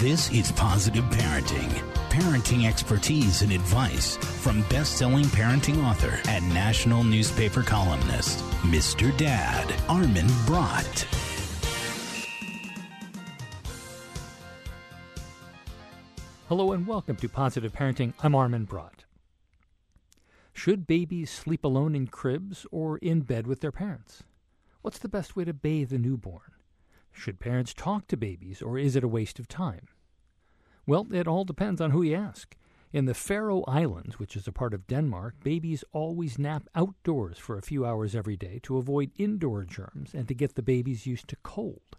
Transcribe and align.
This 0.00 0.30
is 0.30 0.52
Positive 0.52 1.04
Parenting. 1.04 1.70
Parenting 2.10 2.68
expertise 2.68 3.40
and 3.40 3.50
advice 3.50 4.18
from 4.18 4.60
best-selling 4.68 5.24
parenting 5.24 5.82
author 5.82 6.20
and 6.28 6.46
national 6.52 7.02
newspaper 7.02 7.62
columnist, 7.62 8.40
Mr. 8.60 9.16
Dad, 9.16 9.74
Armin 9.88 10.26
Brott. 10.44 11.06
Hello 16.50 16.72
and 16.72 16.86
welcome 16.86 17.16
to 17.16 17.28
Positive 17.30 17.72
Parenting. 17.72 18.12
I'm 18.22 18.34
Armin 18.34 18.66
Brott. 18.66 19.06
Should 20.52 20.86
babies 20.86 21.30
sleep 21.30 21.64
alone 21.64 21.94
in 21.94 22.08
cribs 22.08 22.66
or 22.70 22.98
in 22.98 23.22
bed 23.22 23.46
with 23.46 23.62
their 23.62 23.72
parents? 23.72 24.24
What's 24.82 24.98
the 24.98 25.08
best 25.08 25.36
way 25.36 25.44
to 25.46 25.54
bathe 25.54 25.90
a 25.90 25.96
newborn? 25.96 26.52
Should 27.16 27.40
parents 27.40 27.72
talk 27.72 28.06
to 28.08 28.16
babies 28.16 28.60
or 28.60 28.78
is 28.78 28.94
it 28.94 29.02
a 29.02 29.08
waste 29.08 29.38
of 29.40 29.48
time? 29.48 29.88
Well, 30.86 31.06
it 31.12 31.26
all 31.26 31.44
depends 31.44 31.80
on 31.80 31.90
who 31.90 32.02
you 32.02 32.14
ask. 32.14 32.56
In 32.92 33.06
the 33.06 33.14
Faroe 33.14 33.64
Islands, 33.66 34.18
which 34.18 34.36
is 34.36 34.46
a 34.46 34.52
part 34.52 34.74
of 34.74 34.86
Denmark, 34.86 35.34
babies 35.42 35.82
always 35.92 36.38
nap 36.38 36.68
outdoors 36.74 37.38
for 37.38 37.56
a 37.56 37.62
few 37.62 37.84
hours 37.84 38.14
every 38.14 38.36
day 38.36 38.60
to 38.64 38.76
avoid 38.76 39.10
indoor 39.16 39.64
germs 39.64 40.14
and 40.14 40.28
to 40.28 40.34
get 40.34 40.54
the 40.54 40.62
babies 40.62 41.06
used 41.06 41.26
to 41.28 41.36
cold. 41.42 41.96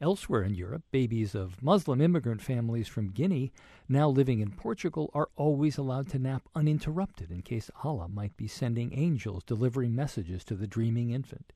Elsewhere 0.00 0.44
in 0.44 0.54
Europe, 0.54 0.84
babies 0.92 1.34
of 1.34 1.62
Muslim 1.62 2.00
immigrant 2.00 2.40
families 2.40 2.88
from 2.88 3.10
Guinea, 3.10 3.52
now 3.88 4.08
living 4.08 4.40
in 4.40 4.52
Portugal, 4.52 5.10
are 5.14 5.30
always 5.36 5.76
allowed 5.76 6.08
to 6.10 6.18
nap 6.18 6.48
uninterrupted 6.54 7.30
in 7.30 7.42
case 7.42 7.70
Allah 7.82 8.08
might 8.08 8.36
be 8.36 8.46
sending 8.46 8.96
angels 8.96 9.42
delivering 9.44 9.94
messages 9.94 10.44
to 10.44 10.54
the 10.54 10.66
dreaming 10.66 11.10
infant. 11.10 11.52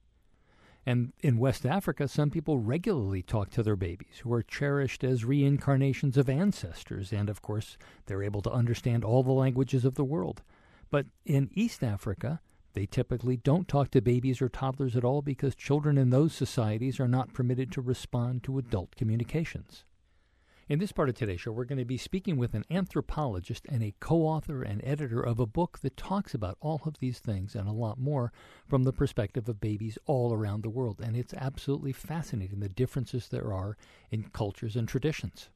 And 0.87 1.13
in 1.21 1.39
West 1.39 1.67
Africa, 1.67 2.09
some 2.09 2.31
people 2.31 2.59
regularly 2.59 3.23
talk 3.23 3.51
to 3.51 3.63
their 3.63 3.77
babies, 3.77 4.21
who 4.23 4.33
are 4.33 4.43
cherished 4.43 5.05
as 5.05 5.25
reincarnations 5.25 6.17
of 6.17 6.29
ancestors, 6.29 7.13
and 7.13 7.29
of 7.29 7.43
course, 7.43 7.77
they're 8.07 8.23
able 8.23 8.41
to 8.43 8.51
understand 8.51 9.05
all 9.05 9.23
the 9.23 9.33
languages 9.33 9.85
of 9.85 9.95
the 9.95 10.05
world. 10.05 10.43
But 10.91 11.07
in 11.25 11.51
East 11.55 11.85
Africa, 11.85 12.41
they 12.73 12.87
typically 12.87 13.37
don't 13.37 13.69
talk 13.69 13.91
to 13.91 14.01
babies 14.01 14.41
or 14.41 14.49
toddlers 14.49 14.97
at 14.97 15.05
all 15.05 15.23
because 15.23 15.55
children 15.55 15.99
in 15.99 16.11
those 16.11 16.33
societies 16.33 16.99
are 16.99 17.09
not 17.09 17.35
permitted 17.35 17.71
to 17.73 17.81
respond 17.81 18.43
to 18.45 18.59
adult 18.59 18.97
communications. 18.97 19.85
In 20.71 20.79
this 20.79 20.93
part 20.93 21.09
of 21.09 21.17
today's 21.17 21.41
show, 21.41 21.51
we're 21.51 21.65
going 21.65 21.81
to 21.81 21.85
be 21.85 21.97
speaking 21.97 22.37
with 22.37 22.55
an 22.55 22.65
anthropologist 22.71 23.67
and 23.69 23.83
a 23.83 23.93
co 23.99 24.19
author 24.19 24.63
and 24.63 24.81
editor 24.85 25.21
of 25.21 25.41
a 25.41 25.45
book 25.47 25.81
that 25.81 25.97
talks 25.97 26.33
about 26.33 26.59
all 26.61 26.81
of 26.85 27.01
these 27.01 27.19
things 27.19 27.57
and 27.57 27.67
a 27.67 27.73
lot 27.73 27.99
more 27.99 28.33
from 28.69 28.85
the 28.85 28.93
perspective 28.93 29.49
of 29.49 29.61
babies 29.61 29.99
all 30.07 30.33
around 30.33 30.63
the 30.63 30.71
world. 30.71 31.01
And 31.03 31.17
it's 31.17 31.35
absolutely 31.35 31.91
fascinating 31.91 32.61
the 32.61 32.69
differences 32.69 33.27
there 33.27 33.53
are 33.53 33.77
in 34.13 34.31
cultures 34.33 34.77
and 34.77 34.87
traditions 34.87 35.51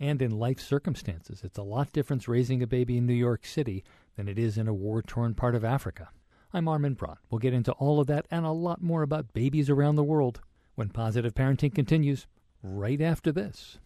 and 0.00 0.22
in 0.22 0.30
life 0.30 0.58
circumstances. 0.58 1.42
It's 1.44 1.58
a 1.58 1.62
lot 1.62 1.92
different 1.92 2.26
raising 2.26 2.62
a 2.62 2.66
baby 2.66 2.96
in 2.96 3.04
New 3.04 3.12
York 3.12 3.44
City 3.44 3.84
than 4.16 4.26
it 4.26 4.38
is 4.38 4.56
in 4.56 4.68
a 4.68 4.72
war 4.72 5.02
torn 5.02 5.34
part 5.34 5.54
of 5.54 5.66
Africa. 5.66 6.08
I'm 6.54 6.66
Armin 6.66 6.94
Brott. 6.94 7.18
We'll 7.28 7.40
get 7.40 7.52
into 7.52 7.72
all 7.72 8.00
of 8.00 8.06
that 8.06 8.24
and 8.30 8.46
a 8.46 8.52
lot 8.52 8.80
more 8.80 9.02
about 9.02 9.34
babies 9.34 9.68
around 9.68 9.96
the 9.96 10.02
world 10.02 10.40
when 10.76 10.88
Positive 10.88 11.34
Parenting 11.34 11.74
continues 11.74 12.26
right 12.62 13.02
after 13.02 13.30
this. 13.30 13.80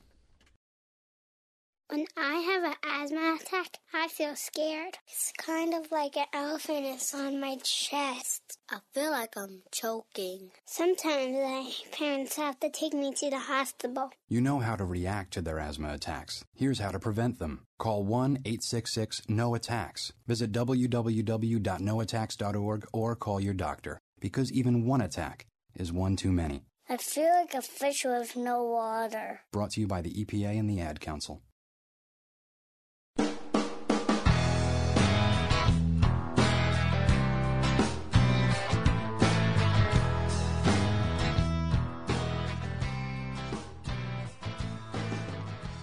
When 1.90 2.06
I 2.16 2.36
have 2.36 2.62
an 2.62 2.76
asthma 2.84 3.36
attack, 3.40 3.78
I 3.92 4.06
feel 4.06 4.36
scared. 4.36 4.96
It's 5.08 5.32
kind 5.36 5.74
of 5.74 5.90
like 5.90 6.16
an 6.16 6.26
elephant 6.32 6.86
is 6.86 7.12
on 7.12 7.40
my 7.40 7.56
chest. 7.64 8.42
I 8.70 8.76
feel 8.94 9.10
like 9.10 9.36
I'm 9.36 9.62
choking. 9.72 10.52
Sometimes 10.66 11.32
my 11.32 11.68
parents 11.90 12.36
have 12.36 12.60
to 12.60 12.70
take 12.70 12.94
me 12.94 13.12
to 13.14 13.30
the 13.30 13.40
hospital. 13.40 14.10
You 14.28 14.40
know 14.40 14.60
how 14.60 14.76
to 14.76 14.84
react 14.84 15.32
to 15.32 15.42
their 15.42 15.58
asthma 15.58 15.92
attacks. 15.92 16.44
Here's 16.54 16.78
how 16.78 16.92
to 16.92 17.00
prevent 17.00 17.40
them. 17.40 17.66
Call 17.80 18.04
1 18.04 18.36
866 18.44 19.22
NO 19.28 19.56
ATTACKS. 19.56 20.12
Visit 20.28 20.52
www.noattacks.org 20.52 22.86
or 22.92 23.16
call 23.16 23.40
your 23.40 23.54
doctor 23.54 23.98
because 24.20 24.52
even 24.52 24.86
one 24.86 25.00
attack 25.00 25.46
is 25.74 25.92
one 25.92 26.14
too 26.14 26.30
many. 26.30 26.62
I 26.88 26.98
feel 26.98 27.30
like 27.34 27.54
a 27.54 27.62
fish 27.62 28.04
with 28.04 28.36
no 28.36 28.62
water. 28.62 29.40
Brought 29.52 29.72
to 29.72 29.80
you 29.80 29.88
by 29.88 30.02
the 30.02 30.24
EPA 30.24 30.56
and 30.56 30.70
the 30.70 30.80
Ad 30.80 31.00
Council. 31.00 31.42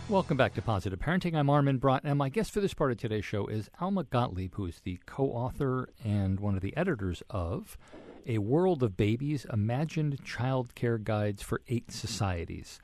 Welcome 0.09 0.38
back 0.38 0.53
to 0.53 0.62
Positive 0.62 0.97
Parenting. 0.97 1.35
I'm 1.35 1.50
Armin 1.50 1.79
Brott, 1.79 2.00
and 2.06 2.18
my 2.18 2.29
guest 2.29 2.51
for 2.51 2.62
this 2.62 2.73
part 2.73 2.91
of 2.91 2.97
today's 2.97 3.25
show 3.25 3.47
is 3.47 3.69
Alma 3.81 4.06
Gottlieb, 4.06 4.56
who 4.56 4.66
is 4.66 4.79
the 4.79 5.01
co 5.06 5.25
author 5.25 5.90
and 6.01 6.40
one 6.40 6.56
of 6.56 6.62
the 6.62 6.75
editors 6.78 7.22
of 7.29 7.78
A 8.25 8.38
World 8.38 8.84
of 8.84 8.95
Babies 8.95 9.45
Imagined 9.51 10.23
Child 10.23 10.75
Care 10.75 10.97
Guides 10.97 11.44
for 11.44 11.59
Eight 11.68 11.91
Societies. 11.91 12.79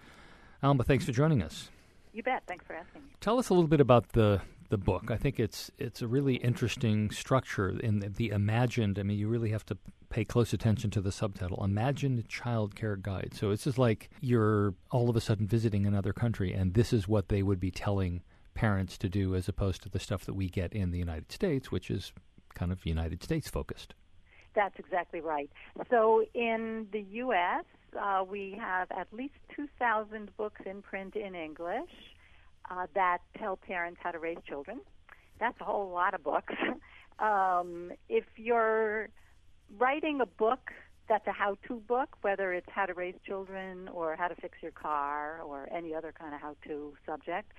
Alma, 0.62 0.84
thanks 0.84 1.06
for 1.06 1.14
joining 1.14 1.42
us. 1.42 1.70
You 2.12 2.24
bet. 2.24 2.44
Thanks 2.46 2.66
for 2.66 2.74
asking 2.74 3.04
me. 3.04 3.12
Tell 3.22 3.40
us 3.40 3.48
a 3.48 3.54
little 3.54 3.70
bit 3.70 3.80
about 3.80 4.10
the 4.10 4.42
the 4.68 4.78
book. 4.78 5.10
I 5.10 5.16
think 5.16 5.40
it's 5.40 5.72
it's 5.78 6.02
a 6.02 6.08
really 6.08 6.36
interesting 6.36 7.10
structure 7.10 7.70
in 7.70 8.00
the, 8.00 8.10
the, 8.10 8.30
imagined. 8.32 9.00
I 9.00 9.04
mean, 9.04 9.18
you 9.18 9.30
really 9.30 9.52
have 9.52 9.66
to 9.68 9.78
pay 10.14 10.24
close 10.24 10.54
attention 10.54 10.92
to 10.92 11.02
the 11.02 11.12
subtitle, 11.12 11.64
"Imagined 11.64 12.30
Child 12.30 12.76
Care 12.76 12.96
Guide." 12.96 13.34
So 13.34 13.50
it's 13.50 13.64
just 13.64 13.80
like 13.80 14.12
you're 14.22 14.76
all 14.92 15.10
of 15.10 15.16
a 15.16 15.22
sudden 15.22 15.48
visiting 15.48 15.88
another 15.88 16.14
country, 16.14 16.54
and 16.54 16.76
this 16.76 16.94
is 16.94 17.08
what 17.08 17.30
they 17.30 17.42
would 17.42 17.60
be 17.60 17.72
telling 17.72 18.22
parents 18.54 18.96
to 19.00 19.10
do, 19.10 19.34
as 19.34 19.50
opposed 19.50 19.82
to 19.82 19.90
the 19.90 19.98
stuff 19.98 20.24
that 20.26 20.36
we 20.36 20.50
get 20.50 20.72
in 20.72 20.92
the 20.92 21.00
United 21.00 21.32
States, 21.32 21.72
which 21.72 21.90
is 21.90 22.14
kind 22.54 22.72
of 22.72 22.86
United 22.86 23.24
States 23.24 23.50
focused. 23.50 23.96
That's 24.54 24.78
exactly 24.78 25.20
right. 25.20 25.50
So 25.90 26.24
in 26.36 26.88
the 26.92 27.02
U.S., 27.24 27.66
uh, 28.00 28.24
we 28.24 28.56
have 28.60 28.92
at 28.92 29.08
least 29.12 29.34
2,000 29.56 30.30
books 30.38 30.62
in 30.68 30.84
print 30.84 31.16
in 31.16 31.34
English 31.34 31.90
uh, 32.70 32.86
that 32.94 33.20
tell 33.40 33.58
parents 33.58 34.00
how 34.04 34.12
to 34.12 34.20
raise 34.20 34.38
children. 34.48 34.80
That's 35.40 35.60
a 35.60 35.64
whole 35.64 35.90
lot 35.90 36.14
of 36.14 36.24
books. 36.24 36.54
um, 37.20 37.92
if 38.10 38.26
you're 38.38 39.10
writing 39.78 40.22
a 40.22 40.26
book 40.26 40.72
that's 41.10 41.28
a 41.28 41.32
how-to 41.32 41.76
book, 41.88 42.18
whether 42.22 42.54
it's 42.54 42.68
how 42.70 42.86
to 42.86 42.94
raise 42.94 43.16
children 43.26 43.90
or 43.90 44.16
how 44.16 44.28
to 44.28 44.36
fix 44.36 44.58
your 44.62 44.72
car 44.72 45.42
or 45.46 45.68
any 45.72 45.94
other 45.94 46.14
kind 46.18 46.34
of 46.34 46.42
how-to 46.42 46.94
subject, 47.06 47.52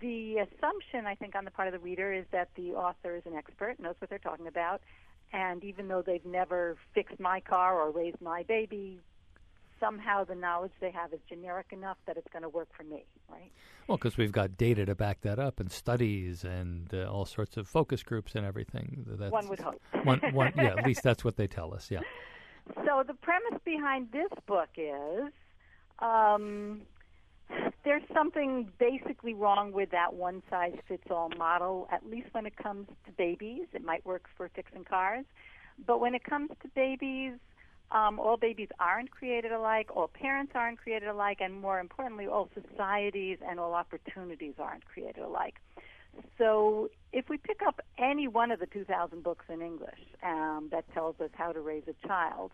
the 0.00 0.36
assumption 0.38 1.06
I 1.06 1.14
think 1.14 1.34
on 1.34 1.44
the 1.44 1.50
part 1.50 1.68
of 1.68 1.72
the 1.72 1.78
reader 1.78 2.12
is 2.12 2.24
that 2.32 2.48
the 2.56 2.72
author 2.72 3.16
is 3.16 3.22
an 3.26 3.34
expert, 3.34 3.78
knows 3.78 3.94
what 3.98 4.10
they're 4.10 4.18
talking 4.18 4.46
about, 4.46 4.80
and 5.32 5.62
even 5.62 5.88
though 5.88 6.02
they've 6.02 6.24
never 6.24 6.76
fixed 6.94 7.20
my 7.20 7.40
car 7.40 7.80
or 7.80 7.90
raised 7.90 8.20
my 8.20 8.42
baby, 8.44 8.98
somehow 9.80 10.24
the 10.24 10.34
knowledge 10.34 10.72
they 10.80 10.90
have 10.90 11.12
is 11.12 11.20
generic 11.28 11.66
enough 11.72 11.96
that 12.06 12.16
it's 12.16 12.28
going 12.32 12.42
to 12.42 12.48
work 12.48 12.68
for 12.76 12.84
me, 12.84 13.04
right? 13.30 13.50
Well, 13.88 13.96
because 13.96 14.16
we've 14.16 14.32
got 14.32 14.56
data 14.56 14.86
to 14.86 14.94
back 14.94 15.22
that 15.22 15.38
up 15.38 15.58
and 15.58 15.72
studies 15.72 16.44
and 16.44 16.92
uh, 16.94 17.10
all 17.10 17.24
sorts 17.24 17.56
of 17.56 17.66
focus 17.66 18.02
groups 18.02 18.34
and 18.34 18.46
everything. 18.46 19.04
That's, 19.06 19.32
one 19.32 19.48
would 19.48 19.60
hope. 19.60 19.80
one, 20.04 20.20
one, 20.32 20.52
yeah, 20.56 20.74
at 20.76 20.86
least 20.86 21.02
that's 21.04 21.24
what 21.24 21.36
they 21.36 21.46
tell 21.46 21.74
us, 21.74 21.90
yeah. 21.90 22.00
So 22.84 23.02
the 23.06 23.14
premise 23.14 23.58
behind 23.64 24.12
this 24.12 24.30
book 24.46 24.68
is 24.76 25.32
um, 25.98 26.82
there's 27.84 28.02
something 28.14 28.70
basically 28.78 29.34
wrong 29.34 29.72
with 29.72 29.90
that 29.90 30.14
one 30.14 30.42
size 30.50 30.76
fits 30.86 31.04
all 31.10 31.30
model, 31.36 31.88
at 31.90 32.08
least 32.08 32.28
when 32.32 32.46
it 32.46 32.56
comes 32.56 32.86
to 33.06 33.12
babies. 33.12 33.66
It 33.72 33.84
might 33.84 34.04
work 34.04 34.26
for 34.36 34.48
fixing 34.54 34.84
cars. 34.84 35.24
But 35.86 36.00
when 36.00 36.14
it 36.14 36.24
comes 36.24 36.50
to 36.62 36.68
babies, 36.68 37.32
um, 37.92 38.18
all 38.18 38.36
babies 38.36 38.68
aren't 38.78 39.10
created 39.10 39.52
alike, 39.52 39.88
all 39.94 40.08
parents 40.08 40.52
aren't 40.54 40.78
created 40.78 41.08
alike, 41.08 41.38
and 41.40 41.60
more 41.60 41.80
importantly, 41.80 42.26
all 42.26 42.48
societies 42.54 43.38
and 43.46 43.58
all 43.58 43.74
opportunities 43.74 44.54
aren't 44.58 44.84
created 44.84 45.22
alike. 45.22 45.56
So, 46.38 46.90
if 47.12 47.28
we 47.28 47.36
pick 47.36 47.60
up 47.66 47.80
any 47.98 48.28
one 48.28 48.50
of 48.50 48.60
the 48.60 48.66
2,000 48.66 49.22
books 49.22 49.44
in 49.48 49.62
English 49.62 50.00
um, 50.22 50.68
that 50.70 50.84
tells 50.92 51.20
us 51.20 51.30
how 51.34 51.52
to 51.52 51.60
raise 51.60 51.84
a 51.88 52.06
child, 52.06 52.52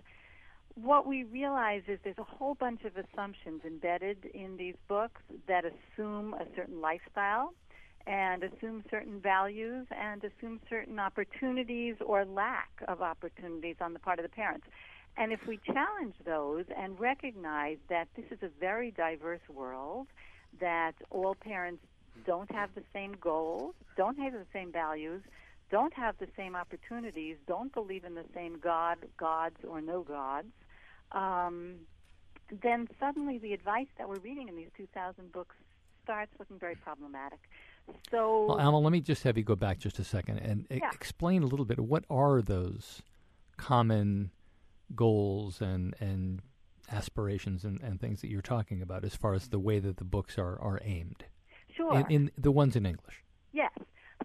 what 0.75 1.07
we 1.07 1.25
realize 1.25 1.83
is 1.89 1.99
there's 2.05 2.19
a 2.19 2.25
whole 2.25 2.55
bunch 2.55 2.83
of 2.85 2.93
assumptions 2.97 3.63
embedded 3.65 4.27
in 4.35 4.57
these 4.59 4.75
books 4.89 5.23
that 5.49 5.65
assume 5.65 6.35
a 6.35 6.45
certain 6.55 6.81
lifestyle 6.83 7.55
and 8.07 8.45
assume 8.45 8.85
certain 8.91 9.19
values 9.21 9.87
and 9.91 10.23
assume 10.23 10.61
certain 10.69 10.99
opportunities 10.99 11.97
or 12.05 12.25
lack 12.25 12.71
of 12.89 13.03
opportunities 13.03 13.77
on 13.81 13.95
the 13.95 13.99
part 13.99 14.19
of 14.19 14.23
the 14.23 14.29
parents. 14.29 14.67
And 15.17 15.33
if 15.33 15.47
we 15.47 15.59
challenge 15.59 16.15
those 16.25 16.65
and 16.77 16.99
recognize 17.01 17.79
that 17.89 18.09
this 18.17 18.27
is 18.31 18.39
a 18.43 18.51
very 18.61 18.91
diverse 18.91 19.41
world, 19.49 20.09
that 20.61 20.93
all 21.11 21.35
parents 21.35 21.83
don't 22.27 22.51
have 22.51 22.71
the 22.75 22.83
same 22.93 23.15
goals, 23.21 23.75
don't 23.97 24.19
have 24.19 24.33
the 24.33 24.47
same 24.53 24.73
values, 24.73 25.23
don't 25.71 25.93
have 25.95 26.17
the 26.19 26.29
same 26.37 26.55
opportunities, 26.55 27.37
don't 27.47 27.73
believe 27.73 28.05
in 28.05 28.15
the 28.15 28.25
same 28.35 28.59
God, 28.59 28.99
gods, 29.17 29.57
or 29.67 29.81
no 29.81 30.03
gods, 30.03 30.49
um, 31.13 31.75
then 32.63 32.89
suddenly 33.01 33.39
the 33.39 33.53
advice 33.53 33.89
that 33.99 34.09
we're 34.09 34.21
reading 34.21 34.49
in 34.49 34.57
these 34.57 34.71
2,000 34.77 35.33
books 35.33 35.57
starts 36.05 36.31
looking 36.39 36.59
very 36.59 36.77
problematic. 36.77 37.41
So, 38.11 38.47
well, 38.47 38.61
Alma, 38.61 38.79
let 38.79 38.93
me 38.93 39.01
just 39.01 39.23
have 39.25 39.37
you 39.37 39.45
go 39.45 39.57
back 39.57 39.79
just 39.79 39.99
a 39.99 40.05
second 40.05 40.39
and 40.39 40.67
yeah. 40.71 40.91
explain 40.93 41.43
a 41.43 41.47
little 41.47 41.65
bit. 41.65 41.79
What 41.81 42.05
are 42.11 42.41
those 42.41 43.03
common 43.57 44.31
goals 44.95 45.61
and 45.61 45.95
and 46.01 46.41
aspirations 46.91 47.65
and, 47.65 47.81
and 47.81 48.01
things 48.01 48.21
that 48.21 48.31
you're 48.31 48.43
talking 48.43 48.81
about 48.81 49.05
as 49.05 49.17
far 49.17 49.35
as 49.35 49.49
the 49.49 49.59
way 49.59 49.79
that 49.79 49.97
the 49.97 50.05
books 50.05 50.39
are, 50.39 50.59
are 50.61 50.81
aimed? 50.85 51.25
Sure. 51.77 51.99
In, 51.99 52.07
in 52.11 52.31
the 52.39 52.53
ones 52.53 52.77
in 52.77 52.87
English. 52.87 53.25
Yes. 53.53 53.73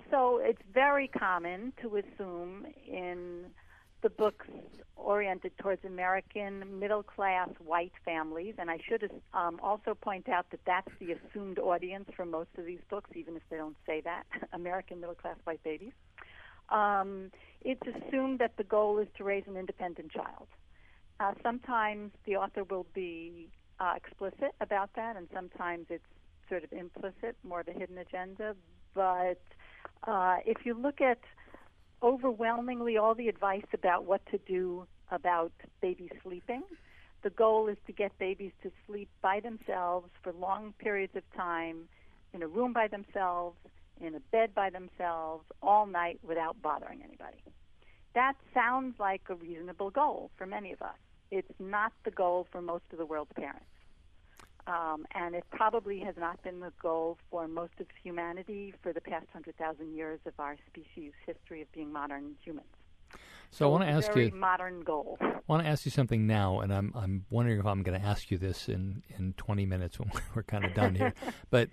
So 0.09 0.39
it's 0.43 0.61
very 0.73 1.07
common 1.07 1.73
to 1.81 1.97
assume 1.97 2.65
in 2.87 3.45
the 4.01 4.09
books 4.09 4.47
oriented 4.95 5.51
towards 5.57 5.83
American 5.85 6.79
middle 6.79 7.03
class 7.03 7.49
white 7.59 7.93
families, 8.03 8.55
and 8.57 8.69
I 8.69 8.77
should 8.87 9.09
um, 9.33 9.59
also 9.61 9.93
point 9.93 10.27
out 10.27 10.47
that 10.51 10.59
that's 10.65 10.91
the 10.99 11.13
assumed 11.13 11.59
audience 11.59 12.09
for 12.15 12.25
most 12.25 12.49
of 12.57 12.65
these 12.65 12.79
books, 12.89 13.09
even 13.15 13.35
if 13.35 13.43
they 13.49 13.57
don't 13.57 13.77
say 13.85 14.01
that 14.01 14.23
American 14.53 14.99
middle 14.99 15.15
class 15.15 15.37
white 15.43 15.63
babies. 15.63 15.93
Um, 16.71 17.31
it's 17.61 17.81
assumed 17.81 18.39
that 18.39 18.57
the 18.57 18.63
goal 18.63 18.97
is 18.97 19.07
to 19.17 19.23
raise 19.23 19.43
an 19.47 19.57
independent 19.57 20.11
child. 20.11 20.47
Uh, 21.19 21.33
sometimes 21.43 22.11
the 22.25 22.35
author 22.37 22.63
will 22.63 22.87
be 22.93 23.49
uh, 23.79 23.93
explicit 23.95 24.55
about 24.59 24.89
that, 24.95 25.15
and 25.15 25.27
sometimes 25.33 25.85
it's 25.89 26.03
sort 26.49 26.63
of 26.63 26.73
implicit, 26.73 27.35
more 27.43 27.59
of 27.61 27.67
a 27.67 27.73
hidden 27.73 27.97
agenda. 27.97 28.55
But 28.95 29.41
uh, 30.07 30.37
if 30.45 30.65
you 30.65 30.73
look 30.73 31.01
at 31.01 31.19
overwhelmingly 32.01 32.97
all 32.97 33.13
the 33.13 33.27
advice 33.27 33.65
about 33.73 34.05
what 34.05 34.25
to 34.31 34.39
do 34.39 34.87
about 35.11 35.51
baby 35.81 36.09
sleeping, 36.23 36.63
the 37.23 37.29
goal 37.29 37.67
is 37.67 37.77
to 37.85 37.93
get 37.93 38.17
babies 38.17 38.51
to 38.63 38.71
sleep 38.87 39.09
by 39.21 39.39
themselves 39.39 40.09
for 40.23 40.33
long 40.33 40.73
periods 40.79 41.15
of 41.15 41.23
time 41.35 41.87
in 42.33 42.41
a 42.41 42.47
room 42.47 42.73
by 42.73 42.87
themselves, 42.87 43.57
in 44.01 44.15
a 44.15 44.19
bed 44.19 44.53
by 44.53 44.69
themselves, 44.69 45.45
all 45.61 45.85
night 45.85 46.19
without 46.23 46.61
bothering 46.61 47.01
anybody. 47.03 47.43
That 48.13 48.33
sounds 48.53 48.99
like 48.99 49.21
a 49.29 49.35
reasonable 49.35 49.89
goal 49.89 50.31
for 50.37 50.45
many 50.45 50.73
of 50.73 50.81
us. 50.81 50.97
It's 51.29 51.53
not 51.59 51.93
the 52.03 52.11
goal 52.11 52.47
for 52.51 52.61
most 52.61 52.83
of 52.91 52.97
the 52.97 53.05
world's 53.05 53.31
parents. 53.35 53.65
Um, 54.67 55.05
and 55.15 55.33
it 55.33 55.43
probably 55.51 55.99
has 56.01 56.15
not 56.17 56.41
been 56.43 56.59
the 56.59 56.71
goal 56.81 57.17
for 57.29 57.47
most 57.47 57.73
of 57.79 57.87
humanity 58.03 58.73
for 58.83 58.93
the 58.93 59.01
past 59.01 59.25
100,000 59.33 59.95
years 59.95 60.19
of 60.25 60.33
our 60.39 60.55
species' 60.67 61.13
history 61.25 61.61
of 61.61 61.71
being 61.71 61.91
modern 61.91 62.35
humans. 62.43 62.67
So, 63.13 63.17
so 63.51 63.65
I 63.65 63.71
want 63.71 63.83
to 63.83 63.89
ask 63.89 64.15
you 64.15 64.31
modern 64.33 64.81
goal. 64.81 65.17
I 65.19 65.39
want 65.47 65.63
to 65.63 65.69
ask 65.69 65.83
you 65.83 65.91
something 65.91 66.25
now, 66.25 66.61
and 66.61 66.73
I'm 66.73 66.93
I'm 66.95 67.25
wondering 67.29 67.59
if 67.59 67.65
I'm 67.65 67.83
going 67.83 67.99
to 67.99 68.05
ask 68.05 68.31
you 68.31 68.37
this 68.37 68.69
in, 68.69 69.03
in 69.17 69.33
20 69.33 69.65
minutes 69.65 69.99
when 69.99 70.09
we're 70.35 70.43
kind 70.43 70.63
of 70.63 70.73
done 70.73 70.95
here. 70.95 71.13
but 71.49 71.69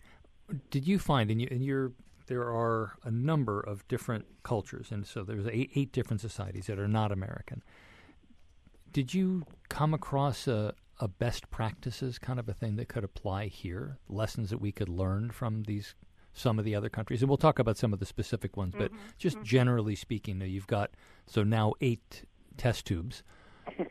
did 0.70 0.86
you 0.86 0.98
find 0.98 1.30
in, 1.30 1.38
you, 1.38 1.48
in 1.50 1.62
your 1.62 1.92
there 2.28 2.44
are 2.44 2.96
a 3.04 3.10
number 3.10 3.60
of 3.60 3.86
different 3.88 4.26
cultures, 4.42 4.90
and 4.90 5.06
so 5.06 5.24
there's 5.24 5.46
eight, 5.48 5.70
eight 5.74 5.92
different 5.92 6.20
societies 6.20 6.66
that 6.66 6.78
are 6.78 6.88
not 6.88 7.10
American. 7.10 7.62
Did 8.92 9.12
you 9.12 9.44
come 9.68 9.92
across 9.92 10.46
a, 10.46 10.74
a 11.00 11.08
best 11.08 11.50
practices 11.50 12.18
kind 12.18 12.38
of 12.38 12.48
a 12.48 12.54
thing 12.54 12.76
that 12.76 12.88
could 12.88 13.04
apply 13.04 13.46
here? 13.46 13.98
Lessons 14.08 14.50
that 14.50 14.60
we 14.60 14.72
could 14.72 14.88
learn 14.88 15.30
from 15.30 15.64
these 15.64 15.94
some 16.34 16.58
of 16.58 16.64
the 16.64 16.74
other 16.74 16.88
countries, 16.88 17.22
and 17.22 17.28
we'll 17.28 17.36
talk 17.36 17.58
about 17.58 17.76
some 17.76 17.92
of 17.92 17.98
the 17.98 18.06
specific 18.06 18.56
ones. 18.56 18.74
But 18.76 18.92
mm-hmm. 18.92 19.02
just 19.18 19.36
mm-hmm. 19.36 19.44
generally 19.44 19.96
speaking, 19.96 20.40
you've 20.40 20.66
got 20.66 20.90
so 21.26 21.42
now 21.42 21.72
eight 21.80 22.24
test 22.56 22.86
tubes. 22.86 23.22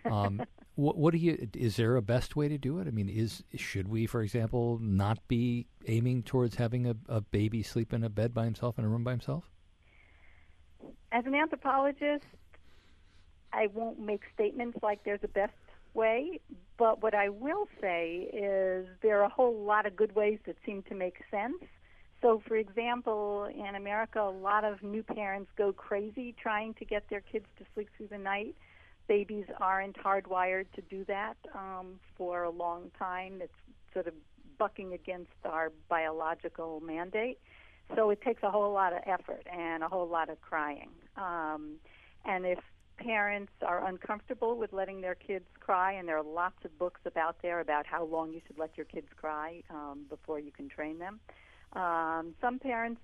Um, 0.06 0.44
what, 0.78 0.96
what 0.96 1.12
do 1.12 1.18
you? 1.18 1.50
Is 1.56 1.76
there 1.76 1.96
a 1.96 2.02
best 2.02 2.36
way 2.36 2.48
to 2.48 2.58
do 2.58 2.78
it? 2.80 2.88
I 2.88 2.92
mean, 2.92 3.10
is 3.10 3.44
should 3.56 3.88
we, 3.88 4.06
for 4.06 4.22
example, 4.22 4.78
not 4.80 5.28
be 5.28 5.66
aiming 5.88 6.24
towards 6.24 6.56
having 6.56 6.86
a, 6.86 6.96
a 7.10 7.20
baby 7.20 7.64
sleep 7.64 7.94
in 7.94 8.04
a 8.04 8.10
bed 8.10 8.34
by 8.34 8.46
himself 8.46 8.78
in 8.78 8.86
a 8.86 8.88
room 8.88 9.04
by 9.04 9.12
himself? 9.12 9.50
As 11.12 11.26
an 11.26 11.34
anthropologist, 11.34 12.26
I 13.52 13.68
won't 13.74 14.00
make 14.00 14.22
statements 14.36 14.78
like 14.84 15.04
there's 15.04 15.24
a 15.24 15.28
best 15.28 15.54
way, 15.96 16.40
but 16.78 17.02
what 17.02 17.16
I 17.16 17.30
will 17.30 17.68
say 17.82 18.30
is 18.32 18.88
there 19.02 19.20
are 19.20 19.26
a 19.26 19.30
whole 19.30 19.60
lot 19.60 19.88
of 19.88 19.96
good 19.96 20.16
ways 20.16 20.38
that 20.46 20.58
seem 20.64 20.84
to 20.84 20.96
make 20.96 21.16
sense. 21.32 21.56
So, 22.22 22.42
for 22.48 22.56
example, 22.56 23.46
in 23.46 23.76
America, 23.76 24.22
a 24.22 24.30
lot 24.30 24.64
of 24.64 24.84
new 24.84 25.02
parents 25.02 25.50
go 25.58 25.74
crazy 25.74 26.36
trying 26.40 26.76
to 26.76 26.86
get 26.86 27.10
their 27.10 27.22
kids 27.22 27.46
to 27.58 27.66
sleep 27.74 27.90
through 27.98 28.08
the 28.08 28.18
night. 28.20 28.56
Babies 29.08 29.46
aren't 29.60 29.98
hardwired 29.98 30.66
to 30.76 30.82
do 30.82 31.06
that 31.06 31.38
um, 31.56 32.00
for 32.18 32.44
a 32.44 32.50
long 32.50 32.92
time. 32.98 33.40
It's 33.42 33.54
sort 33.94 34.08
of 34.08 34.14
bucking 34.58 34.94
against 34.94 35.32
our 35.46 35.72
biological 35.90 36.82
mandate. 36.82 37.40
So 37.96 38.10
it 38.10 38.22
takes 38.22 38.44
a 38.44 38.52
whole 38.52 38.74
lot 38.74 38.92
of 38.92 39.00
effort 39.06 39.48
and 39.52 39.84
a 39.84 39.88
whole 39.88 40.08
lot 40.08 40.30
of 40.30 40.42
crying. 40.42 40.90
Um, 41.16 41.76
and 42.26 42.46
if 42.46 42.60
parents 42.98 43.52
are 43.62 43.88
uncomfortable 43.88 44.58
with 44.58 44.74
letting 44.74 45.02
their 45.02 45.16
kids 45.16 45.46
cry, 45.60 45.94
and 45.94 46.08
there 46.08 46.18
are 46.18 46.24
lots 46.24 46.58
of 46.66 46.78
books 46.78 47.00
about 47.06 47.38
there 47.42 47.60
about 47.60 47.86
how 47.86 48.04
long 48.04 48.34
you 48.34 48.42
should 48.46 48.58
let 48.58 48.72
your 48.76 48.86
kids 48.86 49.08
cry 49.16 49.62
um, 49.70 50.06
before 50.10 50.40
you 50.40 50.52
can 50.52 50.68
train 50.68 51.00
them. 51.00 51.20
Um, 51.74 52.34
some 52.42 52.60
parents 52.60 53.02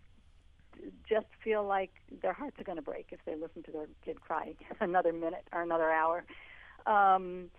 just 1.08 1.28
feel 1.44 1.66
like 1.66 1.92
their 2.22 2.34
hearts 2.34 2.60
are 2.60 2.64
going 2.64 2.78
to 2.78 2.82
break 2.82 3.08
if 3.12 3.20
they 3.26 3.36
listen 3.36 3.64
to 3.64 3.72
their 3.72 3.88
kid 4.04 4.22
cry 4.22 4.54
another 4.80 5.14
minute 5.14 5.48
or 5.52 5.62
another 5.62 5.92
hour. 5.92 6.24
Um, 6.86 7.50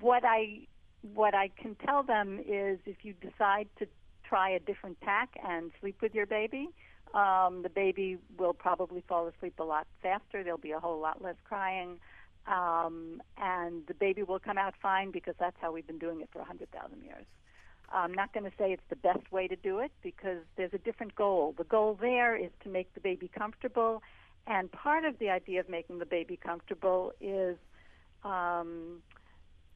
what 0.00 0.24
I 0.24 0.66
what 1.14 1.34
I 1.34 1.50
can 1.60 1.76
tell 1.76 2.02
them 2.02 2.38
is 2.40 2.78
if 2.84 2.98
you 3.02 3.14
decide 3.14 3.68
to 3.78 3.86
try 4.24 4.50
a 4.50 4.58
different 4.58 5.00
tack 5.00 5.30
and 5.46 5.70
sleep 5.80 6.02
with 6.02 6.14
your 6.14 6.26
baby, 6.26 6.68
um, 7.14 7.62
the 7.62 7.70
baby 7.70 8.18
will 8.36 8.52
probably 8.52 9.02
fall 9.08 9.26
asleep 9.28 9.54
a 9.58 9.64
lot 9.64 9.86
faster. 10.02 10.42
There'll 10.42 10.58
be 10.58 10.72
a 10.72 10.80
whole 10.80 11.00
lot 11.00 11.22
less 11.22 11.36
crying. 11.44 11.98
Um, 12.46 13.22
and 13.36 13.86
the 13.86 13.94
baby 13.94 14.22
will 14.22 14.38
come 14.38 14.58
out 14.58 14.74
fine 14.80 15.10
because 15.10 15.34
that's 15.38 15.56
how 15.60 15.72
we've 15.72 15.86
been 15.86 15.98
doing 15.98 16.20
it 16.20 16.30
for 16.32 16.38
100,000 16.38 17.02
years. 17.02 17.26
I'm 17.92 18.12
not 18.12 18.32
going 18.32 18.44
to 18.44 18.52
say 18.58 18.72
it's 18.72 18.82
the 18.90 18.96
best 18.96 19.30
way 19.32 19.48
to 19.48 19.56
do 19.56 19.78
it 19.78 19.90
because 20.02 20.38
there's 20.56 20.74
a 20.74 20.78
different 20.78 21.14
goal. 21.14 21.54
The 21.56 21.64
goal 21.64 21.96
there 22.00 22.36
is 22.36 22.50
to 22.64 22.68
make 22.68 22.92
the 22.94 23.00
baby 23.00 23.30
comfortable, 23.36 24.02
and 24.46 24.70
part 24.70 25.04
of 25.04 25.18
the 25.18 25.30
idea 25.30 25.60
of 25.60 25.68
making 25.68 25.98
the 25.98 26.06
baby 26.06 26.38
comfortable 26.42 27.12
is 27.20 27.56
um, 28.24 29.02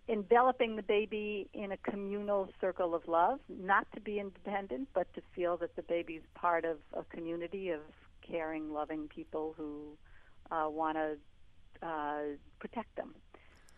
enveloping 0.08 0.76
the 0.76 0.82
baby 0.82 1.48
in 1.54 1.72
a 1.72 1.76
communal 1.76 2.48
circle 2.60 2.94
of 2.94 3.06
love, 3.06 3.38
not 3.48 3.86
to 3.94 4.00
be 4.00 4.18
independent, 4.18 4.88
but 4.94 5.12
to 5.14 5.22
feel 5.34 5.56
that 5.58 5.76
the 5.76 5.82
baby's 5.82 6.22
part 6.34 6.64
of 6.64 6.78
a 6.94 7.04
community 7.04 7.70
of 7.70 7.80
caring, 8.26 8.72
loving 8.72 9.08
people 9.08 9.54
who 9.56 9.96
uh, 10.50 10.68
want 10.68 10.96
to 10.96 11.86
uh, 11.86 12.22
protect 12.58 12.94
them. 12.96 13.14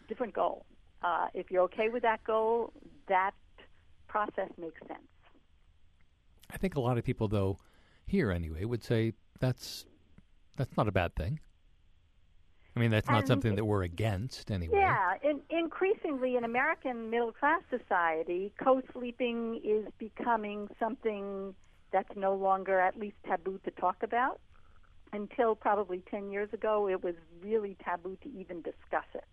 Different 0.08 0.34
goal. 0.34 0.64
Uh, 1.02 1.26
if 1.34 1.50
you're 1.50 1.62
okay 1.62 1.88
with 1.88 2.02
that 2.02 2.24
goal, 2.24 2.72
that 3.08 3.32
process 4.14 4.48
makes 4.56 4.80
sense. 4.86 5.10
I 6.48 6.56
think 6.56 6.76
a 6.76 6.80
lot 6.80 6.98
of 6.98 7.04
people, 7.04 7.26
though, 7.26 7.58
here 8.06 8.30
anyway, 8.30 8.64
would 8.64 8.84
say 8.84 9.12
that's 9.40 9.86
that's 10.56 10.76
not 10.76 10.86
a 10.86 10.92
bad 10.92 11.16
thing. 11.16 11.40
I 12.76 12.80
mean, 12.80 12.92
that's 12.92 13.08
not 13.08 13.18
and 13.18 13.26
something 13.26 13.56
that 13.56 13.64
we're 13.64 13.82
against 13.82 14.52
anyway. 14.52 14.78
Yeah, 14.78 15.14
in, 15.22 15.40
increasingly 15.50 16.36
in 16.36 16.44
American 16.44 17.10
middle 17.10 17.32
class 17.32 17.62
society, 17.70 18.52
co 18.62 18.82
sleeping 18.92 19.60
is 19.64 19.86
becoming 19.98 20.68
something 20.78 21.54
that's 21.92 22.14
no 22.16 22.34
longer 22.34 22.78
at 22.78 22.96
least 22.96 23.16
taboo 23.26 23.58
to 23.64 23.70
talk 23.72 23.96
about. 24.02 24.40
Until 25.12 25.54
probably 25.54 26.02
10 26.10 26.30
years 26.30 26.52
ago, 26.52 26.88
it 26.88 27.02
was 27.02 27.14
really 27.40 27.76
taboo 27.84 28.16
to 28.22 28.28
even 28.28 28.62
discuss 28.62 29.06
it. 29.14 29.24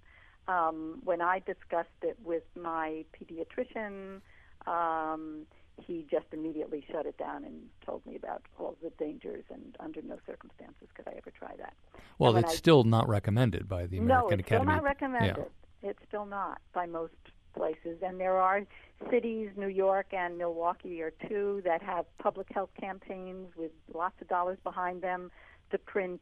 Um, 0.48 1.02
when 1.04 1.22
I 1.22 1.40
discussed 1.40 2.02
it 2.04 2.18
with 2.24 2.44
my 2.56 3.06
pediatrician, 3.16 4.22
um, 4.68 5.46
he 5.78 6.06
just 6.10 6.26
immediately 6.32 6.86
shut 6.92 7.06
it 7.06 7.18
down 7.18 7.44
and 7.44 7.64
told 7.86 8.06
me 8.06 8.16
about 8.16 8.44
all 8.60 8.76
the 8.82 8.92
dangers 9.00 9.44
and 9.52 9.76
under 9.80 10.02
no 10.02 10.18
circumstances 10.26 10.88
could 10.94 11.08
I 11.08 11.12
ever 11.18 11.32
try 11.32 11.56
that. 11.58 11.74
Well, 12.20 12.36
it's 12.38 12.54
I, 12.54 12.56
still 12.56 12.84
not 12.84 13.08
recommended 13.08 13.68
by 13.68 13.88
the 13.88 13.98
American 13.98 14.08
no, 14.08 14.28
it's 14.28 14.48
Academy. 14.48 14.66
still 14.66 14.76
not 14.76 14.84
recommended. 14.84 15.38
Yeah. 15.38 15.90
It's 15.90 16.00
still 16.08 16.26
not 16.26 16.62
by 16.74 16.86
most 16.86 17.14
places, 17.56 17.98
and 18.02 18.20
there 18.20 18.38
are 18.38 18.62
cities, 19.10 19.50
New 19.58 19.68
York 19.68 20.14
and 20.14 20.38
Milwaukee 20.38 21.02
are 21.02 21.12
two 21.28 21.62
that 21.66 21.82
have 21.82 22.06
public 22.18 22.48
health 22.54 22.70
campaigns 22.80 23.48
with 23.58 23.72
lots 23.94 24.16
of 24.22 24.28
dollars 24.28 24.58
behind 24.64 25.02
them 25.02 25.32
to 25.72 25.78
print 25.78 26.22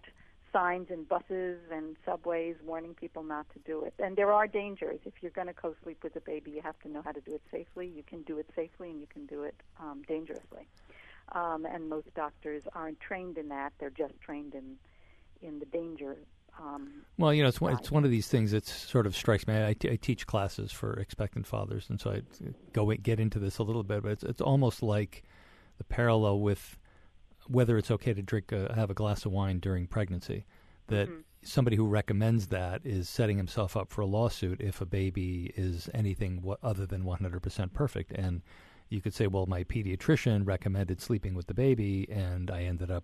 signs 0.51 0.87
in 0.89 1.03
buses 1.03 1.59
and 1.71 1.95
subways 2.05 2.55
warning 2.65 2.93
people 2.93 3.23
not 3.23 3.45
to 3.53 3.59
do 3.59 3.83
it. 3.83 3.93
And 3.99 4.15
there 4.15 4.31
are 4.31 4.47
dangers. 4.47 4.99
If 5.05 5.13
you're 5.21 5.31
going 5.31 5.47
to 5.47 5.53
co-sleep 5.53 6.03
with 6.03 6.15
a 6.15 6.21
baby, 6.21 6.51
you 6.51 6.61
have 6.61 6.79
to 6.79 6.89
know 6.89 7.01
how 7.01 7.11
to 7.11 7.21
do 7.21 7.33
it 7.33 7.41
safely. 7.51 7.87
You 7.87 8.03
can 8.03 8.21
do 8.23 8.37
it 8.39 8.49
safely, 8.55 8.89
and 8.91 8.99
you 8.99 9.07
can 9.07 9.25
do 9.25 9.43
it 9.43 9.55
um, 9.79 10.03
dangerously. 10.07 10.67
Um, 11.33 11.65
and 11.65 11.89
most 11.89 12.13
doctors 12.15 12.63
aren't 12.73 12.99
trained 12.99 13.37
in 13.37 13.49
that. 13.49 13.73
They're 13.79 13.89
just 13.91 14.19
trained 14.19 14.55
in 14.55 14.77
in 15.41 15.59
the 15.59 15.65
danger 15.65 16.17
Um, 16.59 17.05
well, 17.17 17.33
you 17.33 17.43
know, 17.43 17.49
it's 17.49 17.61
one, 17.61 17.73
it's 17.73 17.91
one 17.91 18.03
of 18.03 18.11
these 18.11 18.27
things 18.27 18.51
that 18.51 18.65
sort 18.65 19.05
of 19.05 19.15
strikes 19.15 19.47
me. 19.47 19.65
I, 19.65 19.73
t- 19.73 19.89
I 19.89 19.95
teach 19.95 20.27
classes 20.27 20.71
for 20.71 20.93
expectant 20.93 21.47
fathers, 21.47 21.89
and 21.89 21.99
so 22.01 22.11
I 22.11 22.21
go 22.73 22.91
get 22.93 23.19
into 23.19 23.39
this 23.39 23.59
a 23.59 23.63
little 23.63 23.83
bit. 23.83 24.03
But 24.03 24.11
it's 24.13 24.23
it's 24.23 24.41
almost 24.41 24.83
like 24.83 25.23
the 25.77 25.83
parallel 25.83 26.39
with 26.41 26.77
whether 27.49 27.77
it's 27.77 27.91
okay 27.91 28.13
to 28.13 28.21
drink 28.21 28.51
a, 28.51 28.73
have 28.75 28.89
a 28.89 28.93
glass 28.93 29.25
of 29.25 29.31
wine 29.31 29.59
during 29.59 29.87
pregnancy. 29.87 30.45
That 30.87 31.07
mm-hmm. 31.07 31.21
somebody 31.43 31.75
who 31.75 31.87
recommends 31.87 32.47
that 32.47 32.81
is 32.83 33.09
setting 33.09 33.37
himself 33.37 33.75
up 33.75 33.89
for 33.89 34.01
a 34.01 34.05
lawsuit 34.05 34.61
if 34.61 34.81
a 34.81 34.85
baby 34.85 35.51
is 35.55 35.89
anything 35.93 36.43
other 36.63 36.85
than 36.85 37.03
100% 37.03 37.73
perfect. 37.73 38.11
And 38.11 38.41
you 38.89 39.01
could 39.01 39.13
say, 39.13 39.27
well, 39.27 39.45
my 39.45 39.63
pediatrician 39.63 40.47
recommended 40.47 41.01
sleeping 41.01 41.35
with 41.35 41.47
the 41.47 41.53
baby, 41.53 42.07
and 42.09 42.49
I 42.49 42.63
ended 42.63 42.89
up 42.89 43.03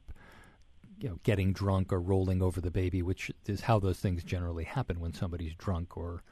you 0.99 1.09
know, 1.09 1.19
getting 1.23 1.53
drunk 1.53 1.91
or 1.91 1.99
rolling 1.99 2.41
over 2.41 2.61
the 2.61 2.71
baby, 2.71 3.01
which 3.01 3.31
is 3.45 3.61
how 3.61 3.79
those 3.79 3.99
things 3.99 4.23
generally 4.23 4.63
happen 4.63 4.99
when 4.99 5.13
somebody's 5.13 5.53
drunk 5.55 5.97
or 5.97 6.23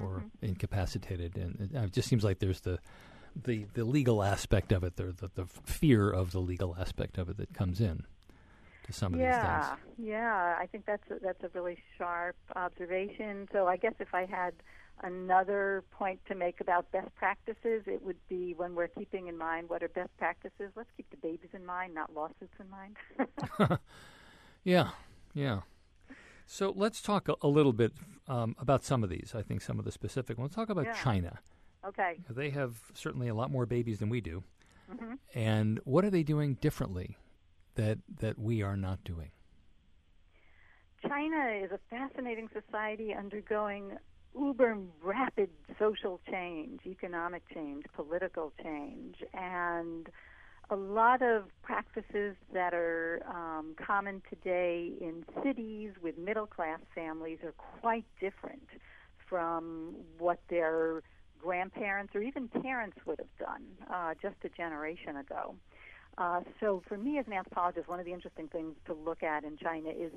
or 0.00 0.18
mm-hmm. 0.18 0.46
incapacitated. 0.46 1.36
And 1.36 1.60
it, 1.60 1.76
it, 1.76 1.92
just 1.92 2.08
seems 2.08 2.24
like 2.24 2.40
there's 2.40 2.60
the 2.60 2.78
the, 3.42 3.66
the 3.74 3.84
legal 3.84 4.22
aspect 4.22 4.72
of 4.72 4.84
it, 4.84 4.96
the, 4.96 5.14
the, 5.16 5.30
the 5.34 5.46
fear 5.46 6.10
of 6.10 6.32
the 6.32 6.40
legal 6.40 6.76
aspect 6.78 7.18
of 7.18 7.28
it 7.28 7.36
that 7.38 7.52
comes 7.54 7.80
in 7.80 8.04
to 8.86 8.92
some 8.92 9.14
yeah, 9.14 9.26
of 9.36 9.60
these 9.60 9.68
things. 9.68 10.08
Yeah, 10.10 10.56
I 10.58 10.66
think 10.66 10.86
that's 10.86 11.10
a, 11.10 11.18
that's 11.22 11.42
a 11.42 11.48
really 11.54 11.78
sharp 11.98 12.36
observation. 12.54 13.48
So 13.52 13.66
I 13.66 13.76
guess 13.76 13.94
if 13.98 14.14
I 14.14 14.26
had 14.26 14.54
another 15.02 15.82
point 15.90 16.20
to 16.28 16.34
make 16.34 16.60
about 16.60 16.90
best 16.92 17.14
practices, 17.16 17.82
it 17.86 18.02
would 18.02 18.18
be 18.28 18.54
when 18.56 18.74
we're 18.74 18.88
keeping 18.88 19.26
in 19.26 19.36
mind 19.36 19.68
what 19.68 19.82
are 19.82 19.88
best 19.88 20.16
practices, 20.18 20.70
let's 20.76 20.90
keep 20.96 21.08
the 21.10 21.16
babies 21.16 21.50
in 21.52 21.66
mind, 21.66 21.94
not 21.94 22.14
lawsuits 22.14 22.54
in 22.60 22.70
mind. 22.70 23.78
yeah, 24.64 24.90
yeah. 25.34 25.60
So 26.46 26.72
let's 26.76 27.00
talk 27.00 27.28
a, 27.28 27.34
a 27.42 27.48
little 27.48 27.72
bit 27.72 27.92
um, 28.28 28.54
about 28.58 28.84
some 28.84 29.02
of 29.02 29.10
these. 29.10 29.32
I 29.34 29.42
think 29.42 29.62
some 29.62 29.78
of 29.78 29.84
the 29.84 29.92
specific 29.92 30.38
ones. 30.38 30.50
Let's 30.50 30.56
talk 30.56 30.70
about 30.70 30.86
yeah. 30.86 31.02
China. 31.02 31.38
Okay. 31.86 32.18
They 32.30 32.50
have 32.50 32.76
certainly 32.94 33.28
a 33.28 33.34
lot 33.34 33.50
more 33.50 33.66
babies 33.66 33.98
than 33.98 34.08
we 34.08 34.20
do. 34.20 34.42
Mm-hmm. 34.92 35.14
And 35.34 35.80
what 35.84 36.04
are 36.04 36.10
they 36.10 36.22
doing 36.22 36.54
differently 36.54 37.16
that 37.74 37.98
that 38.20 38.38
we 38.38 38.62
are 38.62 38.76
not 38.76 39.02
doing? 39.04 39.30
China 41.06 41.50
is 41.62 41.70
a 41.70 41.78
fascinating 41.90 42.48
society 42.52 43.14
undergoing 43.14 43.92
uber 44.36 44.78
rapid 45.02 45.50
social 45.78 46.20
change, 46.30 46.80
economic 46.86 47.42
change, 47.52 47.84
political 47.94 48.52
change, 48.62 49.16
and 49.32 50.08
a 50.70 50.76
lot 50.76 51.22
of 51.22 51.44
practices 51.62 52.36
that 52.52 52.72
are 52.72 53.22
um, 53.28 53.74
common 53.76 54.22
today 54.30 54.92
in 55.00 55.24
cities 55.42 55.92
with 56.02 56.16
middle 56.16 56.46
class 56.46 56.80
families 56.94 57.38
are 57.44 57.52
quite 57.52 58.06
different 58.18 58.68
from 59.28 59.94
what 60.18 60.40
their 60.48 61.02
grandparents 61.44 62.14
or 62.14 62.22
even 62.22 62.48
parents 62.48 62.96
would 63.04 63.18
have 63.18 63.36
done 63.38 63.62
uh, 63.92 64.14
just 64.22 64.36
a 64.44 64.48
generation 64.48 65.16
ago. 65.18 65.54
Uh, 66.16 66.40
so, 66.60 66.82
for 66.88 66.96
me 66.96 67.18
as 67.18 67.26
an 67.26 67.34
anthropologist, 67.34 67.88
one 67.88 67.98
of 67.98 68.06
the 68.06 68.12
interesting 68.12 68.48
things 68.48 68.74
to 68.86 68.94
look 68.94 69.22
at 69.22 69.44
in 69.44 69.56
China 69.58 69.90
is 69.90 70.12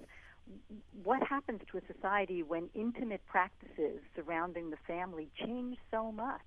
what 1.03 1.21
happens 1.21 1.59
to 1.69 1.77
a 1.77 1.81
society 1.93 2.43
when 2.43 2.69
intimate 2.73 3.21
practices 3.25 3.99
surrounding 4.15 4.69
the 4.69 4.77
family 4.87 5.27
change 5.43 5.77
so 5.91 6.11
much. 6.11 6.39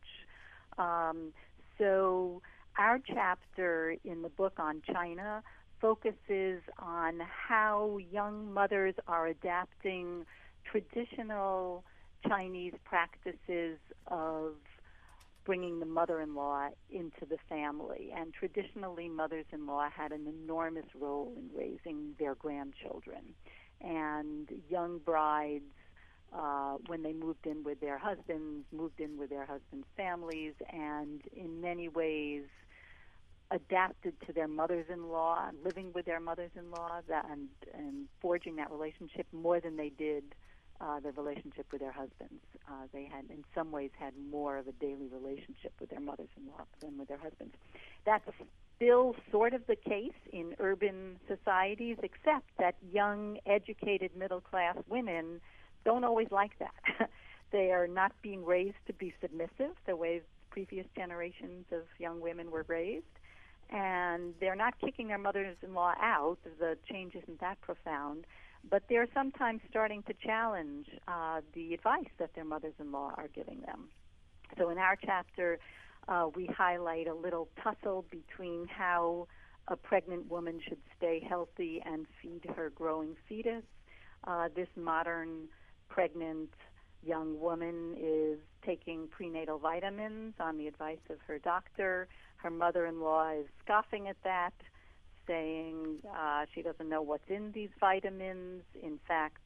Um, 0.79 1.33
so, 1.79 2.41
our 2.79 3.01
chapter 3.07 3.97
in 4.05 4.23
the 4.23 4.31
book 4.31 4.55
on 4.59 4.81
China 4.91 5.43
focuses 5.81 6.63
on 6.79 7.21
how 7.49 7.99
young 8.11 8.53
mothers 8.53 8.95
are 9.09 9.27
adapting 9.27 10.25
traditional 10.71 11.85
Chinese 12.27 12.75
practices 12.85 13.79
of 14.07 14.55
bringing 15.50 15.80
the 15.80 15.87
mother-in-law 15.87 16.69
into 16.92 17.26
the 17.28 17.37
family. 17.49 18.12
And 18.16 18.33
traditionally, 18.33 19.09
mothers-in-law 19.09 19.88
had 19.90 20.12
an 20.12 20.28
enormous 20.28 20.85
role 20.95 21.33
in 21.37 21.50
raising 21.52 22.14
their 22.21 22.37
grandchildren. 22.37 23.35
And 23.80 24.49
young 24.69 24.99
brides, 24.99 25.64
uh, 26.33 26.76
when 26.87 27.02
they 27.02 27.12
moved 27.12 27.49
in 27.49 27.64
with 27.64 27.80
their 27.80 27.99
husbands, 27.99 28.64
moved 28.71 29.00
in 29.00 29.19
with 29.19 29.30
their 29.30 29.45
husbands' 29.45 29.88
families, 29.97 30.54
and 30.73 31.21
in 31.37 31.61
many 31.61 31.88
ways 31.88 32.45
adapted 33.50 34.14
to 34.28 34.33
their 34.33 34.47
mothers-in-law, 34.47 35.50
living 35.64 35.90
with 35.92 36.04
their 36.04 36.21
mothers-in-law, 36.21 37.00
and, 37.28 37.49
and 37.75 38.07
forging 38.21 38.54
that 38.54 38.71
relationship 38.71 39.26
more 39.33 39.59
than 39.59 39.76
they 39.76 39.88
did 39.88 40.23
uh, 40.81 41.01
the 41.01 41.13
relationship 41.13 41.67
with 41.73 41.81
their 41.81 41.93
husbands. 41.93 42.43
Uh, 42.69 42.87
they 42.93 43.05
had, 43.05 43.25
in 43.31 43.45
some 43.55 43.71
ways, 43.71 43.91
had 43.99 44.15
more 44.31 44.57
of 44.57 44.67
a 44.67 44.73
daily 44.73 45.09
relationship 45.13 45.73
with 45.81 45.91
their 45.91 46.01
mothers-in-law 46.01 46.65
than 46.81 46.97
with 46.99 47.09
their 47.09 47.19
husbands. 47.19 47.55
That's 48.07 48.25
still 48.77 49.15
sort 49.31 49.53
of 49.53 49.67
the 49.67 49.77
case 49.77 50.15
in 50.33 50.55
urban 50.59 51.21
societies, 51.29 51.99
except 52.03 52.47
that 52.59 52.77
young, 52.93 53.39
educated, 53.47 54.17
middle-class 54.17 54.77
women 54.89 55.41
don't 55.85 56.05
always 56.05 56.29
like 56.31 56.59
that. 56.59 57.11
they 57.53 57.73
are 57.73 57.87
not 57.87 58.13
being 58.23 58.45
raised 58.45 58.77
to 58.87 58.93
be 58.93 59.13
submissive 59.21 59.75
the 59.87 59.97
way 59.97 60.23
previous 60.51 60.87
generations 60.97 61.67
of 61.73 61.83
young 61.99 62.21
women 62.21 62.51
were 62.51 62.65
raised. 62.69 63.05
And 63.71 64.35
they're 64.41 64.57
not 64.57 64.75
kicking 64.81 65.09
their 65.09 65.19
mothers 65.19 65.57
in 65.63 65.75
law 65.75 65.95
out. 66.01 66.39
The 66.59 66.77
change 66.91 67.15
isn't 67.15 67.41
that 67.41 67.61
profound 67.61 68.25
but 68.69 68.83
they're 68.88 69.09
sometimes 69.14 69.61
starting 69.69 70.02
to 70.05 70.14
challenge 70.14 70.87
uh, 71.09 71.40
the 71.55 71.75
advice 71.75 72.11
that 72.19 72.35
their 72.35 72.45
mothers-in-law 72.45 73.14
are 73.17 73.29
giving 73.35 73.61
them. 73.62 73.88
So 74.59 74.71
in 74.71 74.79
our 74.79 74.97
chapter, 74.97 75.59
uh, 76.09 76.29
we 76.35 76.47
highlight 76.47 77.07
a 77.07 77.14
little 77.14 77.49
tussle 77.62 78.05
between 78.11 78.67
how 78.67 79.29
a 79.69 79.76
pregnant 79.76 80.29
woman 80.29 80.61
should 80.67 80.81
stay 80.97 81.25
healthy 81.26 81.81
and 81.85 82.07
feed 82.21 82.45
her 82.57 82.71
growing 82.71 83.14
fetus. 83.29 83.62
Uh, 84.26 84.49
this 84.55 84.69
modern 84.76 85.49
pregnant 85.88 86.50
young 87.02 87.38
woman 87.40 87.95
is 87.99 88.38
taking 88.64 89.09
prenatal 89.09 89.59
vitamins 89.59 90.35
on 90.40 90.59
the 90.59 90.67
advice 90.67 90.99
of 91.09 91.17
her 91.26 91.38
doctor. 91.38 92.09
Her 92.37 92.50
mother 92.50 92.87
in 92.87 93.00
law 93.00 93.31
is 93.31 93.47
scoffing 93.64 94.09
at 94.09 94.17
that 94.25 94.52
saying 95.31 95.99
uh, 96.13 96.45
she 96.53 96.63
doesn't 96.63 96.89
know 96.89 97.03
what's 97.03 97.29
in 97.29 97.53
these 97.53 97.69
vitamins. 97.79 98.63
In 98.83 98.99
fact, 99.07 99.39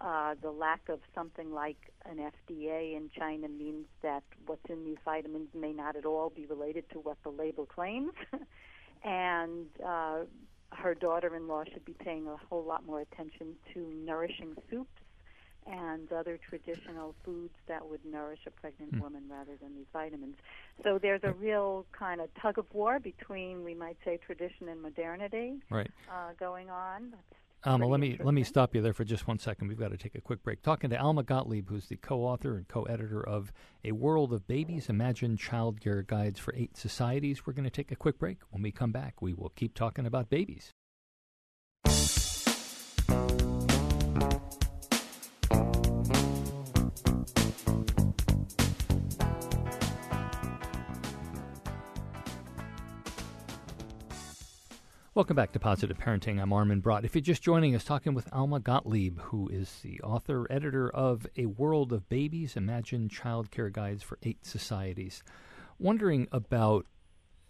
uh, 0.00 0.34
the 0.42 0.50
lack 0.50 0.88
of 0.88 1.00
something 1.14 1.52
like 1.52 1.78
an 2.04 2.18
FDA 2.18 2.96
in 2.96 3.10
China 3.16 3.48
means 3.48 3.86
that 4.02 4.24
what's 4.46 4.68
in 4.68 4.84
these 4.84 4.98
vitamins 5.04 5.48
may 5.54 5.72
not 5.72 5.96
at 5.96 6.04
all 6.04 6.30
be 6.30 6.44
related 6.46 6.84
to 6.90 6.98
what 6.98 7.16
the 7.22 7.30
label 7.30 7.64
claims. 7.64 8.12
and 9.04 9.66
uh, 9.84 10.18
her 10.70 10.94
daughter 10.94 11.34
in 11.34 11.48
law 11.48 11.64
should 11.72 11.84
be 11.84 11.94
paying 11.94 12.26
a 12.26 12.36
whole 12.48 12.64
lot 12.64 12.84
more 12.84 13.00
attention 13.00 13.54
to 13.72 13.80
nourishing 14.04 14.54
soups 14.70 15.01
and 15.66 16.12
other 16.12 16.38
traditional 16.48 17.14
foods 17.24 17.54
that 17.68 17.88
would 17.88 18.04
nourish 18.04 18.40
a 18.46 18.50
pregnant 18.50 18.94
mm. 18.94 19.00
woman 19.00 19.22
rather 19.28 19.52
than 19.60 19.74
these 19.74 19.86
vitamins. 19.92 20.36
So 20.82 20.98
there's 20.98 21.22
a 21.22 21.32
real 21.32 21.86
kind 21.92 22.20
of 22.20 22.28
tug 22.40 22.58
of 22.58 22.66
war 22.72 22.98
between, 22.98 23.64
we 23.64 23.74
might 23.74 23.96
say, 24.04 24.18
tradition 24.24 24.68
and 24.68 24.82
modernity 24.82 25.54
right. 25.70 25.90
uh, 26.10 26.32
going 26.38 26.70
on. 26.70 27.14
Alma, 27.64 27.86
let 27.86 28.00
me 28.00 28.18
let 28.18 28.34
me 28.34 28.42
stop 28.42 28.74
you 28.74 28.82
there 28.82 28.92
for 28.92 29.04
just 29.04 29.28
one 29.28 29.38
second. 29.38 29.68
We've 29.68 29.78
got 29.78 29.92
to 29.92 29.96
take 29.96 30.16
a 30.16 30.20
quick 30.20 30.42
break. 30.42 30.62
Talking 30.62 30.90
to 30.90 30.96
Alma 30.96 31.22
Gottlieb, 31.22 31.68
who's 31.68 31.86
the 31.86 31.94
co-author 31.94 32.56
and 32.56 32.66
co-editor 32.66 33.24
of 33.24 33.52
"A 33.84 33.92
World 33.92 34.32
of 34.32 34.48
Babies: 34.48 34.88
Imagine 34.88 35.36
Childcare 35.36 36.04
Guides 36.04 36.40
for 36.40 36.52
Eight 36.56 36.76
Societies." 36.76 37.46
We're 37.46 37.52
going 37.52 37.62
to 37.62 37.70
take 37.70 37.92
a 37.92 37.96
quick 37.96 38.18
break. 38.18 38.38
When 38.50 38.62
we 38.62 38.72
come 38.72 38.90
back, 38.90 39.22
we 39.22 39.32
will 39.32 39.52
keep 39.54 39.74
talking 39.74 40.06
about 40.06 40.28
babies. 40.28 40.72
Welcome 55.14 55.36
back 55.36 55.52
to 55.52 55.58
Positive 55.58 55.98
Parenting. 55.98 56.40
I'm 56.40 56.54
Armin 56.54 56.80
Brott. 56.80 57.04
If 57.04 57.14
you're 57.14 57.20
just 57.20 57.42
joining 57.42 57.74
us, 57.74 57.84
talking 57.84 58.14
with 58.14 58.32
Alma 58.32 58.60
Gottlieb, 58.60 59.20
who 59.20 59.46
is 59.46 59.80
the 59.82 60.00
author, 60.00 60.46
editor 60.48 60.88
of 60.88 61.26
A 61.36 61.44
World 61.44 61.92
of 61.92 62.08
Babies 62.08 62.56
Imagine 62.56 63.10
Child 63.10 63.50
Care 63.50 63.68
Guides 63.68 64.02
for 64.02 64.16
Eight 64.22 64.46
Societies. 64.46 65.22
Wondering 65.78 66.28
about 66.32 66.86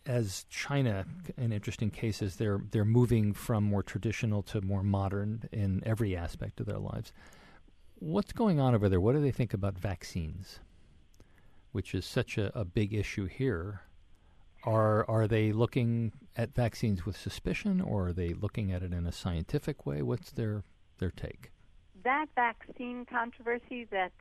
as 0.05 0.45
China, 0.51 1.07
an 1.37 1.53
interesting 1.53 1.91
cases, 1.91 2.35
they're 2.35 2.61
they're 2.73 2.85
moving 2.85 3.33
from 3.33 3.63
more 3.63 3.85
traditional 3.85 4.43
to 4.43 4.61
more 4.61 4.83
modern 4.83 5.49
in 5.53 5.85
every 5.87 6.17
aspect 6.17 6.59
of 6.59 6.67
their 6.67 6.81
lives. 6.81 7.13
What's 8.01 8.33
going 8.33 8.59
on 8.59 8.75
over 8.75 8.89
there? 8.89 9.01
What 9.01 9.15
do 9.15 9.21
they 9.21 9.31
think 9.31 9.55
about 9.55 9.79
vaccines, 9.79 10.59
which 11.71 11.95
is 11.95 12.05
such 12.05 12.39
a, 12.39 12.51
a 12.59 12.65
big 12.65 12.93
issue 12.93 13.27
here? 13.27 13.83
Are 14.65 15.09
are 15.09 15.27
they 15.27 15.53
looking 15.53 16.13
at 16.37 16.55
vaccines 16.55 17.05
with 17.05 17.17
suspicion, 17.17 17.81
or 17.81 18.09
are 18.09 18.13
they 18.13 18.33
looking 18.33 18.73
at 18.73 18.83
it 18.83 18.93
in 18.93 19.07
a 19.07 19.13
scientific 19.13 19.85
way? 19.85 20.03
What's 20.03 20.31
their 20.31 20.65
their 20.99 21.11
take? 21.11 21.53
that 22.05 22.27
vaccine 22.35 23.05
controversy 23.05 23.87
that's 23.91 24.13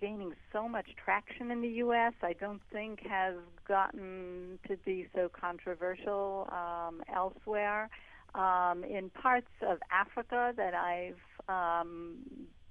gaining 0.00 0.32
so 0.52 0.68
much 0.68 0.86
traction 1.02 1.50
in 1.50 1.60
the 1.60 1.68
U.S., 1.68 2.12
I 2.22 2.34
don't 2.34 2.62
think 2.72 3.00
has 3.06 3.34
gotten 3.66 4.58
to 4.68 4.76
be 4.84 5.08
so 5.14 5.28
controversial 5.28 6.48
um, 6.52 7.02
elsewhere. 7.14 7.88
Um, 8.34 8.84
in 8.84 9.10
parts 9.10 9.50
of 9.66 9.78
Africa 9.90 10.52
that 10.56 10.74
I've 10.74 11.16
um, 11.48 12.18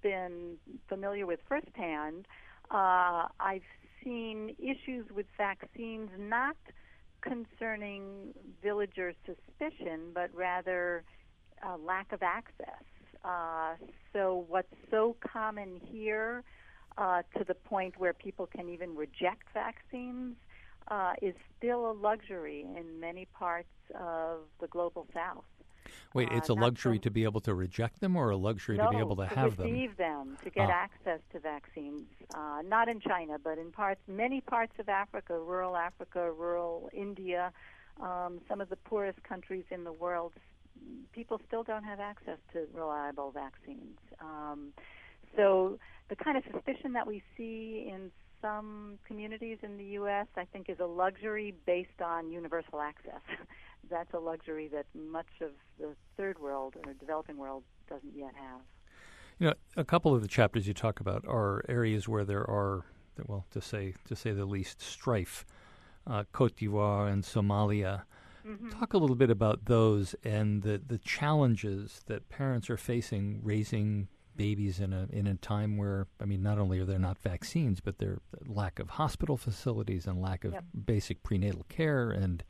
been 0.02 0.56
familiar 0.88 1.26
with 1.26 1.40
firsthand, 1.48 2.28
uh, 2.72 3.28
I've 3.40 3.62
seen 4.04 4.56
issues 4.58 5.06
with 5.14 5.28
vaccines 5.38 6.10
not 6.18 6.56
concerning 7.22 8.34
villager 8.62 9.14
suspicion, 9.26 10.12
but 10.14 10.30
rather 10.34 11.04
uh, 11.66 11.78
lack 11.78 12.12
of 12.12 12.22
access. 12.24 12.84
Uh, 13.24 13.76
so, 14.14 14.46
what's 14.48 14.74
so 14.90 15.16
common 15.32 15.80
here 15.84 16.44
uh, 16.98 17.22
to 17.38 17.44
the 17.44 17.54
point 17.54 17.94
where 18.00 18.14
people 18.14 18.48
can 18.48 18.68
even 18.70 18.96
reject 18.96 19.44
vaccines 19.54 20.36
uh, 20.88 21.14
is 21.22 21.36
still 21.58 21.92
a 21.92 21.94
luxury 21.94 22.66
in 22.76 23.00
many 23.00 23.26
parts 23.26 23.70
of 23.96 24.40
the 24.60 24.68
global 24.68 25.08
south. 25.14 25.44
Wait, 26.14 26.30
it's 26.32 26.50
a 26.50 26.54
uh, 26.54 26.56
luxury 26.56 27.00
to 27.00 27.10
be 27.10 27.24
able 27.24 27.42
to 27.42 27.54
reject 27.54 28.00
them, 28.02 28.16
or 28.16 28.30
a 28.30 28.38
luxury 28.38 28.78
no, 28.78 28.86
to 28.86 28.90
be 28.92 28.98
able 28.98 29.16
to, 29.16 29.28
to 29.28 29.36
have 29.36 29.58
them? 29.58 29.68
to 29.68 29.74
receive 29.74 29.98
them, 29.98 30.38
to 30.44 30.50
get 30.50 30.70
ah. 30.70 30.74
access 30.74 31.20
to 31.32 31.40
vaccines. 31.40 32.04
Uh, 32.34 32.62
not 32.66 32.90
in 32.90 33.00
China, 33.00 33.38
but 33.42 33.58
in 33.58 33.72
parts, 33.72 34.02
many 34.08 34.42
parts 34.42 34.74
of 34.80 34.90
Africa, 34.90 35.38
rural 35.40 35.76
Africa, 35.78 36.32
rural 36.32 36.90
India, 36.94 37.52
um, 38.02 38.40
some 38.48 38.62
of 38.62 38.70
the 38.70 38.76
poorest 38.76 39.22
countries 39.24 39.66
in 39.72 39.84
the 39.84 39.94
world. 39.94 40.34
People 41.14 41.40
still 41.48 41.64
don't 41.64 41.84
have 41.84 42.00
access 42.00 42.38
to 42.54 42.66
reliable 42.74 43.32
vaccines. 43.32 44.00
Um, 44.20 44.74
so 45.36 45.78
the 46.10 46.16
kind 46.16 46.38
of 46.38 46.44
suspicion 46.52 46.94
that 46.94 47.08
we 47.08 47.24
see 47.38 47.90
in 47.92 48.12
some 48.42 48.98
communities 49.06 49.60
in 49.62 49.78
the 49.78 49.84
U.S., 49.84 50.28
I 50.36 50.46
think, 50.46 50.70
is 50.70 50.80
a 50.80 50.86
luxury 50.86 51.54
based 51.66 52.02
on 52.04 52.32
universal 52.32 52.82
access. 52.82 53.22
That's 53.90 54.14
a 54.14 54.20
luxury 54.20 54.70
that 54.70 54.86
much 54.96 55.42
of 55.42 55.52
the 55.80 55.96
third 56.18 56.40
world 56.40 56.76
or 56.86 56.94
developing 56.94 57.38
world 57.38 57.64
doesn't 57.90 58.16
yet 58.16 58.34
have. 58.36 58.62
You 59.40 59.48
know, 59.48 59.54
a 59.76 59.84
couple 59.84 60.14
of 60.14 60.22
the 60.22 60.28
chapters 60.28 60.68
you 60.68 60.74
talk 60.74 61.00
about 61.00 61.26
are 61.28 61.64
areas 61.68 62.08
where 62.08 62.24
there 62.24 62.48
are, 62.50 62.86
well, 63.26 63.46
to 63.52 63.62
say 63.62 63.96
to 64.08 64.16
say 64.16 64.32
the 64.32 64.46
least, 64.46 64.82
strife. 64.82 65.46
Uh, 66.08 66.24
Cote 66.32 66.56
d'Ivoire 66.56 67.12
and 67.12 67.24
Somalia. 67.24 68.04
Mm-hmm. 68.48 68.70
Talk 68.70 68.94
a 68.94 68.98
little 68.98 69.16
bit 69.16 69.30
about 69.30 69.66
those 69.66 70.16
and 70.24 70.64
the, 70.64 70.82
the 70.86 70.98
challenges 70.98 72.02
that 72.08 72.28
parents 72.30 72.72
are 72.72 72.78
facing 72.78 73.40
raising 73.44 74.08
babies 74.36 74.80
in 74.80 74.94
a 74.94 75.08
in 75.12 75.28
a 75.28 75.36
time 75.36 75.78
where 75.78 76.08
I 76.20 76.26
mean 76.26 76.42
not 76.42 76.58
only 76.58 76.80
are 76.80 76.86
there 76.86 76.98
not 76.98 77.20
vaccines 77.20 77.82
but 77.82 78.00
there 78.00 78.20
lack 78.48 78.80
of 78.80 78.92
hospital 78.92 79.38
facilities 79.38 80.08
and 80.08 80.22
lack 80.22 80.44
of 80.44 80.54
yep. 80.54 80.64
basic 80.86 81.22
prenatal 81.22 81.66
care 81.70 82.10
and 82.10 82.44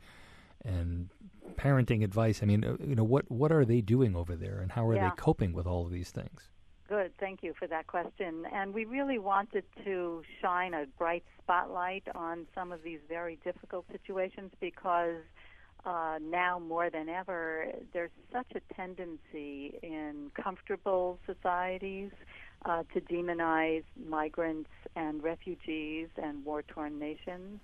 and 0.64 1.08
parenting 1.56 2.02
advice. 2.02 2.42
I 2.42 2.46
mean, 2.46 2.64
uh, 2.64 2.76
you 2.84 2.94
know, 2.94 3.04
what 3.04 3.30
what 3.30 3.52
are 3.52 3.64
they 3.64 3.80
doing 3.80 4.16
over 4.16 4.36
there, 4.36 4.60
and 4.60 4.72
how 4.72 4.86
are 4.88 4.96
yeah. 4.96 5.10
they 5.10 5.16
coping 5.16 5.52
with 5.52 5.66
all 5.66 5.86
of 5.86 5.92
these 5.92 6.10
things? 6.10 6.48
Good, 6.88 7.12
thank 7.18 7.42
you 7.42 7.54
for 7.58 7.66
that 7.68 7.86
question. 7.86 8.44
And 8.52 8.74
we 8.74 8.84
really 8.84 9.18
wanted 9.18 9.64
to 9.84 10.22
shine 10.42 10.74
a 10.74 10.84
bright 10.98 11.24
spotlight 11.42 12.06
on 12.14 12.46
some 12.54 12.70
of 12.70 12.82
these 12.82 12.98
very 13.08 13.38
difficult 13.44 13.86
situations 13.90 14.50
because 14.60 15.22
uh, 15.86 16.18
now 16.20 16.58
more 16.58 16.90
than 16.90 17.08
ever, 17.08 17.66
there's 17.92 18.10
such 18.32 18.52
a 18.54 18.74
tendency 18.74 19.78
in 19.82 20.30
comfortable 20.34 21.18
societies 21.26 22.10
uh, 22.66 22.82
to 22.92 23.00
demonize 23.00 23.84
migrants 24.06 24.70
and 24.94 25.22
refugees 25.22 26.08
and 26.22 26.44
war 26.44 26.62
torn 26.62 26.98
nations, 26.98 27.58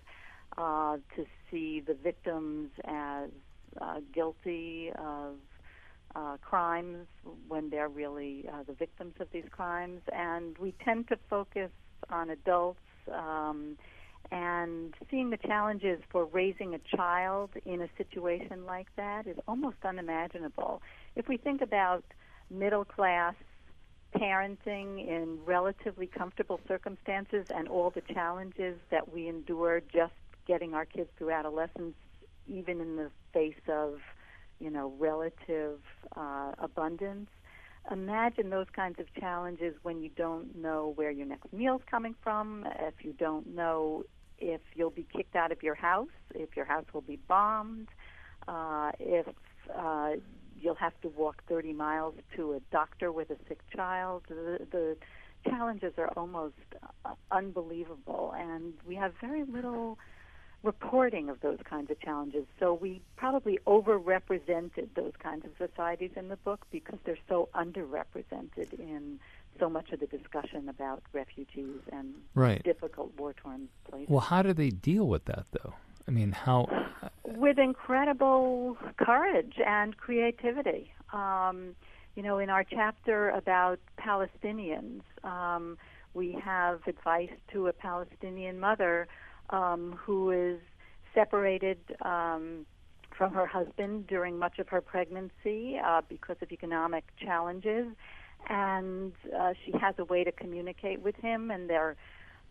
uh, 0.56 0.96
to 1.16 1.26
see 1.50 1.80
the 1.80 1.94
victims 1.94 2.70
as 2.84 3.30
uh, 3.80 4.00
guilty 4.14 4.90
of 4.98 5.34
uh, 6.16 6.36
crimes 6.40 7.06
when 7.48 7.70
they're 7.70 7.88
really 7.88 8.48
uh, 8.52 8.62
the 8.66 8.72
victims 8.72 9.14
of 9.20 9.28
these 9.32 9.44
crimes. 9.50 10.00
And 10.12 10.56
we 10.58 10.74
tend 10.84 11.08
to 11.08 11.18
focus 11.28 11.70
on 12.10 12.30
adults. 12.30 12.80
Um, 13.12 13.76
and 14.30 14.94
seeing 15.10 15.30
the 15.30 15.38
challenges 15.38 16.00
for 16.10 16.26
raising 16.26 16.74
a 16.74 16.96
child 16.96 17.50
in 17.64 17.80
a 17.80 17.88
situation 17.96 18.66
like 18.66 18.88
that 18.96 19.26
is 19.26 19.36
almost 19.46 19.78
unimaginable. 19.84 20.82
If 21.16 21.28
we 21.28 21.38
think 21.38 21.62
about 21.62 22.04
middle 22.50 22.84
class 22.84 23.34
parenting 24.14 25.06
in 25.06 25.38
relatively 25.44 26.06
comfortable 26.06 26.60
circumstances 26.66 27.46
and 27.54 27.68
all 27.68 27.90
the 27.90 28.02
challenges 28.12 28.76
that 28.90 29.12
we 29.12 29.28
endure 29.28 29.80
just 29.80 30.12
getting 30.48 30.74
our 30.74 30.84
kids 30.84 31.10
through 31.16 31.30
adolescence, 31.30 31.94
even 32.48 32.80
in 32.80 32.96
the 32.96 33.10
face 33.32 33.54
of, 33.68 33.98
you 34.58 34.70
know, 34.70 34.92
relative 34.98 35.78
uh, 36.16 36.52
abundance. 36.58 37.28
Imagine 37.92 38.50
those 38.50 38.66
kinds 38.74 38.98
of 38.98 39.06
challenges 39.14 39.74
when 39.82 40.02
you 40.02 40.10
don't 40.16 40.56
know 40.56 40.92
where 40.96 41.10
your 41.10 41.26
next 41.26 41.52
meal's 41.52 41.82
coming 41.88 42.14
from, 42.22 42.66
if 42.80 42.94
you 43.04 43.12
don't 43.12 43.54
know 43.54 44.04
if 44.38 44.60
you'll 44.74 44.90
be 44.90 45.06
kicked 45.14 45.36
out 45.36 45.52
of 45.52 45.62
your 45.62 45.74
house, 45.74 46.08
if 46.34 46.56
your 46.56 46.64
house 46.64 46.84
will 46.92 47.02
be 47.02 47.18
bombed, 47.28 47.88
uh, 48.46 48.92
if 48.98 49.26
uh, 49.76 50.12
you'll 50.60 50.74
have 50.74 50.98
to 51.02 51.08
walk 51.08 51.42
30 51.48 51.72
miles 51.72 52.14
to 52.36 52.54
a 52.54 52.60
doctor 52.72 53.12
with 53.12 53.30
a 53.30 53.36
sick 53.48 53.60
child. 53.74 54.22
The, 54.28 54.66
the 54.70 54.96
challenges 55.48 55.94
are 55.98 56.08
almost 56.16 56.54
uh, 57.04 57.14
unbelievable, 57.30 58.34
and 58.36 58.74
we 58.86 58.94
have 58.96 59.12
very 59.20 59.44
little 59.44 59.98
reporting 60.62 61.28
of 61.28 61.40
those 61.40 61.58
kinds 61.64 61.90
of 61.90 62.00
challenges. 62.00 62.44
So 62.58 62.74
we 62.74 63.00
probably 63.16 63.58
overrepresented 63.66 64.88
those 64.96 65.12
kinds 65.18 65.44
of 65.44 65.52
societies 65.56 66.10
in 66.16 66.28
the 66.28 66.36
book 66.36 66.66
because 66.70 66.98
they're 67.04 67.18
so 67.28 67.48
underrepresented 67.54 68.78
in 68.78 69.20
so 69.58 69.68
much 69.68 69.90
of 69.92 70.00
the 70.00 70.06
discussion 70.06 70.68
about 70.68 71.02
refugees 71.12 71.80
and 71.92 72.14
right. 72.34 72.62
difficult 72.62 73.12
war-torn 73.16 73.68
places. 73.88 74.08
Well, 74.08 74.20
how 74.20 74.42
do 74.42 74.52
they 74.52 74.70
deal 74.70 75.06
with 75.06 75.24
that, 75.26 75.46
though? 75.52 75.74
I 76.06 76.10
mean, 76.10 76.32
how? 76.32 76.68
With 77.24 77.58
incredible 77.58 78.78
courage 78.96 79.54
and 79.64 79.96
creativity. 79.96 80.92
Um, 81.12 81.76
you 82.16 82.22
know, 82.22 82.38
in 82.38 82.50
our 82.50 82.64
chapter 82.64 83.28
about 83.30 83.78
Palestinians, 84.00 85.02
um, 85.22 85.76
we 86.14 86.32
have 86.42 86.80
advice 86.86 87.30
to 87.52 87.68
a 87.68 87.72
Palestinian 87.72 88.58
mother 88.58 89.06
um, 89.50 89.98
who 89.98 90.30
is 90.30 90.58
separated 91.14 91.78
um, 92.02 92.66
from 93.16 93.32
her 93.32 93.46
husband 93.46 94.06
during 94.06 94.38
much 94.38 94.58
of 94.58 94.68
her 94.68 94.80
pregnancy 94.80 95.78
uh, 95.84 96.02
because 96.08 96.36
of 96.40 96.52
economic 96.52 97.04
challenges 97.18 97.86
and 98.48 99.12
uh, 99.38 99.52
she 99.64 99.72
has 99.78 99.94
a 99.98 100.04
way 100.04 100.24
to 100.24 100.32
communicate 100.32 101.02
with 101.02 101.16
him, 101.16 101.50
and 101.50 101.68
they're 101.68 101.96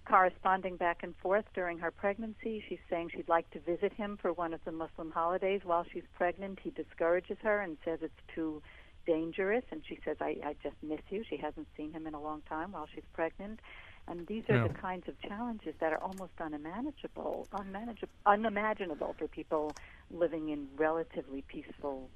corresponding 0.05 0.77
back 0.77 1.03
and 1.03 1.15
forth 1.17 1.45
during 1.53 1.79
her 1.79 1.91
pregnancy. 1.91 2.63
She's 2.67 2.79
saying 2.89 3.09
she'd 3.13 3.29
like 3.29 3.49
to 3.51 3.59
visit 3.59 3.93
him 3.93 4.17
for 4.21 4.31
one 4.31 4.53
of 4.53 4.61
the 4.63 4.71
Muslim 4.71 5.11
holidays 5.11 5.61
while 5.63 5.85
she's 5.91 6.03
pregnant. 6.15 6.59
He 6.61 6.69
discourages 6.69 7.37
her 7.43 7.61
and 7.61 7.77
says 7.83 7.99
it's 8.01 8.13
too 8.33 8.61
dangerous, 9.05 9.63
and 9.71 9.81
she 9.87 9.99
says, 10.05 10.17
I, 10.19 10.37
I 10.45 10.55
just 10.63 10.75
miss 10.81 11.01
you. 11.09 11.23
She 11.29 11.37
hasn't 11.37 11.67
seen 11.75 11.91
him 11.91 12.07
in 12.07 12.13
a 12.13 12.21
long 12.21 12.41
time 12.47 12.73
while 12.73 12.87
she's 12.93 13.03
pregnant. 13.13 13.59
And 14.07 14.25
these 14.27 14.43
are 14.49 14.55
yeah. 14.55 14.67
the 14.67 14.73
kinds 14.73 15.07
of 15.07 15.19
challenges 15.21 15.75
that 15.79 15.91
are 15.91 16.01
almost 16.01 16.31
unmanageable, 16.39 17.47
unmanageable, 17.51 18.13
unimaginable 18.25 19.15
for 19.17 19.27
people 19.27 19.73
living 20.11 20.49
in 20.49 20.67
relatively 20.77 21.43
peaceful 21.47 22.09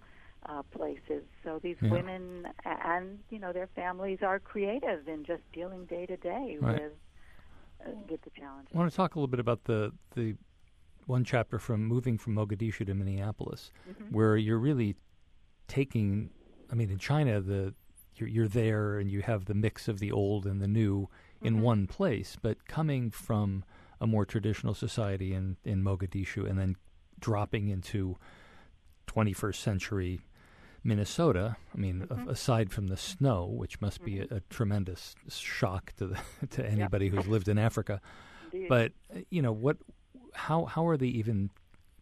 uh, 0.45 0.63
places. 0.71 1.23
So 1.43 1.59
these 1.61 1.75
yeah. 1.81 1.91
women 1.91 2.47
and 2.65 3.19
you 3.29 3.39
know 3.39 3.51
their 3.53 3.67
families 3.75 4.19
are 4.21 4.39
creative 4.39 5.07
in 5.07 5.23
just 5.25 5.41
dealing 5.53 5.85
day 5.85 6.05
to 6.05 6.17
day 6.17 6.57
with 6.61 6.93
uh, 7.85 7.91
with 8.09 8.21
the 8.21 8.31
challenges. 8.31 8.71
I 8.73 8.77
want 8.77 8.89
to 8.89 8.95
talk 8.95 9.15
a 9.15 9.19
little 9.19 9.27
bit 9.27 9.39
about 9.39 9.65
the 9.65 9.91
the 10.15 10.35
one 11.07 11.23
chapter 11.23 11.59
from 11.59 11.85
moving 11.85 12.17
from 12.17 12.35
Mogadishu 12.35 12.85
to 12.85 12.93
Minneapolis, 12.93 13.71
mm-hmm. 13.89 14.13
where 14.13 14.37
you're 14.37 14.59
really 14.59 14.95
taking. 15.67 16.29
I 16.71 16.75
mean, 16.75 16.89
in 16.89 16.99
China, 16.99 17.41
the 17.41 17.73
you're, 18.15 18.29
you're 18.29 18.47
there 18.47 18.97
and 18.97 19.11
you 19.11 19.21
have 19.21 19.45
the 19.45 19.53
mix 19.53 19.87
of 19.87 19.99
the 19.99 20.11
old 20.11 20.45
and 20.45 20.61
the 20.61 20.67
new 20.67 21.09
in 21.41 21.55
mm-hmm. 21.55 21.63
one 21.63 21.87
place, 21.87 22.37
but 22.41 22.67
coming 22.67 23.11
from 23.11 23.63
a 23.99 24.07
more 24.07 24.25
traditional 24.25 24.73
society 24.73 25.33
in 25.33 25.57
in 25.63 25.83
Mogadishu 25.83 26.49
and 26.49 26.57
then 26.57 26.75
dropping 27.19 27.69
into 27.69 28.17
21st 29.07 29.55
century 29.55 30.21
Minnesota, 30.83 31.57
I 31.73 31.77
mean, 31.77 32.07
mm-hmm. 32.07 32.27
a- 32.27 32.31
aside 32.31 32.71
from 32.71 32.87
the 32.87 32.97
snow, 32.97 33.45
which 33.45 33.79
must 33.81 34.03
be 34.03 34.19
a, 34.19 34.27
a 34.31 34.39
tremendous 34.49 35.15
shock 35.29 35.93
to 35.97 36.07
the, 36.07 36.19
to 36.51 36.65
anybody 36.65 37.05
yep. 37.05 37.15
who's 37.15 37.27
lived 37.27 37.47
in 37.47 37.57
Africa, 37.57 38.01
Indeed. 38.51 38.69
but 38.69 38.91
you 39.29 39.41
know 39.41 39.51
what? 39.51 39.77
How 40.33 40.65
how 40.65 40.87
are 40.87 40.97
they 40.97 41.07
even 41.07 41.51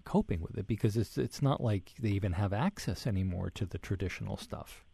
coping 0.05 0.39
with 0.41 0.57
it? 0.57 0.67
Because 0.67 0.95
it's 0.95 1.17
it's 1.17 1.41
not 1.41 1.61
like 1.61 1.91
they 1.99 2.09
even 2.09 2.33
have 2.33 2.53
access 2.53 3.05
anymore 3.05 3.49
to 3.55 3.65
the 3.65 3.77
traditional 3.77 4.37
stuff. 4.37 4.85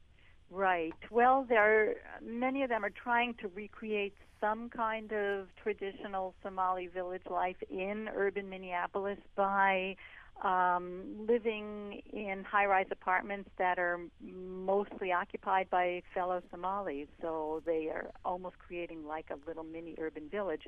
Right. 0.56 0.94
Well, 1.12 1.46
there 1.50 1.89
are, 1.89 1.94
many 2.24 2.63
of 2.63 2.70
them 2.70 2.86
are 2.86 2.89
trying 2.89 3.34
to 3.41 3.50
recreate 3.50 4.15
some 4.39 4.70
kind 4.70 5.12
of 5.12 5.48
traditional 5.62 6.34
Somali 6.41 6.88
village 6.88 7.24
life 7.30 7.58
in 7.70 8.08
urban 8.15 8.50
Minneapolis 8.50 9.18
by 9.36 9.98
um, 10.46 11.26
living 11.28 12.02
in 12.13 12.46
high-rise 12.50 12.88
apartments 12.89 13.50
that 13.58 13.78
are 13.78 14.00
mostly 14.24 15.12
occupied 15.12 15.70
by 15.70 16.02
fellow 16.13 16.41
Somalis. 16.50 17.10
So 17.22 17.62
they 17.65 17.89
are 17.89 18.12
almost 18.24 18.58
creating 18.58 19.06
like 19.06 19.26
a 19.32 19.46
little 19.46 19.65
mini 19.65 19.96
urban 20.00 20.30
village. 20.30 20.63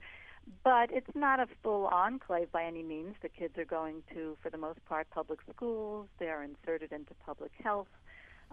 But 0.66 0.92
it's 0.92 1.16
not 1.16 1.40
a 1.40 1.48
full 1.64 1.86
enclave 1.88 2.52
by 2.52 2.66
any 2.66 2.84
means. 2.84 3.16
The 3.22 3.30
kids 3.30 3.58
are 3.58 3.66
going 3.66 4.04
to, 4.14 4.36
for 4.44 4.50
the 4.50 4.58
most 4.58 4.84
part, 4.86 5.10
public 5.12 5.40
schools. 5.50 6.08
They're 6.20 6.44
inserted 6.44 6.92
into 6.92 7.14
public 7.26 7.52
health 7.64 7.88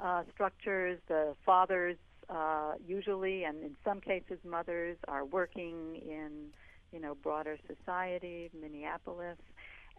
uh, 0.03 0.23
structures. 0.33 0.99
The 1.09 1.35
fathers, 1.45 1.97
uh, 2.29 2.75
usually, 2.87 3.45
and 3.45 3.63
in 3.63 3.77
some 3.85 4.01
cases, 4.01 4.39
mothers, 4.45 4.97
are 5.09 5.25
working 5.25 5.97
in, 5.97 6.49
you 6.93 7.01
know, 7.01 7.15
broader 7.15 7.59
society, 7.67 8.51
Minneapolis 8.59 9.39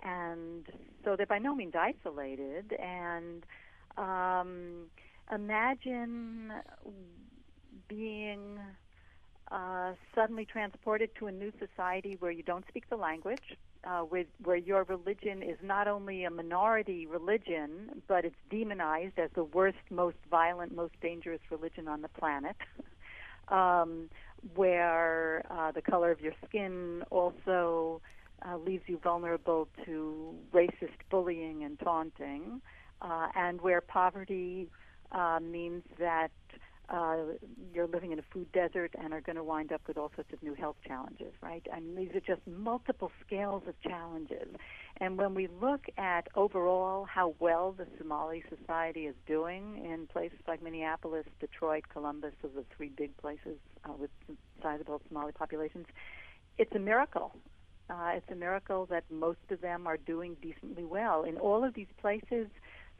and 0.03 0.67
so 1.03 1.15
they're 1.15 1.25
by 1.25 1.39
no 1.39 1.55
means 1.55 1.73
isolated. 1.75 2.73
And 2.79 3.43
um, 3.97 4.85
imagine 5.33 6.51
being 7.87 8.59
uh, 9.51 9.93
suddenly 10.13 10.45
transported 10.45 11.09
to 11.19 11.27
a 11.27 11.31
new 11.31 11.51
society 11.59 12.17
where 12.19 12.31
you 12.31 12.43
don't 12.43 12.67
speak 12.67 12.89
the 12.89 12.95
language, 12.95 13.57
uh, 13.85 14.03
with, 14.09 14.27
where 14.43 14.57
your 14.57 14.83
religion 14.83 15.43
is 15.43 15.57
not 15.61 15.87
only 15.87 16.23
a 16.23 16.29
minority 16.29 17.05
religion, 17.05 18.01
but 18.07 18.25
it's 18.25 18.35
demonized 18.49 19.17
as 19.17 19.29
the 19.35 19.43
worst, 19.43 19.77
most 19.89 20.17
violent, 20.29 20.75
most 20.75 20.93
dangerous 21.01 21.41
religion 21.49 21.87
on 21.87 22.01
the 22.01 22.09
planet. 22.09 22.55
um, 23.49 24.09
where 24.53 25.43
uh, 25.49 25.71
the 25.71 25.81
color 25.81 26.11
of 26.11 26.21
your 26.21 26.33
skin 26.47 27.03
also 27.09 28.01
uh, 28.47 28.57
leaves 28.57 28.83
you 28.87 28.99
vulnerable 29.03 29.67
to 29.85 30.35
racist 30.53 30.99
bullying 31.09 31.63
and 31.63 31.79
taunting, 31.79 32.61
uh, 33.01 33.27
and 33.35 33.61
where 33.61 33.81
poverty 33.81 34.67
uh, 35.11 35.39
means 35.41 35.83
that 35.99 36.31
uh, 36.89 37.17
you're 37.73 37.87
living 37.87 38.11
in 38.11 38.19
a 38.19 38.23
food 38.33 38.51
desert 38.51 38.93
and 39.01 39.13
are 39.13 39.21
going 39.21 39.35
to 39.35 39.43
wind 39.43 39.71
up 39.71 39.81
with 39.87 39.97
all 39.97 40.11
sorts 40.15 40.31
of 40.33 40.41
new 40.43 40.53
health 40.53 40.75
challenges, 40.85 41.33
right? 41.41 41.65
I 41.73 41.79
mean, 41.79 41.95
these 41.95 42.15
are 42.15 42.35
just 42.35 42.45
multiple 42.47 43.11
scales 43.25 43.63
of 43.67 43.79
challenges. 43.81 44.47
And 44.97 45.17
when 45.17 45.33
we 45.33 45.47
look 45.47 45.85
at 45.97 46.27
overall 46.35 47.05
how 47.05 47.35
well 47.39 47.73
the 47.73 47.87
Somali 47.97 48.43
society 48.55 49.07
is 49.07 49.15
doing 49.27 49.83
in 49.83 50.07
places 50.07 50.39
like 50.47 50.61
Minneapolis, 50.61 51.25
Detroit, 51.39 51.83
Columbus, 51.91 52.33
those 52.41 52.51
are 52.51 52.61
the 52.61 52.65
three 52.75 52.89
big 52.89 53.15
places 53.17 53.57
uh, 53.83 53.93
with 53.97 54.11
sizable 54.61 55.01
Somali 55.07 55.31
populations, 55.31 55.87
it's 56.57 56.73
a 56.75 56.79
miracle. 56.79 57.35
Uh, 57.89 58.13
it's 58.15 58.31
a 58.31 58.35
miracle 58.35 58.87
that 58.87 59.03
most 59.11 59.37
of 59.51 59.61
them 59.61 59.85
are 59.85 59.97
doing 59.97 60.35
decently 60.41 60.83
well. 60.83 61.23
In 61.23 61.37
all 61.37 61.63
of 61.63 61.73
these 61.75 61.87
places, 62.01 62.47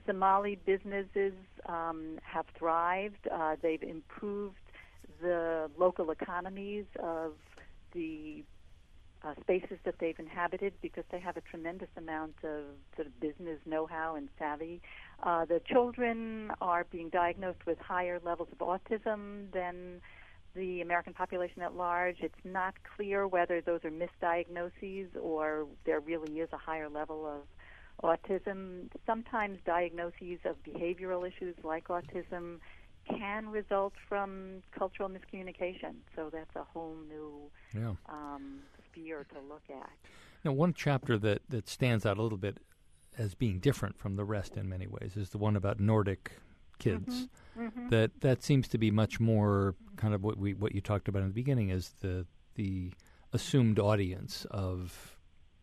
Somali 0.06 0.58
businesses 0.65 1.34
um, 1.68 2.20
have 2.24 2.46
thrived. 2.58 3.28
Uh, 3.32 3.56
they've 3.62 3.84
improved 3.84 4.56
the 5.22 5.70
local 5.78 6.12
economies 6.12 6.86
of 7.02 7.34
the 7.94 8.44
uh, 9.24 9.34
spaces 9.41 9.78
that 9.86 9.96
they've 10.00 10.20
inhabited 10.20 10.74
because 10.82 11.04
they 11.12 11.20
have 11.20 11.38
a 11.38 11.41
tremendous 11.41 11.88
amount 11.98 12.36
of 12.44 12.63
sort 12.96 13.08
of 13.08 13.20
business 13.20 13.60
know-how 13.65 14.15
and 14.15 14.30
savvy. 14.38 14.82
Uh, 15.24 15.46
the 15.46 15.60
children 15.65 16.52
are 16.62 16.86
being 16.91 17.10
diagnosed 17.10 17.65
with 17.65 17.80
higher 17.80 18.20
levels 18.24 18.50
of 18.52 18.60
autism 18.60 19.52
than 19.52 20.02
the 20.56 20.82
American 20.82 21.13
population 21.13 21.62
at 21.62 21.76
large. 21.76 22.18
It's 22.20 22.34
not 22.44 22.76
clear 22.96 23.28
whether 23.28 23.62
those 23.62 23.82
are 23.84 23.91
misdiagnoses 23.91 25.08
or 25.20 25.65
there 25.86 26.00
really 26.00 26.39
is 26.39 26.50
a 26.54 26.58
higher 26.58 26.89
level 26.89 27.26
of 27.26 27.41
autism. 28.03 28.89
Sometimes 29.05 29.60
diagnoses 29.65 30.39
of 30.45 30.55
behavioral 30.63 31.27
issues 31.27 31.55
like 31.63 31.88
autism 31.88 32.60
can 33.08 33.49
result 33.49 33.93
from 34.10 34.63
cultural 34.77 35.10
miscommunication. 35.10 35.95
So 36.15 36.29
that's 36.31 36.55
a 36.55 36.63
whole 36.63 36.95
new 37.08 37.51
yeah. 37.73 37.93
um, 38.10 38.60
sphere 38.89 39.25
to 39.34 39.39
look 39.47 39.63
at. 39.69 39.89
Now, 40.43 40.53
one 40.53 40.73
chapter 40.73 41.17
that, 41.19 41.41
that 41.49 41.67
stands 41.67 42.05
out 42.05 42.17
a 42.17 42.21
little 42.21 42.38
bit 42.38 42.58
as 43.17 43.34
being 43.36 43.60
different 43.60 43.97
from 43.97 44.15
the 44.15 44.25
rest 44.25 44.58
in 44.58 44.67
many 44.67 44.88
ways 44.88 45.13
is 45.15 45.29
the 45.29 45.38
one 45.38 45.55
about 45.55 45.79
Nordic 45.79 46.31
kids. 46.79 47.27
Mm-hmm. 47.58 47.67
Mm-hmm. 47.67 47.89
That 47.89 48.21
that 48.21 48.43
seems 48.43 48.67
to 48.69 48.77
be 48.77 48.91
much 48.91 49.19
more 49.19 49.75
kind 49.95 50.13
of 50.13 50.23
what 50.23 50.38
we 50.38 50.53
what 50.53 50.75
you 50.75 50.81
talked 50.81 51.08
about 51.08 51.21
in 51.21 51.29
the 51.29 51.34
beginning 51.34 51.69
is 51.69 51.93
the 52.01 52.25
the 52.55 52.91
assumed 53.31 53.79
audience 53.79 54.45
of 54.51 55.17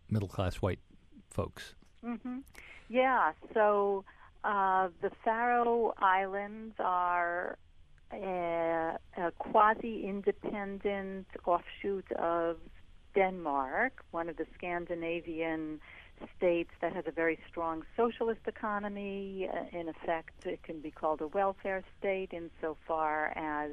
middle 0.08 0.28
class 0.28 0.56
white 0.56 0.80
folks. 1.28 1.74
Mm-hmm. 2.04 2.38
Yeah. 2.88 3.32
So 3.54 4.04
uh, 4.44 4.88
the 5.00 5.10
Faroe 5.24 5.94
Islands 5.98 6.74
are 6.78 7.56
a, 8.12 8.98
a 9.16 9.30
quasi 9.38 10.04
independent 10.06 11.26
offshoot 11.44 12.10
of 12.12 12.58
Denmark, 13.14 14.04
one 14.10 14.28
of 14.28 14.36
the 14.36 14.46
Scandinavian 14.54 15.80
states 16.36 16.70
that 16.80 16.92
has 16.94 17.04
a 17.06 17.10
very 17.10 17.38
strong 17.48 17.82
socialist 17.96 18.40
economy. 18.46 19.48
Uh, 19.52 19.78
in 19.78 19.88
effect, 19.88 20.46
it 20.46 20.62
can 20.62 20.80
be 20.80 20.90
called 20.90 21.20
a 21.20 21.26
welfare 21.28 21.82
state 21.98 22.32
insofar 22.32 23.32
as 23.36 23.70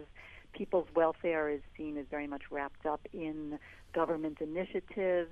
people's 0.54 0.88
welfare 0.96 1.50
is 1.50 1.62
seen 1.78 1.98
as 1.98 2.06
very 2.10 2.28
much 2.28 2.44
wrapped 2.50 2.86
up 2.86 3.02
in 3.13 3.60
government 3.94 4.39
initiatives. 4.42 5.32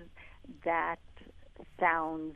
That 0.64 1.00
sounds 1.80 2.36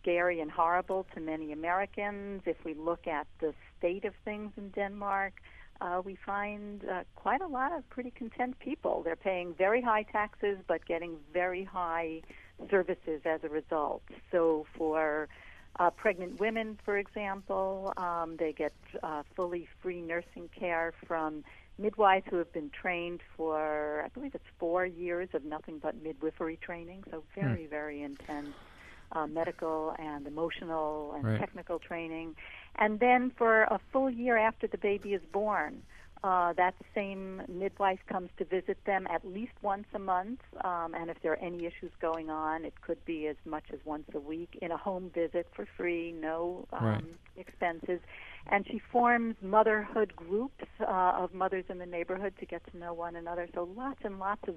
scary 0.00 0.40
and 0.40 0.50
horrible 0.50 1.06
to 1.14 1.20
many 1.20 1.52
Americans. 1.52 2.42
If 2.46 2.56
we 2.64 2.74
look 2.74 3.06
at 3.06 3.26
the 3.40 3.54
state 3.78 4.04
of 4.04 4.14
things 4.24 4.52
in 4.56 4.70
Denmark, 4.70 5.34
uh, 5.80 6.02
we 6.04 6.16
find 6.26 6.84
uh, 6.88 7.04
quite 7.14 7.40
a 7.40 7.46
lot 7.46 7.72
of 7.72 7.88
pretty 7.90 8.10
content 8.10 8.58
people. 8.58 9.02
They're 9.04 9.16
paying 9.16 9.54
very 9.54 9.80
high 9.80 10.02
taxes 10.02 10.58
but 10.66 10.84
getting 10.86 11.16
very 11.32 11.64
high 11.64 12.22
services 12.70 13.20
as 13.24 13.44
a 13.44 13.48
result. 13.48 14.02
So 14.32 14.66
for 14.76 15.28
uh, 15.78 15.90
pregnant 15.90 16.40
women, 16.40 16.78
for 16.84 16.98
example, 16.98 17.92
um, 17.96 18.36
they 18.38 18.52
get 18.52 18.72
uh, 19.02 19.22
fully 19.36 19.68
free 19.80 20.00
nursing 20.00 20.48
care 20.58 20.92
from 21.06 21.44
midwives 21.78 22.26
who 22.28 22.36
have 22.36 22.52
been 22.52 22.70
trained 22.70 23.20
for, 23.36 24.02
I 24.04 24.08
believe 24.08 24.34
it's 24.34 24.44
four 24.58 24.84
years 24.84 25.28
of 25.32 25.44
nothing 25.44 25.78
but 25.78 25.94
midwifery 26.02 26.56
training. 26.56 27.04
So 27.10 27.22
very, 27.34 27.64
hmm. 27.64 27.70
very 27.70 28.02
intense. 28.02 28.54
Uh, 29.12 29.26
medical 29.26 29.94
and 29.98 30.26
emotional 30.26 31.14
and 31.16 31.24
right. 31.24 31.40
technical 31.40 31.78
training. 31.78 32.36
And 32.76 33.00
then 33.00 33.32
for 33.38 33.62
a 33.62 33.80
full 33.90 34.10
year 34.10 34.36
after 34.36 34.66
the 34.66 34.76
baby 34.76 35.14
is 35.14 35.22
born, 35.32 35.82
uh, 36.24 36.52
that 36.54 36.74
same 36.94 37.42
midwife 37.48 38.00
comes 38.08 38.28
to 38.38 38.44
visit 38.44 38.76
them 38.86 39.06
at 39.08 39.24
least 39.24 39.52
once 39.62 39.86
a 39.94 39.98
month, 39.98 40.40
um, 40.64 40.94
and 40.94 41.10
if 41.10 41.16
there 41.22 41.32
are 41.32 41.36
any 41.36 41.64
issues 41.64 41.92
going 42.00 42.28
on, 42.28 42.64
it 42.64 42.74
could 42.80 43.02
be 43.04 43.28
as 43.28 43.36
much 43.44 43.64
as 43.72 43.78
once 43.84 44.04
a 44.14 44.18
week 44.18 44.58
in 44.60 44.72
a 44.72 44.76
home 44.76 45.10
visit 45.14 45.46
for 45.54 45.66
free, 45.76 46.12
no 46.12 46.66
um, 46.72 46.84
right. 46.84 47.04
expenses. 47.36 48.00
And 48.50 48.66
she 48.70 48.80
forms 48.90 49.36
motherhood 49.42 50.14
groups 50.16 50.64
uh, 50.80 50.84
of 50.84 51.34
mothers 51.34 51.64
in 51.68 51.78
the 51.78 51.86
neighborhood 51.86 52.34
to 52.40 52.46
get 52.46 52.62
to 52.70 52.78
know 52.78 52.94
one 52.94 53.16
another. 53.16 53.48
So 53.54 53.68
lots 53.76 54.00
and 54.04 54.18
lots 54.18 54.42
of 54.48 54.54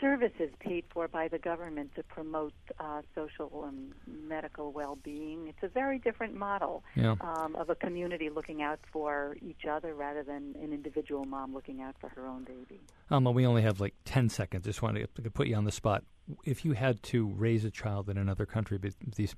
services 0.00 0.50
paid 0.60 0.84
for 0.92 1.08
by 1.08 1.28
the 1.28 1.38
government 1.38 1.94
to 1.96 2.02
promote 2.02 2.52
uh, 2.78 3.02
social 3.14 3.64
and 3.64 3.92
medical 4.06 4.72
well-being. 4.72 5.48
It's 5.48 5.62
a 5.62 5.68
very 5.68 5.98
different 5.98 6.34
model 6.34 6.82
yeah. 6.94 7.16
um, 7.20 7.56
of 7.56 7.70
a 7.70 7.74
community 7.74 8.30
looking 8.30 8.62
out 8.62 8.80
for 8.92 9.36
each 9.42 9.64
other 9.70 9.94
rather 9.94 10.22
than 10.22 10.54
an 10.62 10.72
individual 10.72 11.24
mom 11.24 11.54
looking 11.54 11.82
out 11.82 11.96
for 12.00 12.08
her 12.10 12.26
own 12.26 12.44
baby. 12.44 12.80
Alma, 13.10 13.30
we 13.30 13.46
only 13.46 13.62
have 13.62 13.80
like 13.80 13.94
10 14.04 14.28
seconds. 14.28 14.64
Just 14.64 14.82
wanted 14.82 15.08
to 15.22 15.30
put 15.30 15.48
you 15.48 15.56
on 15.56 15.64
the 15.64 15.72
spot. 15.72 16.04
If 16.44 16.64
you 16.64 16.72
had 16.72 17.02
to 17.04 17.26
raise 17.26 17.64
a 17.64 17.70
child 17.70 18.08
in 18.08 18.18
another 18.18 18.46
country 18.46 18.78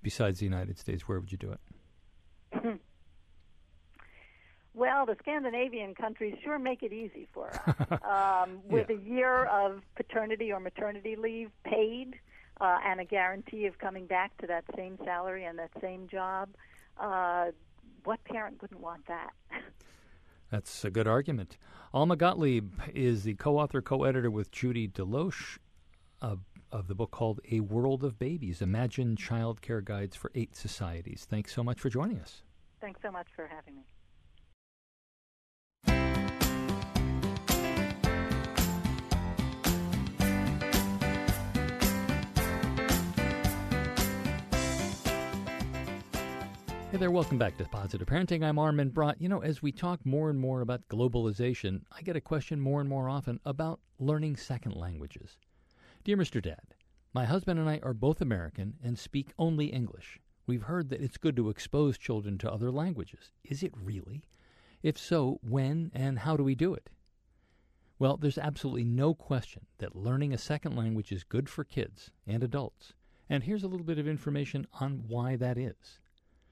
besides 0.02 0.38
the 0.40 0.44
United 0.44 0.78
States, 0.78 1.06
where 1.06 1.20
would 1.20 1.30
you 1.30 1.38
do 1.38 1.50
it? 1.52 1.60
Well, 4.74 5.04
the 5.04 5.16
Scandinavian 5.20 5.94
countries 5.94 6.36
sure 6.44 6.58
make 6.58 6.82
it 6.82 6.92
easy 6.92 7.26
for 7.32 7.50
us. 7.50 8.00
Um, 8.10 8.60
with 8.68 8.88
yeah. 8.90 8.96
a 8.96 8.98
year 8.98 9.44
of 9.44 9.82
paternity 9.94 10.50
or 10.52 10.58
maternity 10.58 11.14
leave 11.14 11.50
paid 11.64 12.14
uh, 12.60 12.78
and 12.84 13.00
a 13.00 13.04
guarantee 13.04 13.66
of 13.66 13.78
coming 13.78 14.06
back 14.06 14.36
to 14.38 14.46
that 14.48 14.64
same 14.76 14.98
salary 15.04 15.44
and 15.44 15.58
that 15.58 15.70
same 15.80 16.08
job, 16.08 16.48
uh, 16.98 17.46
what 18.04 18.22
parent 18.24 18.60
wouldn't 18.60 18.80
want 18.80 19.06
that? 19.06 19.30
That's 20.50 20.84
a 20.84 20.90
good 20.90 21.06
argument. 21.06 21.56
Alma 21.94 22.16
Gottlieb 22.16 22.72
is 22.92 23.22
the 23.22 23.34
co 23.34 23.58
author, 23.58 23.80
co 23.80 24.04
editor 24.04 24.30
with 24.30 24.50
Judy 24.50 24.88
DeLoache 24.88 25.58
of, 26.20 26.40
of 26.72 26.88
the 26.88 26.94
book 26.94 27.10
called 27.10 27.40
A 27.50 27.60
World 27.60 28.02
of 28.02 28.18
Babies 28.18 28.60
Imagine 28.60 29.16
Child 29.16 29.62
Care 29.62 29.80
Guides 29.80 30.16
for 30.16 30.32
Eight 30.34 30.56
Societies. 30.56 31.26
Thanks 31.28 31.54
so 31.54 31.62
much 31.62 31.80
for 31.80 31.90
joining 31.90 32.18
us. 32.20 32.42
Thanks 32.80 33.00
so 33.02 33.10
much 33.10 33.26
for 33.36 33.46
having 33.46 33.76
me. 33.76 33.82
Hey 46.90 46.98
there, 46.98 47.12
welcome 47.12 47.38
back 47.38 47.56
to 47.56 47.64
Positive 47.66 48.04
Parenting. 48.04 48.44
I'm 48.44 48.58
Armin 48.58 48.90
Brott. 48.90 49.14
You 49.20 49.28
know, 49.28 49.44
as 49.44 49.62
we 49.62 49.70
talk 49.70 50.04
more 50.04 50.28
and 50.28 50.40
more 50.40 50.60
about 50.60 50.88
globalization, 50.88 51.82
I 51.96 52.02
get 52.02 52.16
a 52.16 52.20
question 52.20 52.60
more 52.60 52.80
and 52.80 52.88
more 52.88 53.08
often 53.08 53.38
about 53.44 53.78
learning 54.00 54.34
second 54.34 54.74
languages. 54.74 55.36
Dear 56.02 56.16
Mr. 56.16 56.42
Dad, 56.42 56.74
my 57.14 57.26
husband 57.26 57.60
and 57.60 57.70
I 57.70 57.78
are 57.84 57.94
both 57.94 58.20
American 58.20 58.74
and 58.82 58.98
speak 58.98 59.32
only 59.38 59.66
English. 59.66 60.18
We've 60.48 60.64
heard 60.64 60.88
that 60.88 61.00
it's 61.00 61.16
good 61.16 61.36
to 61.36 61.48
expose 61.48 61.96
children 61.96 62.38
to 62.38 62.52
other 62.52 62.72
languages. 62.72 63.30
Is 63.44 63.62
it 63.62 63.72
really? 63.80 64.24
If 64.82 64.98
so, 64.98 65.38
when 65.48 65.92
and 65.94 66.18
how 66.18 66.36
do 66.36 66.42
we 66.42 66.56
do 66.56 66.74
it? 66.74 66.90
Well, 68.00 68.16
there's 68.16 68.36
absolutely 68.36 68.82
no 68.82 69.14
question 69.14 69.66
that 69.78 69.94
learning 69.94 70.34
a 70.34 70.38
second 70.38 70.74
language 70.74 71.12
is 71.12 71.22
good 71.22 71.48
for 71.48 71.62
kids 71.62 72.10
and 72.26 72.42
adults. 72.42 72.94
And 73.28 73.44
here's 73.44 73.62
a 73.62 73.68
little 73.68 73.86
bit 73.86 74.00
of 74.00 74.08
information 74.08 74.66
on 74.80 75.04
why 75.06 75.36
that 75.36 75.56
is. 75.56 76.00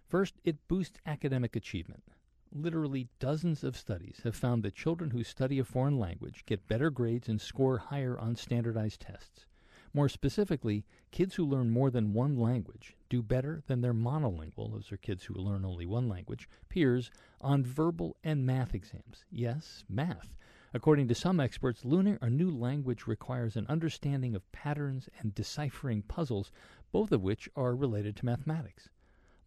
First, 0.09 0.37
it 0.43 0.67
boosts 0.69 0.99
academic 1.05 1.55
achievement. 1.55 2.03
Literally 2.51 3.09
dozens 3.19 3.63
of 3.63 3.77
studies 3.77 4.23
have 4.25 4.35
found 4.35 4.63
that 4.63 4.75
children 4.75 5.11
who 5.11 5.23
study 5.23 5.59
a 5.59 5.65
foreign 5.65 5.99
language 5.99 6.45
get 6.47 6.67
better 6.67 6.89
grades 6.89 7.29
and 7.29 7.39
score 7.39 7.77
higher 7.77 8.19
on 8.19 8.35
standardized 8.35 9.03
tests. 9.03 9.45
More 9.93 10.09
specifically, 10.09 10.87
kids 11.11 11.35
who 11.35 11.45
learn 11.45 11.69
more 11.69 11.91
than 11.91 12.15
one 12.15 12.39
language 12.39 12.97
do 13.11 13.23
better 13.23 13.63
than 13.67 13.83
their 13.83 13.93
monolingual, 13.93 14.73
those 14.73 14.91
are 14.91 14.97
kids 14.97 15.25
who 15.25 15.35
learn 15.35 15.67
only 15.67 15.85
one 15.85 16.09
language, 16.09 16.49
peers 16.71 17.11
on 17.43 17.63
verbal 17.63 18.17
and 18.25 18.47
math 18.47 18.75
exams. 18.75 19.27
Yes, 19.31 19.85
math. 19.91 20.35
According 20.73 21.09
to 21.09 21.15
some 21.15 21.39
experts, 21.39 21.85
learning 21.85 22.17
a 22.23 22.31
new 22.31 22.51
language 22.51 23.07
requires 23.07 23.57
an 23.57 23.67
understanding 23.69 24.35
of 24.35 24.51
patterns 24.53 25.11
and 25.21 25.35
deciphering 25.35 26.01
puzzles, 26.01 26.51
both 26.93 27.13
of 27.13 27.23
which 27.23 27.47
are 27.55 27.77
related 27.77 28.17
to 28.17 28.27
mathematics. 28.27 28.89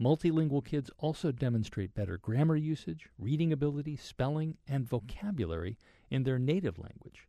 Multilingual 0.02 0.66
kids 0.66 0.90
also 0.98 1.32
demonstrate 1.32 1.94
better 1.94 2.18
grammar 2.18 2.56
usage, 2.56 3.08
reading 3.20 3.54
ability, 3.54 3.96
spelling, 3.96 4.58
and 4.68 4.90
vocabulary 4.90 5.78
in 6.10 6.24
their 6.24 6.40
native 6.40 6.80
language. 6.80 7.28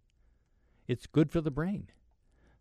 It's 0.88 1.06
good 1.06 1.30
for 1.30 1.42
the 1.42 1.50
brain. 1.50 1.90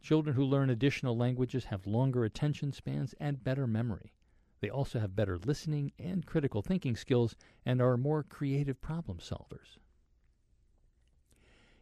Children 0.01 0.35
who 0.35 0.43
learn 0.43 0.69
additional 0.69 1.15
languages 1.15 1.65
have 1.65 1.87
longer 1.87 2.25
attention 2.25 2.73
spans 2.73 3.15
and 3.21 3.41
better 3.41 3.65
memory. 3.65 4.11
They 4.59 4.69
also 4.69 4.99
have 4.99 5.15
better 5.15 5.37
listening 5.37 5.93
and 5.97 6.25
critical 6.25 6.61
thinking 6.61 6.97
skills 6.97 7.37
and 7.65 7.81
are 7.81 7.95
more 7.95 8.21
creative 8.21 8.81
problem 8.81 9.19
solvers. 9.19 9.77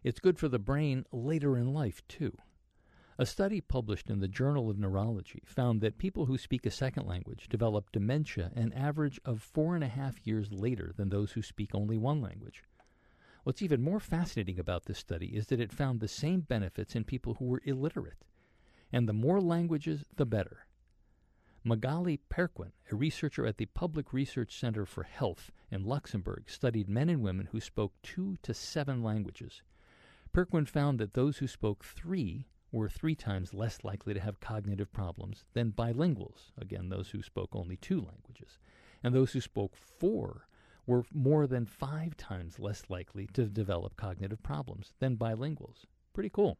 It's 0.04 0.20
good 0.20 0.38
for 0.38 0.48
the 0.48 0.60
brain 0.60 1.04
later 1.12 1.58
in 1.58 1.74
life, 1.74 2.08
too. 2.08 2.38
A 3.20 3.26
study 3.26 3.60
published 3.60 4.10
in 4.10 4.22
the 4.22 4.30
Journal 4.30 4.70
of 4.70 4.80
Neurology 4.80 5.44
found 5.46 5.82
that 5.82 5.98
people 5.98 6.28
who 6.28 6.38
speak 6.38 6.66
a 6.66 6.72
second 6.72 7.06
language 7.06 7.50
develop 7.50 7.92
dementia 7.92 8.50
an 8.56 8.72
average 8.72 9.20
of 9.26 9.42
four 9.42 9.76
and 9.76 9.84
a 9.84 9.90
half 9.90 10.26
years 10.26 10.54
later 10.54 10.94
than 10.96 11.10
those 11.10 11.34
who 11.34 11.42
speak 11.42 11.76
only 11.76 11.98
one 11.98 12.22
language. 12.22 12.64
What's 13.44 13.62
even 13.62 13.82
more 13.82 14.00
fascinating 14.00 14.58
about 14.58 14.86
this 14.86 15.00
study 15.00 15.36
is 15.36 15.48
that 15.48 15.60
it 15.60 15.74
found 15.74 16.00
the 16.00 16.08
same 16.08 16.40
benefits 16.40 16.96
in 16.96 17.04
people 17.04 17.34
who 17.34 17.44
were 17.44 17.62
illiterate. 17.66 18.24
And 18.90 19.06
the 19.06 19.12
more 19.12 19.42
languages, 19.42 20.06
the 20.16 20.26
better. 20.26 20.66
Magali 21.62 22.22
Perquin, 22.30 22.72
a 22.90 22.96
researcher 22.96 23.46
at 23.46 23.58
the 23.58 23.66
Public 23.66 24.14
Research 24.14 24.58
Center 24.58 24.86
for 24.86 25.04
Health 25.04 25.52
in 25.70 25.84
Luxembourg, 25.84 26.46
studied 26.48 26.88
men 26.88 27.10
and 27.10 27.22
women 27.22 27.50
who 27.52 27.60
spoke 27.60 27.92
two 28.02 28.38
to 28.44 28.54
seven 28.54 29.04
languages. 29.04 29.62
Perquin 30.32 30.66
found 30.66 31.02
that 31.02 31.16
those 31.16 31.40
who 31.40 31.48
spoke 31.48 31.84
three 31.84 32.48
were 32.72 32.90
three 32.90 33.16
times 33.16 33.54
less 33.54 33.84
likely 33.84 34.14
to 34.14 34.20
have 34.20 34.40
cognitive 34.40 34.92
problems 34.92 35.44
than 35.54 35.72
bilinguals, 35.72 36.52
again, 36.58 36.90
those 36.90 37.10
who 37.10 37.22
spoke 37.22 37.50
only 37.54 37.78
two 37.78 38.00
languages. 38.02 38.60
And 39.04 39.14
those 39.14 39.32
who 39.32 39.42
spoke 39.42 39.76
four 39.76 40.48
were 40.86 41.06
more 41.14 41.48
than 41.48 41.66
five 41.66 42.18
times 42.18 42.60
less 42.60 42.84
likely 42.90 43.28
to 43.34 43.46
develop 43.46 43.96
cognitive 43.96 44.44
problems 44.44 44.94
than 45.00 45.18
bilinguals. 45.18 45.86
Pretty 46.14 46.30
cool. 46.30 46.58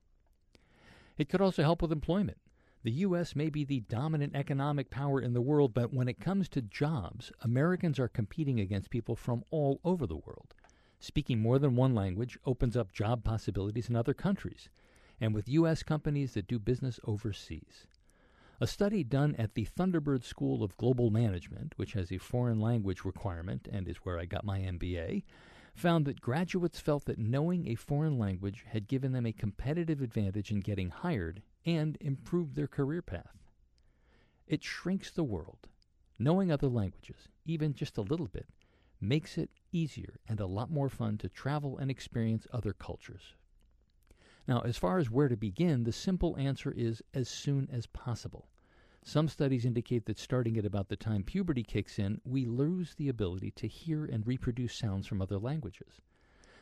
It 1.18 1.30
could 1.30 1.42
also 1.42 1.64
help 1.64 1.82
with 1.82 1.92
employment. 1.92 2.38
The 2.84 2.92
U.S. 2.92 3.36
may 3.36 3.50
be 3.50 3.66
the 3.66 3.82
dominant 3.82 4.36
economic 4.36 4.90
power 4.90 5.20
in 5.20 5.34
the 5.34 5.42
world, 5.42 5.74
but 5.74 5.94
when 5.94 6.08
it 6.08 6.22
comes 6.22 6.48
to 6.50 6.62
jobs, 6.62 7.32
Americans 7.42 8.00
are 8.00 8.08
competing 8.08 8.60
against 8.60 8.90
people 8.90 9.18
from 9.18 9.44
all 9.52 9.82
over 9.84 10.08
the 10.08 10.16
world. 10.16 10.56
Speaking 11.02 11.40
more 11.40 11.60
than 11.60 11.76
one 11.76 11.94
language 11.94 12.38
opens 12.46 12.78
up 12.78 12.94
job 12.94 13.24
possibilities 13.24 13.90
in 13.90 13.96
other 13.96 14.14
countries 14.14 14.70
and 15.22 15.34
with 15.34 15.50
U.S. 15.50 15.84
companies 15.84 16.34
that 16.34 16.48
do 16.48 16.60
business 16.60 17.00
overseas. 17.06 17.88
A 18.62 18.68
study 18.68 19.04
done 19.04 19.36
at 19.38 19.54
the 19.54 19.66
Thunderbird 19.66 20.24
School 20.24 20.64
of 20.64 20.76
Global 20.76 21.12
Management, 21.12 21.74
which 21.78 21.94
has 21.94 22.12
a 22.12 22.18
foreign 22.18 22.60
language 22.60 23.06
requirement 23.06 23.70
and 23.72 23.88
is 23.88 23.98
where 23.98 24.20
I 24.20 24.26
got 24.26 24.44
my 24.44 24.60
MBA, 24.60 25.24
found 25.74 26.06
that 26.06 26.20
graduates 26.20 26.80
felt 26.80 27.06
that 27.06 27.18
knowing 27.18 27.68
a 27.68 27.76
foreign 27.76 28.20
language 28.20 28.66
had 28.68 28.88
given 28.88 29.14
them 29.14 29.26
a 29.26 29.32
competitive 29.32 30.02
advantage 30.02 30.52
in 30.52 30.60
getting 30.60 30.90
hired 30.90 31.42
and 31.66 31.98
improved 32.02 32.56
their 32.56 32.68
career 32.68 33.02
path. 33.02 33.38
It 34.46 34.64
shrinks 34.64 35.12
the 35.12 35.24
world. 35.24 35.68
Knowing 36.18 36.52
other 36.52 36.68
languages, 36.68 37.30
even 37.46 37.74
just 37.74 37.98
a 37.98 38.02
little 38.02 38.28
bit, 38.28 38.48
makes 39.00 39.38
it 39.38 39.50
easier 39.72 40.20
and 40.28 40.42
a 40.42 40.46
lot 40.46 40.70
more 40.70 40.90
fun 40.90 41.18
to 41.20 41.30
travel 41.30 41.78
and 41.78 41.90
experience 41.90 42.46
other 42.52 42.74
cultures. 42.74 43.36
Now, 44.50 44.62
as 44.62 44.80
far 44.80 44.98
as 44.98 45.12
where 45.12 45.28
to 45.28 45.38
begin, 45.38 45.84
the 45.84 45.92
simple 45.92 46.36
answer 46.36 46.72
is 46.72 47.04
as 47.14 47.30
soon 47.30 47.70
as 47.72 47.86
possible. 47.86 48.50
Some 49.04 49.28
studies 49.28 49.64
indicate 49.64 50.08
that 50.08 50.18
starting 50.18 50.58
at 50.58 50.66
about 50.66 50.90
the 50.90 50.96
time 50.96 51.22
puberty 51.22 51.62
kicks 51.62 52.00
in, 52.00 52.20
we 52.26 52.48
lose 52.48 52.96
the 52.96 53.10
ability 53.10 53.52
to 53.52 53.68
hear 53.68 54.06
and 54.06 54.26
reproduce 54.26 54.74
sounds 54.74 55.06
from 55.06 55.22
other 55.22 55.38
languages. 55.38 56.02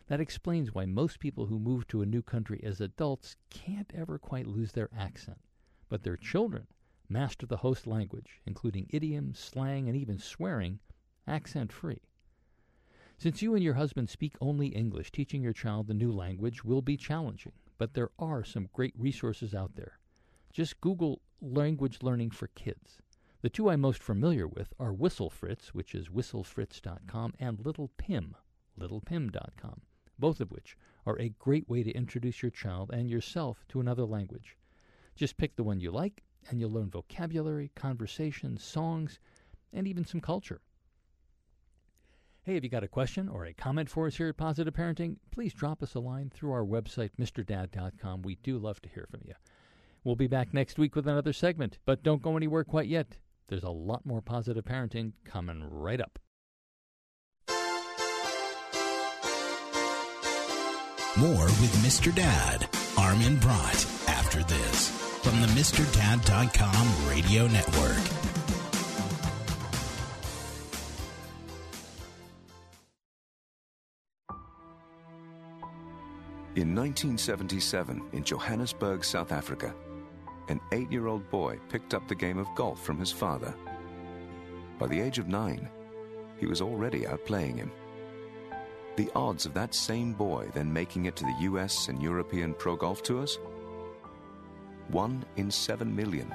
That 0.08 0.20
explains 0.20 0.74
why 0.74 0.86
most 0.86 1.22
people 1.22 1.46
who 1.46 1.60
move 1.60 1.88
to 1.88 2.02
a 2.02 2.06
new 2.06 2.22
country 2.22 2.60
as 2.62 2.82
adults 2.82 3.38
can't 3.50 3.94
ever 3.96 4.20
quite 4.20 4.48
lose 4.48 4.74
their 4.74 4.90
accent, 4.94 5.40
but 5.88 6.04
their 6.04 6.18
children 6.18 6.68
master 7.08 7.46
the 7.46 7.56
host 7.56 7.88
language, 7.88 8.42
including 8.46 8.88
idioms, 8.90 9.40
slang, 9.40 9.88
and 9.88 9.96
even 9.96 10.20
swearing, 10.20 10.82
accent 11.26 11.72
free. 11.72 12.02
Since 13.18 13.42
you 13.42 13.56
and 13.56 13.64
your 13.64 13.76
husband 13.76 14.10
speak 14.10 14.36
only 14.42 14.68
English, 14.68 15.14
teaching 15.14 15.42
your 15.42 15.54
child 15.54 15.88
the 15.88 15.94
new 15.94 16.12
language 16.12 16.66
will 16.66 16.82
be 16.82 16.98
challenging 16.98 17.54
but 17.78 17.94
there 17.94 18.12
are 18.18 18.44
some 18.44 18.70
great 18.74 18.94
resources 18.98 19.54
out 19.54 19.76
there. 19.76 20.00
Just 20.52 20.82
Google 20.82 21.22
language 21.42 22.00
learning 22.02 22.32
for 22.32 22.48
kids. 22.48 23.02
The 23.42 23.50
two 23.50 23.70
I'm 23.70 23.82
most 23.82 24.02
familiar 24.02 24.48
with 24.48 24.74
are 24.80 24.94
WhistleFritz, 24.94 25.68
which 25.68 25.94
is 25.94 26.10
whistlefritz.com, 26.10 27.34
and 27.40 27.64
Little 27.64 27.92
Pim, 27.98 28.36
littlepim.com, 28.80 29.82
both 30.18 30.42
of 30.42 30.52
which 30.52 30.76
are 31.06 31.20
a 31.20 31.30
great 31.30 31.70
way 31.70 31.84
to 31.84 31.92
introduce 31.92 32.42
your 32.42 32.52
child 32.52 32.90
and 32.92 33.10
yourself 33.10 33.64
to 33.70 33.80
another 33.80 34.06
language. 34.06 34.58
Just 35.16 35.38
pick 35.38 35.56
the 35.56 35.64
one 35.64 35.80
you 35.80 35.92
like, 35.92 36.24
and 36.50 36.60
you'll 36.60 36.72
learn 36.72 36.90
vocabulary, 36.90 37.72
conversation, 37.76 38.58
songs, 38.58 39.20
and 39.72 39.88
even 39.88 40.06
some 40.06 40.22
culture. 40.22 40.62
Hey, 42.48 42.56
if 42.56 42.64
you 42.64 42.70
got 42.70 42.86
a 42.86 42.88
question 42.88 43.28
or 43.28 43.44
a 43.44 43.52
comment 43.52 43.90
for 43.90 44.08
us 44.08 44.16
here 44.16 44.30
at 44.30 44.38
Positive 44.38 44.74
Parenting, 44.74 45.18
please 45.32 45.54
drop 45.54 45.84
us 45.84 45.96
a 45.96 46.00
line 46.00 46.32
through 46.34 46.54
our 46.54 46.64
website, 46.64 47.10
MrDad.com. 47.20 48.22
We 48.22 48.36
do 48.36 48.58
love 48.58 48.82
to 48.84 48.88
hear 48.88 49.06
from 49.12 49.20
you. 49.26 49.34
We'll 50.06 50.16
be 50.16 50.28
back 50.28 50.54
next 50.54 50.80
week 50.80 50.96
with 50.96 51.08
another 51.08 51.34
segment, 51.34 51.78
but 51.86 52.04
don't 52.04 52.22
go 52.22 52.38
anywhere 52.38 52.64
quite 52.64 52.88
yet. 52.88 53.18
There's 53.50 53.64
a 53.64 53.70
lot 53.70 54.06
more 54.06 54.22
positive 54.22 54.64
parenting 54.64 55.12
coming 55.26 55.62
right 55.70 56.00
up. 56.00 56.20
More 61.18 61.48
with 61.48 61.76
Mr. 61.84 62.16
Dad, 62.16 62.70
Armin 62.98 63.40
Brott, 63.40 64.08
after 64.08 64.42
this 64.44 64.88
from 65.22 65.42
the 65.42 65.48
MrDad.com 65.48 67.10
radio 67.10 67.48
network. 67.48 68.37
In 76.58 76.74
1977, 76.74 78.02
in 78.14 78.24
Johannesburg, 78.24 79.06
South 79.06 79.32
Africa, 79.32 79.76
an 80.48 80.60
eight 80.72 80.92
year 80.92 81.06
old 81.06 81.30
boy 81.30 81.60
picked 81.70 81.94
up 81.94 82.08
the 82.08 82.16
game 82.16 82.40
of 82.40 82.48
golf 82.56 82.84
from 82.84 82.98
his 82.98 83.12
father. 83.12 83.54
By 84.80 84.88
the 84.88 85.00
age 85.00 85.20
of 85.20 85.28
nine, 85.28 85.70
he 86.40 86.48
was 86.48 86.60
already 86.60 87.02
outplaying 87.02 87.58
him. 87.58 87.72
The 88.96 89.12
odds 89.14 89.46
of 89.46 89.54
that 89.54 89.76
same 89.76 90.14
boy 90.14 90.50
then 90.56 90.74
making 90.74 91.06
it 91.06 91.16
to 91.18 91.26
the 91.26 91.42
US 91.42 91.90
and 91.90 92.02
European 92.02 92.56
Pro 92.56 92.76
Golf 92.76 93.04
Tours? 93.04 93.38
One 94.88 95.24
in 95.36 95.52
seven 95.52 95.96
million. 95.96 96.34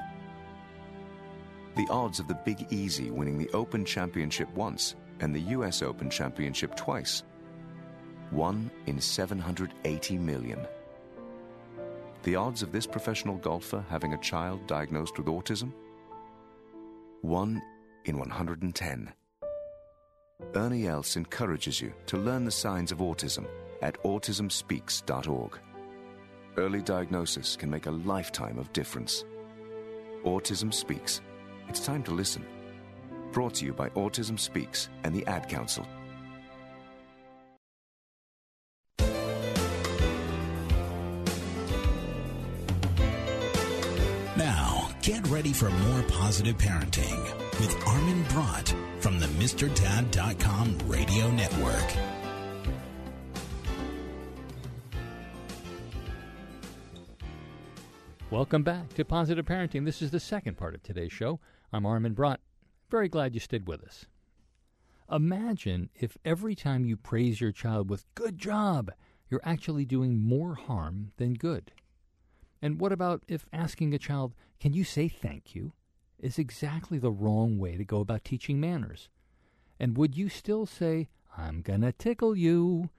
The 1.75 1.89
odds 1.91 2.21
of 2.21 2.29
the 2.29 2.39
Big 2.45 2.65
Easy 2.71 3.11
winning 3.11 3.39
the 3.39 3.51
Open 3.55 3.85
Championship 3.85 4.49
once 4.55 4.95
and 5.19 5.35
the 5.35 5.51
US 5.57 5.83
Open 5.83 6.09
Championship 6.09 6.77
twice 6.77 7.25
1 8.33 8.71
in 8.87 9.01
780 9.01 10.19
million. 10.19 10.67
The 12.23 12.37
odds 12.37 12.63
of 12.63 12.73
this 12.73 12.87
professional 12.87 13.37
golfer 13.37 13.85
having 13.91 14.15
a 14.15 14.19
child 14.19 14.67
diagnosed 14.67 15.19
with 15.19 15.27
autism? 15.27 15.73
1 17.21 17.63
in 18.07 18.19
110. 18.19 19.13
Ernie 20.55 20.87
Els 20.87 21.17
encourages 21.17 21.81
you 21.81 21.93
to 22.07 22.17
learn 22.17 22.45
the 22.45 22.51
signs 22.51 22.91
of 22.91 22.99
autism 22.99 23.47
at 23.83 24.03
autismspeaks.org. 24.03 25.59
Early 26.57 26.83
diagnosis 26.83 27.57
can 27.57 27.71
make 27.71 27.87
a 27.87 27.91
lifetime 27.91 28.59
of 28.59 28.73
difference. 28.73 29.25
Autism 30.25 30.73
Speaks. 30.73 31.21
It's 31.69 31.85
time 31.85 32.03
to 32.05 32.13
listen. 32.13 32.45
Brought 33.31 33.55
to 33.55 33.65
you 33.65 33.73
by 33.73 33.89
Autism 33.91 34.39
Speaks 34.39 34.89
and 35.05 35.15
the 35.15 35.27
Ad 35.27 35.49
Council. 35.49 35.87
Get 45.03 45.27
ready 45.27 45.53
for 45.53 45.69
more 45.69 46.03
positive 46.05 46.57
parenting 46.57 47.21
with 47.59 47.77
Armin 47.89 48.23
Brott 48.29 48.73
from 49.01 49.19
the 49.19 49.27
MrDad.com 49.27 50.79
radio 50.87 51.29
network. 51.33 51.97
Welcome 58.31 58.63
back 58.63 58.95
to 58.95 59.05
Positive 59.05 59.45
Parenting. 59.45 59.85
This 59.85 60.03
is 60.03 60.13
the 60.13 60.21
second 60.21 60.57
part 60.57 60.77
of 60.77 60.85
today's 60.85 61.13
show. 61.13 61.41
I'm 61.73 61.85
Armin 61.85 62.15
Brott. 62.15 62.39
Very 62.89 63.09
glad 63.09 63.35
you 63.35 63.41
stayed 63.41 63.67
with 63.67 63.83
us. 63.83 64.07
Imagine 65.11 65.91
if 65.97 66.17
every 66.25 66.55
time 66.55 66.85
you 66.85 66.97
praise 66.97 67.41
your 67.41 67.51
child 67.51 67.91
with 67.91 68.07
good 68.15 68.39
job, 68.39 68.93
you're 69.29 69.41
actually 69.43 69.85
doing 69.85 70.23
more 70.23 70.55
harm 70.55 71.11
than 71.17 71.35
good. 71.35 71.73
And 72.63 72.81
what 72.81 72.93
about 72.93 73.25
if 73.29 73.45
asking 73.53 73.93
a 73.93 73.99
child, 73.99 74.35
can 74.61 74.73
you 74.73 74.85
say 74.85 75.09
thank 75.09 75.55
you, 75.55 75.73
is 76.19 76.39
exactly 76.39 76.99
the 76.99 77.11
wrong 77.11 77.59
way 77.59 77.77
to 77.77 77.85
go 77.85 78.01
about 78.01 78.25
teaching 78.25 78.61
manners? 78.61 79.11
And 79.81 79.99
would 79.99 80.17
you 80.17 80.29
still 80.29 80.65
say, 80.65 81.09
I'm 81.37 81.61
gonna 81.61 81.93
tickle 81.93 82.37
you, 82.37 82.91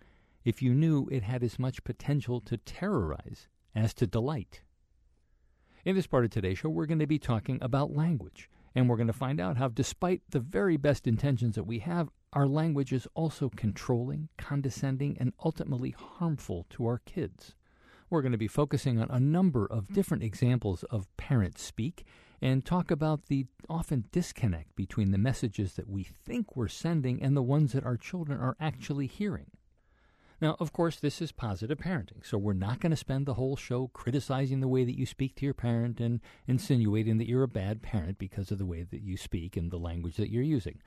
if 0.43 0.62
you 0.62 0.73
knew 0.73 1.08
it 1.10 1.23
had 1.23 1.43
as 1.43 1.58
much 1.58 1.84
potential 1.86 2.41
to 2.41 2.58
terrorize 2.58 3.47
as 3.73 3.93
to 3.95 4.06
delight? 4.06 4.62
In 5.86 5.95
this 5.95 6.08
part 6.08 6.23
of 6.23 6.32
today's 6.32 6.60
show, 6.60 6.69
we're 6.69 6.86
going 6.86 6.99
to 6.99 7.08
be 7.08 7.19
talking 7.19 7.60
about 7.62 7.95
language. 7.95 8.49
And 8.73 8.89
we're 8.89 8.95
going 8.97 9.08
to 9.08 9.13
find 9.13 9.39
out 9.39 9.58
how, 9.58 9.67
despite 9.67 10.21
the 10.30 10.39
very 10.39 10.78
best 10.78 11.08
intentions 11.08 11.56
that 11.56 11.65
we 11.65 11.80
have, 11.80 12.10
our 12.32 12.47
language 12.47 12.93
is 12.93 13.08
also 13.13 13.49
controlling, 13.49 14.30
condescending, 14.38 15.17
and 15.19 15.34
ultimately 15.43 15.91
harmful 15.91 16.65
to 16.71 16.86
our 16.86 16.99
kids. 17.06 17.54
We're 18.13 18.21
going 18.21 18.34
to 18.34 18.38
be 18.38 18.47
focusing 18.47 19.02
on 19.02 19.10
a 19.10 19.19
number 19.19 19.65
of 19.65 19.88
mm. 19.88 19.95
different 19.95 20.21
examples 20.21 20.84
of 20.91 21.08
parent 21.17 21.58
speak 21.58 22.06
and 22.43 22.63
talk 22.63 22.91
about 22.91 23.26
the 23.26 23.47
often 23.67 24.06
disconnect 24.12 24.76
between 24.76 25.10
the 25.10 25.17
messages 25.17 25.73
that 25.73 25.89
we 25.89 26.04
think 26.04 26.56
we're 26.56 26.67
sending 26.67 27.23
and 27.23 27.36
the 27.36 27.41
ones 27.41 27.71
that 27.71 27.84
our 27.84 27.97
children 27.97 28.39
are 28.39 28.56
actually 28.60 29.08
hearing. 29.08 29.47
Now, 30.39 30.58
of 30.60 30.71
course, 30.71 30.99
this 30.99 31.23
is 31.23 31.32
positive 31.32 31.80
parenting, 31.80 32.23
so 32.23 32.38
we're 32.38 32.54
not 32.54 32.80
going 32.80 32.91
to 32.91 32.95
spend 32.95 33.26
the 33.26 33.34
whole 33.34 33.56
show 33.56 33.88
criticizing 33.93 34.60
the 34.60 34.67
way 34.67 34.84
that 34.84 34.97
you 34.97 35.08
speak 35.08 35.36
to 35.38 35.45
your 35.45 35.56
parent 35.56 35.99
and 35.99 36.19
insinuating 36.47 37.17
that 37.17 37.28
you're 37.28 37.41
a 37.41 37.47
bad 37.47 37.82
parent 37.82 38.19
because 38.19 38.52
of 38.52 38.60
the 38.60 38.65
way 38.65 38.84
that 38.84 39.02
you 39.02 39.17
speak 39.17 39.58
and 39.58 39.71
the 39.71 39.80
language 39.80 40.17
that 40.17 40.30
you're 40.30 40.43
using. 40.43 40.80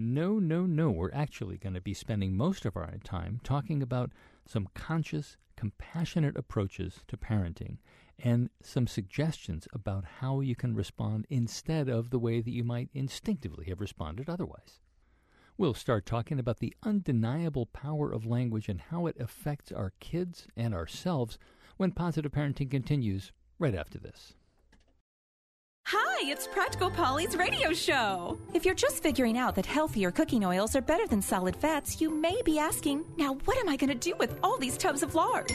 No, 0.00 0.38
no, 0.38 0.64
no. 0.64 0.92
We're 0.92 1.10
actually 1.12 1.58
going 1.58 1.74
to 1.74 1.80
be 1.80 1.92
spending 1.92 2.36
most 2.36 2.64
of 2.64 2.76
our 2.76 2.88
time 3.02 3.40
talking 3.42 3.82
about 3.82 4.12
some 4.46 4.68
conscious, 4.72 5.36
compassionate 5.56 6.36
approaches 6.36 7.00
to 7.08 7.16
parenting 7.16 7.78
and 8.16 8.48
some 8.62 8.86
suggestions 8.86 9.66
about 9.72 10.04
how 10.20 10.38
you 10.38 10.54
can 10.54 10.76
respond 10.76 11.26
instead 11.30 11.88
of 11.88 12.10
the 12.10 12.18
way 12.20 12.40
that 12.40 12.52
you 12.52 12.62
might 12.62 12.90
instinctively 12.94 13.64
have 13.64 13.80
responded 13.80 14.28
otherwise. 14.28 14.78
We'll 15.56 15.74
start 15.74 16.06
talking 16.06 16.38
about 16.38 16.60
the 16.60 16.76
undeniable 16.84 17.66
power 17.66 18.12
of 18.12 18.24
language 18.24 18.68
and 18.68 18.80
how 18.80 19.08
it 19.08 19.18
affects 19.18 19.72
our 19.72 19.94
kids 19.98 20.46
and 20.56 20.74
ourselves 20.74 21.40
when 21.76 21.90
positive 21.90 22.30
parenting 22.30 22.70
continues 22.70 23.32
right 23.58 23.74
after 23.74 23.98
this. 23.98 24.34
Hi, 25.90 26.30
it's 26.30 26.46
Practical 26.46 26.90
Polly's 26.90 27.34
radio 27.34 27.72
show. 27.72 28.38
If 28.52 28.66
you're 28.66 28.74
just 28.74 29.02
figuring 29.02 29.38
out 29.38 29.54
that 29.54 29.64
healthier 29.64 30.10
cooking 30.10 30.44
oils 30.44 30.76
are 30.76 30.82
better 30.82 31.06
than 31.06 31.22
solid 31.22 31.56
fats, 31.56 31.98
you 31.98 32.10
may 32.10 32.42
be 32.44 32.58
asking, 32.58 33.06
now 33.16 33.38
what 33.46 33.56
am 33.56 33.70
I 33.70 33.76
going 33.78 33.88
to 33.88 33.94
do 33.94 34.14
with 34.18 34.38
all 34.42 34.58
these 34.58 34.76
tubs 34.76 35.02
of 35.02 35.14
lard? 35.14 35.50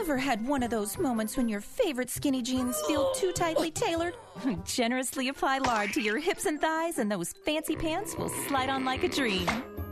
Ever 0.00 0.16
had 0.16 0.48
one 0.48 0.62
of 0.62 0.70
those 0.70 0.96
moments 0.96 1.36
when 1.36 1.46
your 1.46 1.60
favorite 1.60 2.08
skinny 2.08 2.40
jeans 2.40 2.80
feel 2.86 3.12
too 3.12 3.32
tightly 3.32 3.70
tailored? 3.70 4.16
Generously 4.64 5.28
apply 5.28 5.58
lard 5.58 5.92
to 5.92 6.00
your 6.00 6.18
hips 6.20 6.46
and 6.46 6.58
thighs, 6.58 6.98
and 6.98 7.12
those 7.12 7.34
fancy 7.44 7.76
pants 7.76 8.16
will 8.16 8.30
slide 8.48 8.70
on 8.70 8.82
like 8.82 9.04
a 9.04 9.08
dream. 9.08 9.46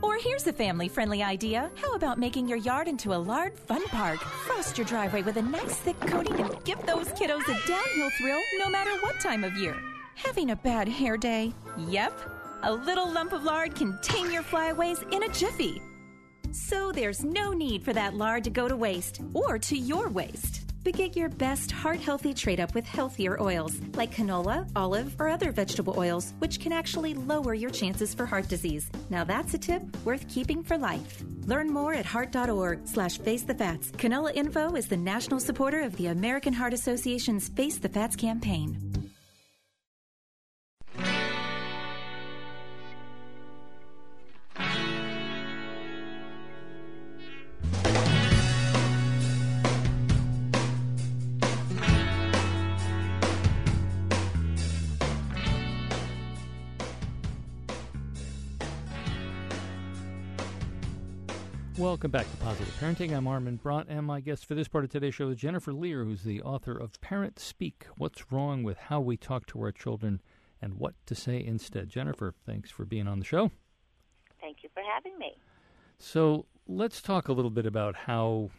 Or 0.05 0.19
here's 0.19 0.45
a 0.45 0.53
family 0.53 0.87
friendly 0.87 1.23
idea. 1.23 1.71
How 1.81 1.95
about 1.95 2.19
making 2.19 2.47
your 2.47 2.59
yard 2.59 2.87
into 2.87 3.15
a 3.15 3.17
lard 3.17 3.57
fun 3.57 3.83
park? 3.85 4.19
Frost 4.45 4.77
your 4.77 4.85
driveway 4.85 5.23
with 5.23 5.37
a 5.37 5.41
nice 5.41 5.77
thick 5.77 5.99
coating 6.01 6.39
and 6.39 6.63
give 6.63 6.79
those 6.85 7.07
kiddos 7.09 7.41
a 7.47 7.67
downhill 7.67 8.11
thrill 8.11 8.39
no 8.59 8.69
matter 8.69 8.91
what 9.01 9.19
time 9.19 9.43
of 9.43 9.57
year. 9.57 9.75
Having 10.13 10.51
a 10.51 10.55
bad 10.57 10.87
hair 10.87 11.17
day? 11.17 11.51
Yep. 11.87 12.21
A 12.61 12.71
little 12.71 13.11
lump 13.11 13.33
of 13.33 13.43
lard 13.43 13.73
can 13.73 13.97
tame 14.03 14.29
your 14.29 14.43
flyaways 14.43 15.01
in 15.11 15.23
a 15.23 15.29
jiffy. 15.29 15.81
So 16.51 16.91
there's 16.91 17.25
no 17.25 17.51
need 17.51 17.83
for 17.83 17.93
that 17.93 18.13
lard 18.13 18.43
to 18.43 18.51
go 18.51 18.67
to 18.67 18.77
waste 18.77 19.21
or 19.33 19.57
to 19.57 19.75
your 19.75 20.07
waste. 20.09 20.64
But 20.85 20.93
get 20.93 21.15
your 21.15 21.29
best 21.29 21.71
heart 21.71 21.99
healthy 21.99 22.31
trade 22.31 22.59
up 22.59 22.75
with 22.75 22.85
healthier 22.85 23.41
oils 23.41 23.81
like 23.95 24.13
canola, 24.13 24.69
olive, 24.75 25.15
or 25.19 25.27
other 25.27 25.51
vegetable 25.51 25.95
oils, 25.97 26.35
which 26.37 26.59
can 26.59 26.71
actually 26.71 27.15
lower 27.15 27.55
your 27.55 27.71
chances 27.71 28.13
for 28.13 28.27
heart 28.27 28.47
disease. 28.47 28.87
Now 29.09 29.23
that's 29.23 29.55
a 29.55 29.57
tip 29.57 29.81
worth 30.05 30.29
keeping 30.29 30.61
for 30.63 30.77
life. 30.77 31.23
Learn 31.47 31.71
more 31.71 31.95
at 31.95 32.05
heart.org 32.05 32.87
slash 32.87 33.17
face 33.17 33.41
the 33.41 33.55
fats. 33.55 33.89
Canola 33.93 34.35
Info 34.35 34.75
is 34.75 34.87
the 34.87 34.97
national 34.97 35.39
supporter 35.39 35.81
of 35.81 35.95
the 35.97 36.07
American 36.07 36.53
Heart 36.53 36.73
Association's 36.73 37.49
Face 37.49 37.79
the 37.79 37.89
Fats 37.89 38.15
campaign. 38.15 38.77
Welcome 61.95 62.11
back 62.11 62.29
to 62.29 62.37
Positive 62.43 62.77
Parenting. 62.77 63.15
I'm 63.15 63.25
Armin 63.25 63.55
Brott, 63.55 63.85
and 63.87 64.05
my 64.05 64.19
guest 64.19 64.45
for 64.45 64.53
this 64.53 64.67
part 64.67 64.83
of 64.83 64.89
today's 64.89 65.15
show 65.15 65.29
is 65.29 65.37
Jennifer 65.37 65.71
Lehr, 65.71 66.03
who's 66.03 66.23
the 66.23 66.41
author 66.41 66.77
of 66.77 66.99
Parent 66.99 67.39
Speak 67.39 67.87
What's 67.95 68.33
Wrong 68.33 68.63
with 68.63 68.77
How 68.77 68.99
We 68.99 69.15
Talk 69.15 69.45
to 69.47 69.61
Our 69.61 69.71
Children 69.71 70.21
and 70.61 70.73
What 70.73 70.95
to 71.05 71.15
Say 71.15 71.41
Instead. 71.41 71.87
Jennifer, 71.87 72.33
thanks 72.45 72.69
for 72.69 72.83
being 72.83 73.07
on 73.07 73.19
the 73.19 73.25
show. 73.25 73.49
Thank 74.41 74.57
you 74.61 74.67
for 74.73 74.83
having 74.93 75.17
me. 75.17 75.37
So, 75.97 76.47
let's 76.67 77.01
talk 77.01 77.29
a 77.29 77.33
little 77.33 77.49
bit 77.49 77.65
about 77.65 77.95
how 77.95 78.49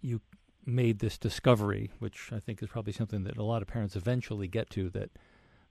you 0.00 0.20
made 0.64 0.98
this 0.98 1.18
discovery, 1.18 1.92
which 2.00 2.30
I 2.32 2.40
think 2.40 2.64
is 2.64 2.68
probably 2.68 2.92
something 2.92 3.22
that 3.22 3.36
a 3.36 3.44
lot 3.44 3.62
of 3.62 3.68
parents 3.68 3.94
eventually 3.94 4.48
get 4.48 4.70
to 4.70 4.90
that 4.90 5.10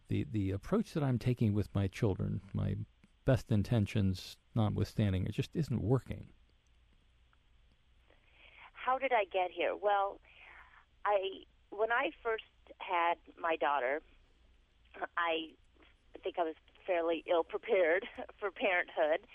the, 0.07 0.25
the 0.31 0.51
approach 0.51 0.93
that 0.93 1.03
I'm 1.03 1.19
taking 1.19 1.51
with 1.51 1.67
my 1.75 1.87
children, 1.87 2.39
my 2.53 2.77
best 3.25 3.51
intentions 3.51 4.37
notwithstanding, 4.55 5.25
it 5.25 5.33
just 5.33 5.53
isn't 5.53 5.83
working 5.83 6.27
how 8.85 8.99
did 8.99 9.11
I 9.11 9.25
get 9.25 9.49
here? 9.51 9.75
Well, 9.75 10.19
I 11.05 11.43
when 11.71 11.91
I 11.91 12.11
first 12.21 12.43
had 12.77 13.17
my 13.41 13.55
daughter, 13.55 14.01
I 15.17 15.49
think 16.23 16.37
I 16.37 16.43
was 16.43 16.55
fairly 16.85 17.23
ill 17.29 17.43
prepared 17.43 18.05
for 18.39 18.51
parenthood. 18.51 19.25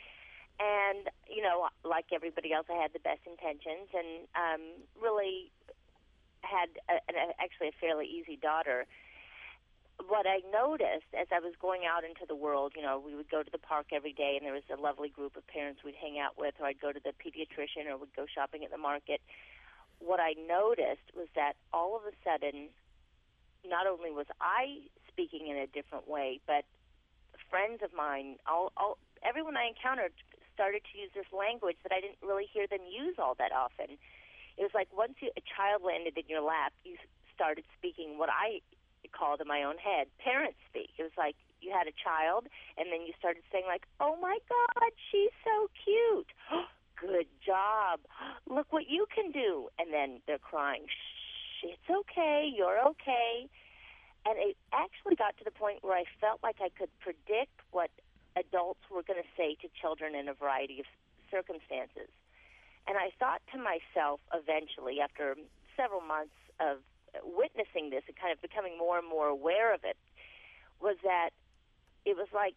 And, 0.61 1.09
you 1.27 1.43
know, 1.43 1.69
like 1.85 2.07
everybody 2.13 2.53
else, 2.53 2.67
I 2.71 2.77
had 2.81 2.93
the 2.93 3.01
best 3.01 3.21
intentions 3.27 3.89
and 3.97 4.29
um, 4.37 4.63
really 5.01 5.51
had 6.43 6.69
a, 6.89 7.01
a, 7.09 7.43
actually 7.43 7.69
a 7.69 7.77
fairly 7.81 8.07
easy 8.07 8.37
daughter 8.37 8.87
what 10.09 10.27
I 10.27 10.41
noticed 10.53 11.11
as 11.19 11.27
I 11.33 11.41
was 11.41 11.55
going 11.61 11.83
out 11.85 12.05
into 12.05 12.25
the 12.27 12.35
world, 12.35 12.73
you 12.77 12.83
know, 12.83 13.03
we 13.05 13.15
would 13.15 13.31
go 13.31 13.43
to 13.43 13.51
the 13.51 13.59
park 13.59 13.93
every 13.93 14.13
day, 14.13 14.37
and 14.37 14.47
there 14.47 14.55
was 14.55 14.67
a 14.73 14.81
lovely 14.81 15.09
group 15.09 15.37
of 15.37 15.47
parents 15.47 15.83
we'd 15.85 15.99
hang 15.99 16.19
out 16.19 16.39
with, 16.39 16.55
or 16.61 16.67
I'd 16.67 16.81
go 16.81 16.93
to 16.93 17.01
the 17.01 17.13
pediatrician, 17.17 17.91
or 17.91 17.97
we'd 17.99 18.15
go 18.15 18.27
shopping 18.27 18.65
at 18.65 18.71
the 18.71 18.79
market. 18.79 19.21
What 19.99 20.21
I 20.21 20.35
noticed 20.49 21.13
was 21.15 21.29
that 21.35 21.55
all 21.73 21.97
of 21.97 22.03
a 22.09 22.15
sudden, 22.25 22.69
not 23.67 23.87
only 23.87 24.11
was 24.11 24.27
I 24.41 24.89
speaking 25.09 25.49
in 25.49 25.57
a 25.57 25.67
different 25.67 26.09
way, 26.09 26.41
but 26.47 26.65
friends 27.51 27.83
of 27.83 27.93
mine, 27.93 28.37
all, 28.47 28.73
all 28.77 28.99
everyone 29.23 29.57
I 29.57 29.69
encountered 29.69 30.13
started 30.55 30.83
to 30.93 30.99
use 30.99 31.11
this 31.15 31.29
language 31.33 31.77
that 31.83 31.93
I 31.93 32.01
didn't 32.01 32.21
really 32.23 32.47
hear 32.47 32.67
them 32.67 32.81
use 32.89 33.17
all 33.19 33.35
that 33.37 33.53
often. 33.53 33.99
It 34.57 34.63
was 34.63 34.73
like 34.75 34.89
once 34.97 35.15
you, 35.21 35.31
a 35.37 35.45
child 35.45 35.83
landed 35.85 36.17
in 36.17 36.25
your 36.29 36.41
lap, 36.41 36.73
you 36.85 36.97
started 37.35 37.65
speaking 37.77 38.17
what 38.17 38.29
I 38.29 38.61
called 39.09 39.41
in 39.41 39.49
my 39.49 39.63
own 39.63 39.79
head 39.79 40.09
parent 40.19 40.55
speak. 40.69 40.91
It 40.99 41.03
was 41.03 41.17
like 41.17 41.37
you 41.61 41.73
had 41.73 41.87
a 41.87 41.97
child, 41.97 42.49
and 42.77 42.93
then 42.93 43.07
you 43.07 43.13
started 43.19 43.43
saying 43.53 43.65
like, 43.67 43.87
"Oh 44.01 44.17
my 44.21 44.39
God, 44.49 44.91
she's 45.11 45.33
so 45.45 45.69
cute." 45.85 46.29
Good 47.01 47.29
job. 47.41 48.01
Look 48.47 48.73
what 48.73 48.85
you 48.89 49.07
can 49.09 49.33
do. 49.33 49.69
And 49.79 49.91
then 49.91 50.21
they're 50.27 50.37
crying. 50.37 50.85
Shh, 50.85 51.73
it's 51.73 51.89
okay. 51.89 52.45
You're 52.45 52.79
okay. 52.93 53.49
And 54.27 54.37
it 54.37 54.57
actually 54.73 55.17
got 55.17 55.37
to 55.39 55.45
the 55.45 55.51
point 55.51 55.79
where 55.81 55.97
I 55.97 56.05
felt 56.21 56.41
like 56.43 56.57
I 56.61 56.69
could 56.69 56.91
predict 57.01 57.57
what 57.71 57.89
adults 58.37 58.81
were 58.91 59.03
going 59.03 59.23
to 59.23 59.29
say 59.37 59.57
to 59.63 59.69
children 59.81 60.15
in 60.15 60.29
a 60.29 60.35
variety 60.35 60.81
of 60.81 60.87
circumstances. 61.31 62.13
And 62.87 62.99
I 62.99 63.11
thought 63.19 63.41
to 63.53 63.59
myself 63.59 64.21
eventually, 64.35 65.01
after 65.01 65.37
several 65.77 66.03
months 66.03 66.37
of 66.61 66.85
witnessing 67.23 67.91
this 67.91 68.03
and 68.07 68.17
kind 68.17 68.33
of 68.33 68.41
becoming 68.43 68.79
more 68.79 68.99
and 68.99 69.09
more 69.09 69.27
aware 69.27 69.75
of 69.75 69.85
it, 69.85 69.97
was 70.81 70.97
that 71.05 71.31
it 72.05 72.17
was 72.17 72.29
like 72.33 72.55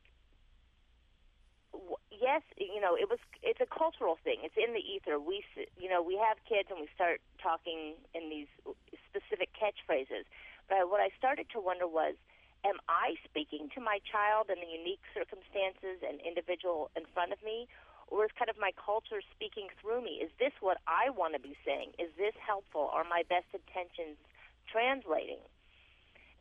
yes, 2.11 2.41
you 2.57 2.79
know, 2.79 2.95
it 2.95 3.09
was 3.09 3.19
it's 3.41 3.59
a 3.61 3.67
cultural 3.67 4.17
thing. 4.23 4.39
It's 4.43 4.57
in 4.57 4.73
the 4.73 4.83
ether. 4.83 5.19
We 5.19 5.43
you 5.77 5.89
know, 5.89 6.01
we 6.01 6.17
have 6.17 6.37
kids 6.47 6.69
and 6.69 6.79
we 6.79 6.87
start 6.93 7.21
talking 7.41 7.97
in 8.13 8.29
these 8.29 8.47
specific 9.09 9.49
catchphrases. 9.57 10.25
But 10.69 10.89
what 10.89 11.01
I 11.01 11.09
started 11.17 11.47
to 11.53 11.59
wonder 11.59 11.87
was 11.87 12.15
am 12.63 12.79
I 12.87 13.19
speaking 13.27 13.67
to 13.75 13.81
my 13.81 13.99
child 14.07 14.47
in 14.47 14.63
the 14.63 14.71
unique 14.71 15.03
circumstances 15.11 15.99
and 15.99 16.21
individual 16.23 16.91
in 16.95 17.03
front 17.13 17.33
of 17.33 17.43
me 17.43 17.67
or 18.07 18.23
is 18.25 18.31
kind 18.37 18.49
of 18.49 18.55
my 18.59 18.71
culture 18.77 19.19
speaking 19.35 19.67
through 19.81 20.03
me? 20.03 20.23
Is 20.23 20.31
this 20.39 20.53
what 20.61 20.77
I 20.87 21.09
want 21.09 21.33
to 21.33 21.41
be 21.41 21.57
saying? 21.65 21.97
Is 21.99 22.11
this 22.15 22.35
helpful? 22.39 22.87
Are 22.93 23.03
my 23.03 23.23
best 23.27 23.49
intentions 23.51 24.15
translating? 24.73 25.37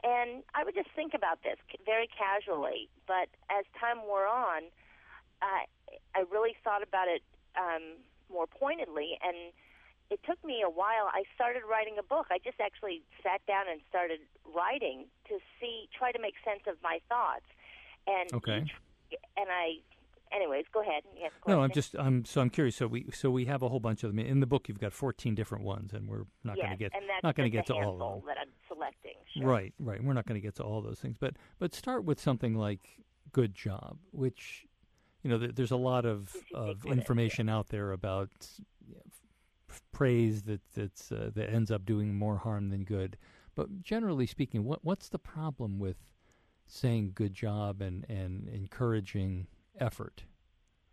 And 0.03 0.43
I 0.57 0.64
would 0.64 0.74
just 0.74 0.91
think 0.97 1.14
about 1.14 1.45
this 1.45 1.61
very 1.85 2.09
casually, 2.09 2.89
but 3.07 3.28
as 3.53 3.64
time 3.78 4.03
wore 4.03 4.26
on, 4.26 4.72
uh, 5.43 5.62
I 6.16 6.20
really 6.33 6.57
thought 6.64 6.83
about 6.83 7.07
it 7.07 7.22
um, 7.55 8.01
more 8.33 8.49
pointedly, 8.49 9.18
and 9.22 9.53
it 10.11 10.18
took 10.26 10.43
me 10.45 10.62
a 10.64 10.70
while. 10.70 11.07
I 11.12 11.22
started 11.35 11.62
writing 11.68 11.97
a 11.99 12.03
book. 12.03 12.26
I 12.30 12.39
just 12.39 12.59
actually 12.59 13.03
sat 13.22 13.45
down 13.47 13.70
and 13.70 13.80
started 13.89 14.20
writing 14.43 15.07
to 15.28 15.39
see, 15.61 15.89
try 15.97 16.11
to 16.11 16.18
make 16.18 16.35
sense 16.45 16.66
of 16.66 16.76
my 16.83 16.99
thoughts, 17.09 17.47
and 18.09 18.33
okay. 18.33 18.64
And 19.37 19.49
I 19.53 19.78
anyways, 20.35 20.64
go 20.72 20.83
ahead. 20.83 21.03
no, 21.47 21.62
I'm 21.62 21.72
just 21.72 21.95
I'm 21.99 22.24
so 22.24 22.41
I'm 22.41 22.51
curious. 22.51 22.76
So 22.76 22.87
we 22.87 23.07
so 23.12 23.30
we 23.30 23.45
have 23.47 23.62
a 23.62 23.68
whole 23.68 23.80
bunch 23.80 24.05
of 24.05 24.11
them 24.11 24.18
in 24.18 24.41
the 24.41 24.47
book. 24.47 24.68
You've 24.68 24.80
got 24.80 24.93
14 24.93 25.35
different 25.35 25.64
ones, 25.64 25.93
and 25.93 26.09
we're 26.09 26.24
not 26.45 26.57
yes, 26.57 26.66
going 26.66 26.78
to 26.78 26.85
get 26.85 26.93
not 27.22 27.35
going 27.35 27.51
to 27.51 27.57
get 27.57 27.66
to 27.66 27.74
all 27.74 28.03
of 28.03 28.20
them. 28.20 28.22
that 28.26 28.37
I'm 28.41 28.49
selecting. 28.68 29.14
Sure. 29.35 29.47
Right, 29.47 29.74
right. 29.78 30.03
We're 30.03 30.12
not 30.12 30.26
going 30.26 30.41
to 30.41 30.45
get 30.45 30.57
to 30.57 30.62
all 30.62 30.80
those 30.83 30.99
things, 30.99 31.16
but 31.18 31.37
but 31.59 31.74
start 31.74 32.05
with 32.05 32.20
something 32.20 32.55
like 32.55 33.01
"good 33.33 33.55
job," 33.55 33.99
which 34.11 34.66
you 35.22 35.30
know 35.30 35.39
there's 35.39 35.70
a 35.70 35.76
lot 35.76 36.05
of 36.05 36.35
of 36.55 36.85
information 36.87 37.49
out 37.49 37.68
there 37.68 37.93
about 37.93 38.30
you 38.87 38.95
know, 38.95 39.03
f- 39.70 39.83
praise 39.93 40.43
that 40.43 40.61
that's 40.74 41.12
uh, 41.12 41.30
that 41.35 41.51
ends 41.51 41.70
up 41.70 41.85
doing 41.85 42.14
more 42.14 42.39
harm 42.39 42.70
than 42.70 42.85
good. 42.85 43.16
But 43.55 43.83
generally 43.83 44.26
speaking, 44.26 44.64
what 44.64 44.85
what's 44.85 45.09
the 45.09 45.18
problem 45.18 45.78
with 45.78 45.97
saying 46.66 47.12
"good 47.14 47.35
job" 47.35 47.80
and 47.80 48.05
and 48.09 48.49
encouraging 48.49 49.47
effort, 49.79 50.25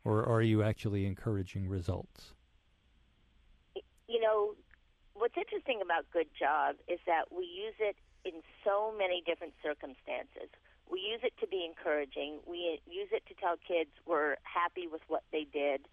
or 0.03 0.25
are 0.25 0.41
you 0.41 0.63
actually 0.63 1.05
encouraging 1.05 1.67
results? 1.67 2.33
You 4.07 4.19
know, 4.19 4.55
what's 5.13 5.37
interesting 5.37 5.81
about 5.83 6.05
good 6.11 6.27
job 6.37 6.75
is 6.87 6.99
that 7.05 7.31
we 7.31 7.45
use 7.45 7.75
it 7.79 7.95
in 8.25 8.41
so 8.63 8.93
many 8.97 9.21
different 9.25 9.53
circumstances. 9.63 10.49
We 10.89 10.99
use 10.99 11.21
it 11.23 11.33
to 11.39 11.47
be 11.47 11.63
encouraging. 11.63 12.39
We 12.47 12.81
use 12.89 13.09
it 13.11 13.23
to 13.27 13.35
tell 13.35 13.55
kids 13.61 13.91
we're 14.07 14.37
happy 14.43 14.87
with 14.87 15.01
what 15.07 15.23
they 15.31 15.45
did. 15.45 15.85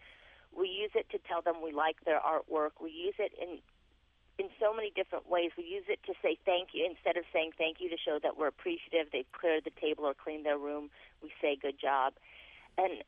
We 0.57 0.69
use 0.69 0.93
it 0.95 1.11
to 1.11 1.19
tell 1.29 1.43
them 1.43 1.61
we 1.63 1.73
like 1.73 1.97
their 2.07 2.21
artwork. 2.21 2.81
We 2.81 2.91
use 2.91 3.15
it 3.19 3.33
in 3.41 3.61
in 4.39 4.49
so 4.61 4.75
many 4.75 4.93
different 4.95 5.29
ways. 5.29 5.51
We 5.57 5.65
use 5.65 5.85
it 5.89 6.01
to 6.05 6.13
say 6.21 6.37
thank 6.45 6.71
you 6.73 6.85
instead 6.85 7.17
of 7.17 7.25
saying 7.33 7.53
thank 7.57 7.81
you 7.81 7.89
to 7.89 7.97
show 7.97 8.19
that 8.23 8.37
we're 8.37 8.49
appreciative. 8.49 9.09
They've 9.13 9.33
cleared 9.33 9.65
the 9.65 9.73
table 9.81 10.05
or 10.05 10.13
cleaned 10.13 10.45
their 10.45 10.59
room. 10.59 10.91
We 11.23 11.33
say 11.41 11.57
good 11.57 11.81
job, 11.81 12.15
and 12.79 13.03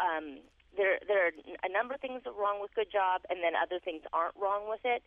um, 0.00 0.38
there 0.76 1.00
there 1.08 1.26
are 1.26 1.32
a 1.64 1.72
number 1.72 1.94
of 1.94 2.00
things 2.00 2.22
that 2.24 2.30
are 2.30 2.40
wrong 2.40 2.60
with 2.60 2.74
good 2.74 2.92
job, 2.92 3.22
and 3.30 3.40
then 3.42 3.52
other 3.56 3.80
things 3.80 4.02
aren't 4.12 4.36
wrong 4.36 4.68
with 4.68 4.84
it. 4.84 5.02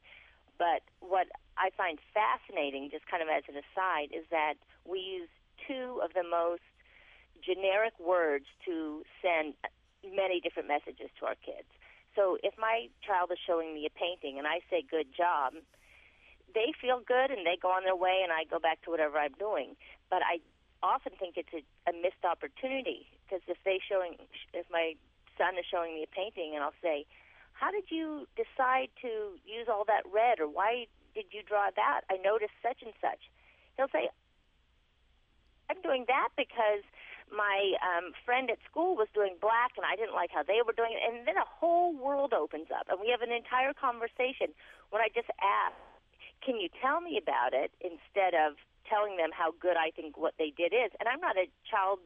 But 0.57 0.83
what 0.99 1.27
I 1.57 1.69
find 1.77 1.99
fascinating, 2.13 2.89
just 2.91 3.07
kind 3.07 3.23
of 3.23 3.29
as 3.29 3.43
an 3.47 3.55
aside, 3.55 4.11
is 4.11 4.25
that 4.29 4.55
we 4.83 4.99
use 4.99 5.31
two 5.67 6.01
of 6.03 6.11
the 6.13 6.23
most 6.23 6.65
generic 7.39 7.95
words 7.99 8.45
to 8.65 9.03
send 9.23 9.55
many 10.03 10.41
different 10.41 10.67
messages 10.67 11.07
to 11.19 11.25
our 11.25 11.39
kids. 11.39 11.67
So 12.15 12.37
if 12.43 12.53
my 12.59 12.89
child 13.05 13.31
is 13.31 13.39
showing 13.39 13.73
me 13.73 13.85
a 13.87 13.93
painting 13.93 14.37
and 14.37 14.47
I 14.47 14.59
say 14.69 14.83
good 14.83 15.07
job, 15.15 15.53
they 16.53 16.73
feel 16.75 16.99
good 17.05 17.31
and 17.31 17.45
they 17.45 17.55
go 17.55 17.69
on 17.69 17.83
their 17.85 17.95
way 17.95 18.21
and 18.23 18.33
I 18.33 18.43
go 18.43 18.59
back 18.59 18.81
to 18.83 18.89
whatever 18.89 19.17
I'm 19.17 19.37
doing. 19.37 19.75
But 20.09 20.19
I 20.25 20.41
often 20.81 21.13
think 21.19 21.35
it's 21.37 21.53
a, 21.53 21.63
a 21.89 21.93
missed 21.93 22.23
opportunity 22.23 23.07
because 23.23 23.41
if 23.47 23.57
they 23.65 23.79
showing 23.79 24.15
if 24.53 24.65
my 24.71 24.95
son 25.37 25.57
is 25.57 25.65
showing 25.69 25.95
me 25.95 26.03
a 26.03 26.11
painting 26.11 26.55
and 26.55 26.63
I'll 26.63 26.77
say, 26.81 27.05
"How 27.53 27.71
did 27.71 27.89
you 27.89 28.27
decide 28.35 28.89
to 29.01 29.35
use 29.45 29.67
all 29.67 29.83
that 29.85 30.03
red 30.11 30.39
or 30.39 30.47
why 30.47 30.87
did 31.13 31.25
you 31.31 31.41
draw 31.43 31.69
that? 31.75 32.01
I 32.09 32.17
noticed 32.17 32.55
such 32.63 32.81
and 32.81 32.93
such." 33.01 33.19
He'll 33.77 33.91
say, 33.91 34.09
"I'm 35.69 35.81
doing 35.81 36.05
that 36.07 36.29
because 36.35 36.83
my 37.31 37.77
um, 37.85 38.13
friend 38.25 38.49
at 38.49 38.57
school 38.69 38.95
was 38.95 39.07
doing 39.13 39.35
black 39.39 39.77
and 39.77 39.85
I 39.85 39.95
didn't 39.95 40.15
like 40.15 40.31
how 40.31 40.43
they 40.43 40.61
were 40.65 40.73
doing 40.73 40.93
it." 40.95 41.01
And 41.03 41.27
then 41.27 41.37
a 41.37 41.47
whole 41.47 41.93
world 41.93 42.33
opens 42.33 42.71
up 42.71 42.87
and 42.89 42.99
we 42.99 43.09
have 43.09 43.21
an 43.21 43.31
entire 43.31 43.73
conversation 43.73 44.55
when 44.89 45.01
I 45.01 45.09
just 45.13 45.29
ask, 45.43 45.75
"Can 46.41 46.59
you 46.59 46.69
tell 46.81 47.01
me 47.01 47.17
about 47.17 47.53
it?" 47.53 47.71
instead 47.81 48.33
of 48.33 48.55
telling 48.89 49.17
them 49.17 49.29
how 49.31 49.53
good 49.59 49.77
I 49.77 49.91
think 49.91 50.17
what 50.17 50.33
they 50.37 50.51
did 50.55 50.73
is. 50.73 50.91
And 50.99 51.07
I'm 51.07 51.21
not 51.21 51.37
a 51.37 51.47
child 51.69 51.99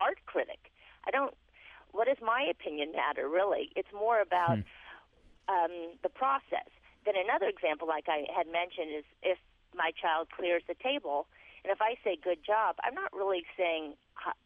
art 0.00 0.18
critic. 0.26 0.72
I 1.06 1.10
don't. 1.10 1.34
What 1.92 2.06
does 2.06 2.18
my 2.22 2.42
opinion 2.48 2.92
matter? 2.92 3.28
Really, 3.28 3.70
it's 3.76 3.92
more 3.92 4.20
about 4.20 4.58
Hmm. 4.58 4.64
um, 5.48 5.74
the 6.02 6.08
process. 6.08 6.70
Then 7.04 7.14
another 7.16 7.46
example, 7.46 7.88
like 7.88 8.08
I 8.08 8.26
had 8.34 8.46
mentioned, 8.46 8.94
is 8.96 9.04
if 9.22 9.38
my 9.74 9.90
child 9.92 10.28
clears 10.30 10.62
the 10.68 10.74
table, 10.74 11.26
and 11.64 11.72
if 11.72 11.80
I 11.82 11.96
say 12.04 12.16
"good 12.16 12.44
job," 12.44 12.76
I'm 12.84 12.94
not 12.94 13.12
really 13.12 13.44
saying 13.56 13.94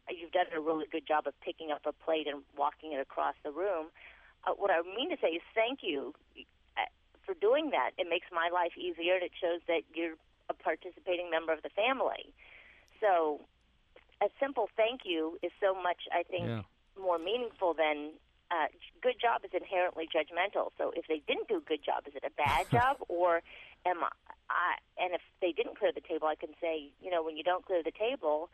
you've 0.09 0.33
done 0.33 0.47
a 0.55 0.61
really 0.61 0.87
good 0.91 1.07
job 1.07 1.27
of 1.27 1.35
picking 1.41 1.71
up 1.71 1.83
a 1.87 1.93
plate 1.93 2.27
and 2.27 2.43
walking 2.57 2.93
it 2.93 3.01
across 3.01 3.35
the 3.43 3.51
room. 3.51 3.91
Uh, 4.47 4.53
what 4.53 4.71
I 4.71 4.83
mean 4.83 5.11
to 5.11 5.17
say 5.21 5.29
is 5.29 5.43
thank 5.55 5.81
you 5.83 6.15
uh, 6.77 6.87
for 7.27 7.35
doing 7.35 7.71
that. 7.71 7.91
It 7.99 8.07
makes 8.09 8.27
my 8.33 8.49
life 8.53 8.77
easier, 8.79 9.15
and 9.15 9.23
it 9.25 9.33
shows 9.41 9.61
that 9.67 9.83
you're 9.95 10.15
a 10.49 10.55
participating 10.55 11.31
member 11.31 11.53
of 11.53 11.63
the 11.63 11.71
family. 11.71 12.33
So, 13.01 13.41
a 14.23 14.29
simple 14.41 14.69
thank 14.77 15.03
you 15.05 15.39
is 15.43 15.53
so 15.61 15.75
much, 15.75 16.09
I 16.13 16.23
think, 16.23 16.47
Yeah. 16.49 16.63
more 17.01 17.19
meaningful 17.19 17.75
than 17.75 18.13
uh, 18.51 18.69
good 19.03 19.19
job 19.21 19.43
is 19.45 19.51
inherently 19.53 20.07
judgmental. 20.07 20.71
So, 20.79 20.93
if 20.95 21.07
they 21.09 21.21
didn't 21.27 21.49
do 21.49 21.59
a 21.59 21.67
good 21.67 21.83
job, 21.85 22.07
is 22.07 22.15
it 22.15 22.25
a 22.25 22.31
bad 22.31 22.71
job, 22.77 22.99
or 23.09 23.43
am 23.85 24.05
I, 24.05 24.11
I? 24.51 24.75
And 24.99 25.15
if 25.15 25.23
they 25.41 25.53
didn't 25.53 25.79
clear 25.79 25.93
the 25.93 26.01
table, 26.05 26.29
I 26.29 26.37
can 26.37 26.55
say, 26.61 26.93
you 27.01 27.11
know, 27.11 27.23
when 27.23 27.37
you 27.37 27.43
don't 27.43 27.65
clear 27.65 27.83
the 27.83 27.93
table, 27.93 28.51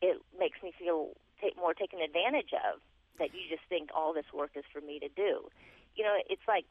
it 0.00 0.18
makes 0.38 0.62
me 0.62 0.72
feel 0.78 1.14
ta- 1.40 1.54
more 1.58 1.74
taken 1.74 2.00
advantage 2.00 2.52
of. 2.54 2.80
That 3.18 3.34
you 3.34 3.42
just 3.50 3.62
think 3.68 3.90
all 3.94 4.14
this 4.14 4.32
work 4.32 4.52
is 4.56 4.64
for 4.72 4.80
me 4.80 4.98
to 4.98 5.08
do. 5.08 5.46
You 5.94 6.02
know, 6.02 6.16
it's 6.30 6.42
like 6.48 6.64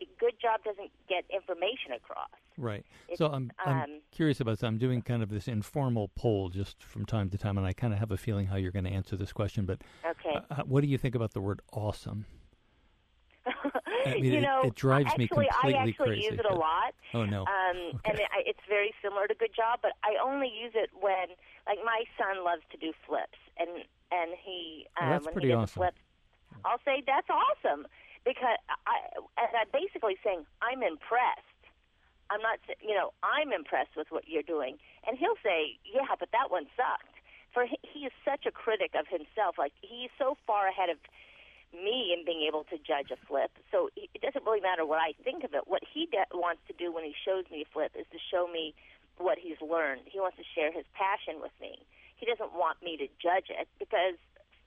a 0.00 0.06
good 0.18 0.34
job 0.40 0.62
doesn't 0.64 0.90
get 1.08 1.24
information 1.32 1.92
across. 1.96 2.28
Right. 2.56 2.84
It's, 3.08 3.18
so 3.18 3.26
I'm 3.26 3.50
I'm 3.64 3.82
um, 3.82 4.00
curious 4.10 4.40
about 4.40 4.52
this. 4.52 4.62
I'm 4.64 4.78
doing 4.78 5.02
kind 5.02 5.22
of 5.22 5.28
this 5.30 5.48
informal 5.48 6.10
poll 6.14 6.48
just 6.48 6.82
from 6.82 7.04
time 7.04 7.30
to 7.30 7.38
time, 7.38 7.58
and 7.58 7.66
I 7.66 7.72
kind 7.72 7.92
of 7.92 7.98
have 7.98 8.10
a 8.10 8.16
feeling 8.16 8.46
how 8.46 8.56
you're 8.56 8.72
going 8.72 8.84
to 8.84 8.90
answer 8.90 9.16
this 9.16 9.32
question. 9.32 9.66
But 9.66 9.80
Okay. 10.04 10.38
uh, 10.50 10.62
what 10.64 10.82
do 10.82 10.86
you 10.88 10.98
think 10.98 11.14
about 11.14 11.32
the 11.32 11.40
word 11.40 11.60
awesome? 11.72 12.26
I 14.06 14.14
mean, 14.14 14.24
you 14.24 14.38
it- 14.38 14.42
know, 14.42 14.62
it 14.64 14.74
drives 14.74 15.16
me 15.18 15.24
actually, 15.24 15.46
completely 15.48 15.74
I 15.74 15.78
actually 15.78 15.92
crazy, 15.92 16.24
use 16.30 16.38
it 16.38 16.46
a 16.50 16.54
lot. 16.54 16.94
Oh, 17.12 17.24
no. 17.24 17.42
Um, 17.42 18.00
And 18.04 18.18
it, 18.18 18.28
I, 18.32 18.42
it's 18.46 18.60
very 18.68 18.92
similar 19.02 19.26
to 19.26 19.34
Good 19.34 19.54
Job, 19.54 19.80
but 19.82 19.92
I 20.02 20.16
only 20.22 20.48
use 20.48 20.72
it 20.74 20.90
when, 20.98 21.28
like, 21.66 21.78
my 21.84 22.04
son 22.18 22.44
loves 22.44 22.62
to 22.72 22.76
do 22.76 22.92
flips, 23.06 23.38
and 23.58 23.68
and 24.12 24.30
he 24.44 24.86
um, 25.00 25.10
that's 25.10 25.24
when 25.26 25.32
pretty 25.34 25.48
he 25.48 25.52
does 25.54 25.62
awesome. 25.64 25.82
a 25.82 25.86
flip, 25.86 25.94
I'll 26.64 26.80
say 26.84 27.02
that's 27.06 27.28
awesome 27.28 27.86
because 28.24 28.58
I 28.86 28.96
and 29.38 29.52
I'm 29.56 29.70
basically 29.72 30.16
saying 30.24 30.46
I'm 30.62 30.82
impressed. 30.82 31.44
I'm 32.30 32.40
not, 32.40 32.58
you 32.80 32.96
know, 32.96 33.12
I'm 33.22 33.52
impressed 33.52 33.96
with 33.96 34.08
what 34.10 34.24
you're 34.26 34.42
doing, 34.46 34.78
and 35.06 35.18
he'll 35.18 35.38
say, 35.44 35.76
yeah, 35.84 36.08
but 36.18 36.30
that 36.32 36.50
one 36.50 36.66
sucked. 36.74 37.12
For 37.52 37.66
he, 37.68 38.06
is 38.06 38.12
such 38.24 38.46
a 38.46 38.50
critic 38.50 38.92
of 38.98 39.06
himself, 39.06 39.56
like 39.58 39.72
he's 39.80 40.10
so 40.18 40.36
far 40.46 40.66
ahead 40.66 40.90
of 40.90 40.98
me 41.72 42.14
in 42.16 42.24
being 42.24 42.42
able 42.48 42.64
to 42.72 42.78
judge 42.78 43.10
a 43.12 43.18
flip. 43.28 43.52
So 43.70 43.90
it 43.94 44.10
it 44.14 44.22
doesn't 44.22 44.44
really 44.44 44.60
matter 44.64 44.86
what 44.86 44.98
I 44.98 45.12
think 45.22 45.44
of 45.44 45.54
it. 45.54 45.68
What 45.68 45.82
he 45.84 46.06
de- 46.10 46.26
wants 46.34 46.62
to 46.68 46.74
do 46.74 46.90
when 46.92 47.04
he 47.04 47.14
shows 47.14 47.44
me 47.52 47.62
a 47.62 47.68
flip 47.72 47.92
is 47.94 48.06
to 48.10 48.18
show 48.30 48.48
me 48.48 48.74
what 49.18 49.38
he's 49.38 49.60
learned. 49.62 50.02
He 50.10 50.18
wants 50.18 50.38
to 50.38 50.46
share 50.54 50.72
his 50.72 50.84
passion 50.94 51.40
with 51.40 51.54
me. 51.60 51.78
he 52.16 52.26
doesn't 52.26 52.52
want 52.54 52.82
me 52.82 52.96
to 52.96 53.06
judge 53.20 53.50
it 53.50 53.68
because 53.78 54.16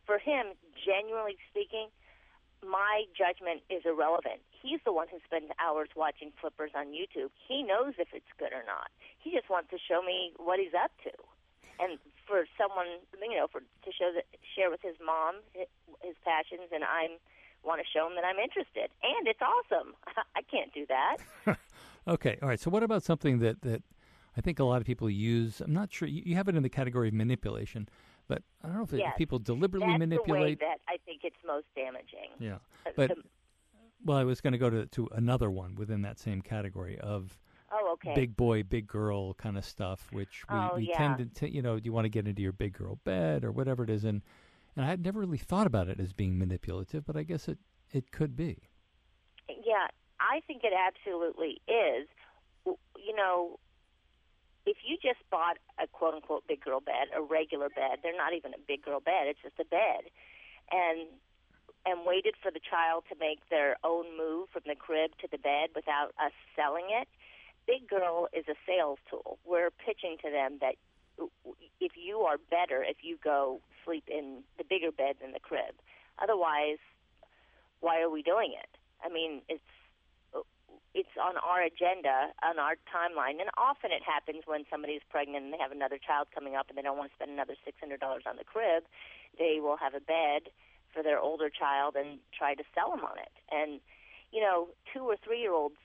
for 0.05 0.19
him, 0.19 0.53
genuinely 0.85 1.37
speaking, 1.49 1.87
my 2.65 3.05
judgment 3.13 3.61
is 3.69 3.85
irrelevant. 3.85 4.41
He's 4.49 4.79
the 4.85 4.93
one 4.93 5.07
who 5.09 5.17
spends 5.25 5.51
hours 5.61 5.89
watching 5.95 6.31
flippers 6.41 6.71
on 6.75 6.87
YouTube. 6.87 7.29
He 7.47 7.63
knows 7.63 7.93
if 7.97 8.09
it's 8.13 8.31
good 8.37 8.53
or 8.53 8.65
not. 8.65 8.89
He 9.19 9.31
just 9.31 9.49
wants 9.49 9.69
to 9.71 9.77
show 9.77 10.01
me 10.01 10.33
what 10.37 10.59
he's 10.59 10.73
up 10.73 10.91
to. 11.05 11.13
And 11.79 11.99
for 12.25 12.45
someone, 12.57 12.87
you 13.21 13.37
know, 13.37 13.47
for 13.47 13.61
to 13.61 13.91
show 13.93 14.11
that 14.13 14.25
share 14.55 14.69
with 14.69 14.81
his 14.81 14.95
mom 15.03 15.35
his 16.01 16.15
passions, 16.25 16.69
and 16.73 16.83
I'm 16.83 17.21
want 17.63 17.81
to 17.81 17.87
show 17.87 18.07
him 18.07 18.15
that 18.15 18.23
I'm 18.23 18.39
interested, 18.39 18.89
and 19.03 19.27
it's 19.27 19.41
awesome. 19.41 19.93
I 20.35 20.41
can't 20.41 20.73
do 20.73 20.85
that. 20.87 21.17
okay, 22.07 22.37
all 22.41 22.49
right. 22.49 22.59
So 22.59 22.69
what 22.69 22.83
about 22.83 23.03
something 23.03 23.39
that 23.39 23.61
that 23.61 23.83
I 24.35 24.41
think 24.41 24.59
a 24.59 24.63
lot 24.63 24.81
of 24.81 24.87
people 24.87 25.09
use? 25.09 25.61
I'm 25.61 25.73
not 25.73 25.91
sure. 25.91 26.07
You, 26.07 26.23
you 26.25 26.35
have 26.35 26.47
it 26.47 26.55
in 26.55 26.63
the 26.63 26.69
category 26.69 27.09
of 27.09 27.13
manipulation. 27.13 27.87
But 28.27 28.43
I 28.63 28.67
don't 28.67 28.77
know 28.77 28.83
if, 28.83 28.91
yes, 28.91 29.13
it, 29.15 29.17
people 29.17 29.39
deliberately 29.39 29.87
that's 29.87 29.99
manipulate. 29.99 30.59
The 30.59 30.65
way 30.65 30.69
that 30.69 30.79
I 30.89 30.97
think 31.05 31.21
it's 31.23 31.37
most 31.45 31.65
damaging. 31.75 32.29
Yeah, 32.39 32.55
uh, 32.85 32.91
but 32.95 33.09
the, 33.09 33.15
well, 34.03 34.17
I 34.17 34.23
was 34.23 34.41
going 34.41 34.53
to 34.53 34.59
go 34.59 34.69
to 34.69 34.85
to 34.85 35.09
another 35.15 35.49
one 35.49 35.75
within 35.75 36.01
that 36.01 36.19
same 36.19 36.41
category 36.41 36.99
of 36.99 37.37
oh, 37.71 37.93
okay. 37.93 38.13
big 38.13 38.35
boy, 38.35 38.63
big 38.63 38.87
girl 38.87 39.33
kind 39.33 39.57
of 39.57 39.65
stuff, 39.65 40.07
which 40.11 40.43
we, 40.49 40.57
oh, 40.57 40.71
we 40.75 40.89
yeah. 40.89 40.97
tend 40.97 41.17
to, 41.17 41.47
t- 41.47 41.53
you 41.53 41.61
know, 41.61 41.79
do 41.79 41.85
you 41.85 41.93
want 41.93 42.05
to 42.05 42.09
get 42.09 42.27
into 42.27 42.41
your 42.41 42.51
big 42.51 42.73
girl 42.73 42.99
bed 43.03 43.43
or 43.43 43.51
whatever 43.51 43.83
it 43.83 43.89
is, 43.89 44.03
and 44.03 44.21
and 44.75 44.85
I 44.85 44.89
had 44.89 45.03
never 45.03 45.19
really 45.19 45.37
thought 45.37 45.67
about 45.67 45.87
it 45.87 45.99
as 45.99 46.13
being 46.13 46.37
manipulative, 46.37 47.05
but 47.05 47.15
I 47.15 47.23
guess 47.23 47.47
it 47.47 47.59
it 47.91 48.11
could 48.11 48.35
be. 48.35 48.69
Yeah, 49.49 49.87
I 50.19 50.41
think 50.47 50.63
it 50.63 50.73
absolutely 50.73 51.61
is. 51.67 52.07
You 52.65 53.15
know, 53.15 53.59
if 54.67 54.77
you 54.83 54.97
just 55.01 55.23
bought 55.31 55.57
a 55.81 55.87
quote 55.87 56.13
unquote 56.13 56.45
big 56.47 56.63
girl 56.63 56.81
bed, 56.81 57.07
a 57.15 57.21
regular 57.21 57.69
bed, 57.69 58.03
they're 58.03 58.15
not 58.15 58.33
even 58.33 58.53
a 58.53 58.61
big 58.67 58.83
girl 58.83 58.99
bed, 58.99 59.31
it's 59.31 59.39
just 59.41 59.59
a 59.59 59.65
bed, 59.65 60.11
and 60.71 61.07
and 61.87 62.05
waited 62.05 62.35
for 62.43 62.51
the 62.51 62.59
child 62.59 63.05
to 63.07 63.15
make 63.17 63.39
their 63.49 63.77
own 63.83 64.05
move 64.17 64.49
from 64.51 64.63
the 64.67 64.75
crib 64.75 65.11
to 65.21 65.27
the 65.31 65.37
bed 65.37 65.69
without 65.73 66.11
us 66.19 66.35
selling 66.53 66.91
it, 66.91 67.07
big 67.65 67.87
girl 67.87 68.27
is 68.35 68.43
a 68.49 68.55
sales 68.67 68.99
tool. 69.09 69.39
We're 69.45 69.71
pitching 69.71 70.17
to 70.21 70.29
them 70.29 70.59
that 70.59 70.75
if 71.79 71.93
you 71.95 72.19
are 72.27 72.37
better 72.37 72.83
if 72.83 72.97
you 73.01 73.17
go 73.23 73.61
sleep 73.85 74.03
in 74.07 74.43
the 74.57 74.65
bigger 74.65 74.91
bed 74.91 75.15
than 75.21 75.31
the 75.31 75.39
crib. 75.39 75.79
Otherwise, 76.21 76.83
why 77.79 78.01
are 78.01 78.09
we 78.09 78.21
doing 78.21 78.51
it? 78.51 78.69
I 79.03 79.07
mean, 79.07 79.41
it's 79.47 79.63
it's 80.97 81.13
on 81.21 81.37
our 81.37 81.61
agenda, 81.61 82.33
on 82.41 82.57
our 82.57 82.73
timeline, 82.89 83.37
and 83.37 83.53
often 83.53 83.93
it 83.93 84.01
happens 84.01 84.49
when 84.49 84.65
somebody's 84.65 85.05
pregnant 85.13 85.45
and 85.45 85.53
they 85.53 85.61
have 85.61 85.71
another 85.71 86.01
child 86.01 86.33
coming 86.33 86.57
up 86.57 86.69
and 86.69 86.77
they 86.77 86.81
don't 86.81 86.97
want 86.97 87.13
to 87.13 87.15
spend 87.15 87.29
another 87.29 87.53
six 87.61 87.77
hundred 87.77 88.01
dollars 88.01 88.25
on 88.25 88.41
the 88.41 88.43
crib. 88.43 88.81
They 89.37 89.61
will 89.61 89.77
have 89.77 89.93
a 89.93 90.01
bed 90.01 90.49
for 90.89 91.03
their 91.05 91.19
older 91.21 91.53
child 91.53 91.93
and 91.93 92.17
try 92.33 92.55
to 92.57 92.65
sell 92.73 92.89
them 92.89 93.05
on 93.05 93.21
it. 93.21 93.29
And 93.53 93.79
you 94.33 94.41
know, 94.41 94.73
two 94.89 95.05
or 95.05 95.15
three 95.21 95.39
year 95.39 95.53
olds, 95.53 95.77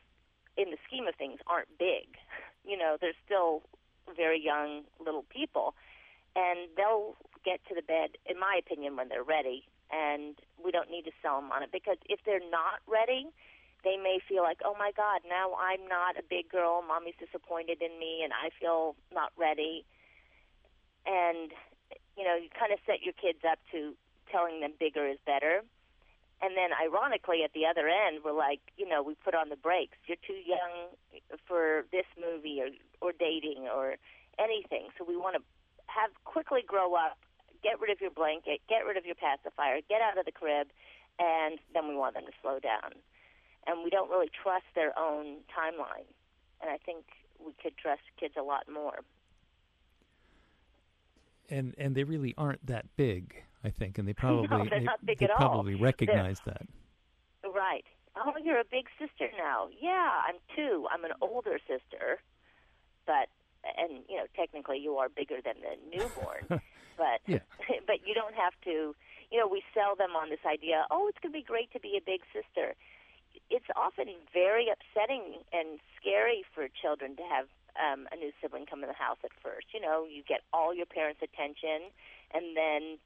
in 0.57 0.73
the 0.73 0.81
scheme 0.89 1.07
of 1.07 1.15
things, 1.15 1.39
aren't 1.47 1.69
big. 1.79 2.17
You 2.65 2.79
know, 2.79 2.97
they're 3.01 3.19
still 3.27 3.63
very 4.17 4.39
young 4.41 4.83
little 5.05 5.25
people, 5.29 5.75
and 6.37 6.71
they'll 6.77 7.17
get 7.45 7.59
to 7.67 7.75
the 7.75 7.83
bed, 7.83 8.11
in 8.25 8.39
my 8.39 8.55
opinion, 8.55 8.95
when 8.95 9.09
they're 9.09 9.27
ready. 9.27 9.65
And 9.91 10.39
we 10.63 10.71
don't 10.71 10.89
need 10.89 11.03
to 11.07 11.11
sell 11.21 11.41
them 11.41 11.51
on 11.51 11.65
it 11.65 11.71
because 11.73 11.97
if 12.09 12.21
they're 12.25 12.39
not 12.39 12.79
ready, 12.87 13.27
they 13.85 13.97
may 13.97 14.19
feel 14.29 14.43
like, 14.43 14.61
oh 14.65 14.75
my 14.79 14.93
God, 14.97 15.23
now 15.29 15.55
I'm 15.59 15.87
not 15.89 16.19
a 16.19 16.23
big 16.23 16.49
girl. 16.49 16.83
Mommy's 16.87 17.19
disappointed 17.19 17.83
in 17.83 17.99
me, 17.99 18.23
and 18.23 18.33
I 18.33 18.51
feel 18.59 18.95
not 19.13 19.33
ready. 19.37 19.85
And 21.07 21.51
you 22.17 22.25
know, 22.25 22.37
you 22.37 22.49
kind 22.53 22.73
of 22.73 22.79
set 22.87 23.03
your 23.03 23.15
kids 23.15 23.41
up 23.49 23.59
to 23.73 23.95
telling 24.31 24.61
them 24.61 24.73
bigger 24.79 25.07
is 25.09 25.19
better. 25.27 25.63
And 26.43 26.57
then, 26.57 26.75
ironically, 26.75 27.45
at 27.45 27.53
the 27.55 27.67
other 27.67 27.87
end, 27.87 28.23
we're 28.25 28.37
like, 28.37 28.61
you 28.77 28.89
know, 28.89 29.03
we 29.03 29.15
put 29.15 29.35
on 29.35 29.49
the 29.49 29.57
brakes. 29.57 29.97
You're 30.07 30.21
too 30.27 30.43
young 30.43 30.91
for 31.47 31.87
this 31.93 32.07
movie 32.19 32.61
or 32.61 32.71
or 33.01 33.13
dating 33.13 33.69
or 33.73 33.95
anything. 34.39 34.89
So 34.99 35.05
we 35.07 35.17
want 35.17 35.37
to 35.37 35.43
have 35.87 36.11
quickly 36.25 36.63
grow 36.67 36.95
up, 36.95 37.19
get 37.63 37.81
rid 37.81 37.91
of 37.91 38.01
your 38.01 38.11
blanket, 38.11 38.61
get 38.69 38.87
rid 38.87 38.97
of 38.97 39.07
your 39.07 39.15
pacifier, 39.15 39.79
get 39.89 40.03
out 40.03 40.19
of 40.19 40.25
the 40.25 40.33
crib, 40.33 40.69
and 41.19 41.59
then 41.75 41.87
we 41.87 41.95
want 41.95 42.15
them 42.15 42.27
to 42.27 42.33
slow 42.43 42.59
down 42.59 42.99
and 43.67 43.85
we 43.85 43.91
don't 43.91 44.11
really 44.11 44.31
trust 44.43 44.65
their 44.75 44.97
own 44.99 45.39
timeline. 45.57 46.09
And 46.61 46.71
I 46.71 46.79
think 46.79 47.05
we 47.45 47.53
could 47.63 47.77
trust 47.77 48.03
kids 48.19 48.35
a 48.39 48.43
lot 48.43 48.65
more. 48.73 49.01
And 51.51 51.75
and 51.77 51.95
they 51.95 52.05
really 52.05 52.35
aren't 52.39 52.65
that 52.67 52.87
big, 52.97 53.35
I 53.65 53.71
think, 53.71 53.99
and 53.99 54.07
they 54.07 54.13
probably 54.15 54.49
no, 54.49 54.59
they're 54.59 54.81
they, 54.81 54.85
not 54.85 55.05
big 55.05 55.19
they 55.19 55.27
at 55.27 55.37
probably 55.37 55.75
all. 55.75 55.81
recognize 55.81 56.41
they're, 56.45 56.55
that. 56.55 57.53
Right. 57.55 57.85
Oh, 58.17 58.33
you're 58.43 58.61
a 58.61 58.69
big 58.71 58.87
sister 58.99 59.29
now. 59.39 59.69
Yeah, 59.81 60.11
I'm 60.29 60.37
two. 60.55 60.87
I'm 60.91 61.05
an 61.05 61.13
older 61.21 61.59
sister, 61.67 62.21
but 63.07 63.29
and 63.77 64.05
you 64.09 64.17
know 64.17 64.27
technically 64.37 64.79
you 64.79 64.97
are 64.97 65.09
bigger 65.09 65.39
than 65.45 65.55
the 65.61 65.97
newborn, 65.97 66.47
but 66.97 67.21
yeah. 67.27 67.39
but 67.87 68.07
you 68.07 68.15
don't 68.15 68.35
have 68.35 68.53
to. 68.65 68.95
You 69.31 69.39
know, 69.41 69.49
we 69.49 69.63
sell 69.73 69.97
them 69.97 70.11
on 70.15 70.29
this 70.29 70.45
idea. 70.45 70.85
Oh, 70.91 71.09
it's 71.09 71.17
going 71.23 71.33
to 71.33 71.39
be 71.39 71.43
great 71.43 71.73
to 71.73 71.81
be 71.81 71.97
a 71.97 72.05
big 72.05 72.21
sister 72.37 72.77
it's 73.51 73.69
often 73.77 74.09
very 74.33 74.69
upsetting 74.69 75.45
and 75.53 75.79
scary 76.01 76.45
for 76.55 76.69
children 76.69 77.17
to 77.17 77.23
have 77.23 77.47
um, 77.77 78.09
a 78.13 78.17
new 78.17 78.33
sibling 78.41 78.67
come 78.67 78.83
in 78.83 78.89
the 78.89 78.97
house 78.97 79.19
at 79.25 79.33
first. 79.43 79.73
You 79.73 79.81
know, 79.81 80.05
you 80.05 80.23
get 80.23 80.43
all 80.53 80.75
your 80.75 80.87
parents' 80.87 81.21
attention, 81.23 81.89
and 82.35 82.57
then 82.57 82.99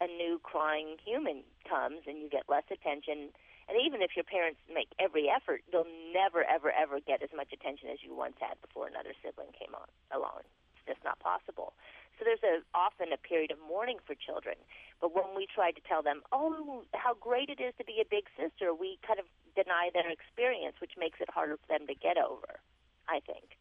a 0.00 0.06
new 0.06 0.40
crying 0.42 0.98
human 0.98 1.42
comes, 1.68 2.02
and 2.06 2.18
you 2.18 2.28
get 2.28 2.44
less 2.48 2.66
attention. 2.70 3.30
And 3.70 3.78
even 3.78 4.02
if 4.02 4.18
your 4.18 4.26
parents 4.26 4.58
make 4.66 4.90
every 4.98 5.30
effort, 5.30 5.62
they'll 5.70 5.86
never, 6.12 6.42
ever, 6.42 6.74
ever 6.74 6.98
get 6.98 7.22
as 7.22 7.30
much 7.30 7.54
attention 7.54 7.88
as 7.90 8.02
you 8.02 8.14
once 8.14 8.34
had 8.42 8.58
before 8.60 8.90
another 8.90 9.14
sibling 9.22 9.54
came 9.54 9.74
on 9.74 9.86
along. 10.10 10.42
It's 10.74 10.98
just 10.98 11.04
not 11.06 11.18
possible. 11.22 11.74
So 12.22 12.30
there's 12.30 12.62
a, 12.62 12.78
often 12.78 13.12
a 13.12 13.16
period 13.16 13.50
of 13.50 13.58
mourning 13.66 13.98
for 14.06 14.14
children. 14.14 14.54
But 15.00 15.12
when 15.12 15.34
we 15.34 15.48
try 15.52 15.72
to 15.72 15.80
tell 15.88 16.04
them, 16.04 16.22
oh, 16.30 16.84
how 16.94 17.14
great 17.14 17.48
it 17.48 17.60
is 17.60 17.74
to 17.78 17.84
be 17.84 18.00
a 18.00 18.06
big 18.08 18.26
sister, 18.38 18.72
we 18.72 19.00
kind 19.04 19.18
of 19.18 19.26
deny 19.56 19.90
their 19.92 20.08
experience, 20.08 20.76
which 20.80 20.92
makes 20.96 21.18
it 21.20 21.28
harder 21.30 21.56
for 21.56 21.66
them 21.66 21.88
to 21.88 21.94
get 21.96 22.16
over, 22.18 22.60
I 23.08 23.18
think. 23.26 23.58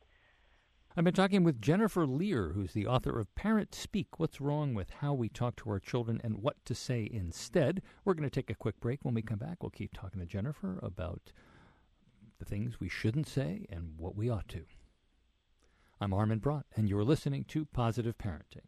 I've 0.96 1.04
been 1.04 1.16
talking 1.16 1.44
with 1.44 1.60
Jennifer 1.60 2.06
Lehr, 2.06 2.54
who's 2.54 2.74
the 2.74 2.86
author 2.86 3.20
of 3.20 3.34
Parent 3.34 3.74
Speak 3.74 4.20
What's 4.20 4.40
Wrong 4.40 4.76
with 4.76 4.92
How 5.00 5.16
We 5.16 5.28
Talk 5.28 5.56
to 5.56 5.72
Our 5.72 5.80
Children 5.80 6.22
and 6.24 6.44
What 6.44 6.64
to 6.66 6.76
Say 6.76 7.10
Instead. 7.12 7.82
We're 8.06 8.14
going 8.14 8.30
to 8.30 8.36
take 8.36 8.52
a 8.52 8.56
quick 8.56 8.80
break. 8.80 9.04
When 9.04 9.16
we 9.16 9.24
come 9.24 9.40
back, 9.40 9.64
we'll 9.64 9.72
keep 9.72 9.94
talking 9.94 10.20
to 10.20 10.28
Jennifer 10.28 10.78
about 10.84 11.32
the 12.38 12.46
things 12.46 12.80
we 12.80 12.90
shouldn't 12.90 13.28
say 13.28 13.66
and 13.72 13.94
what 13.98 14.16
we 14.16 14.30
ought 14.30 14.50
to. 14.50 14.66
I'm 16.04 16.16
Armin 16.16 16.40
Brott, 16.40 16.64
and 16.76 16.90
you're 16.90 17.04
listening 17.04 17.44
to 17.50 17.64
Positive 17.64 18.18
Parenting. 18.18 18.66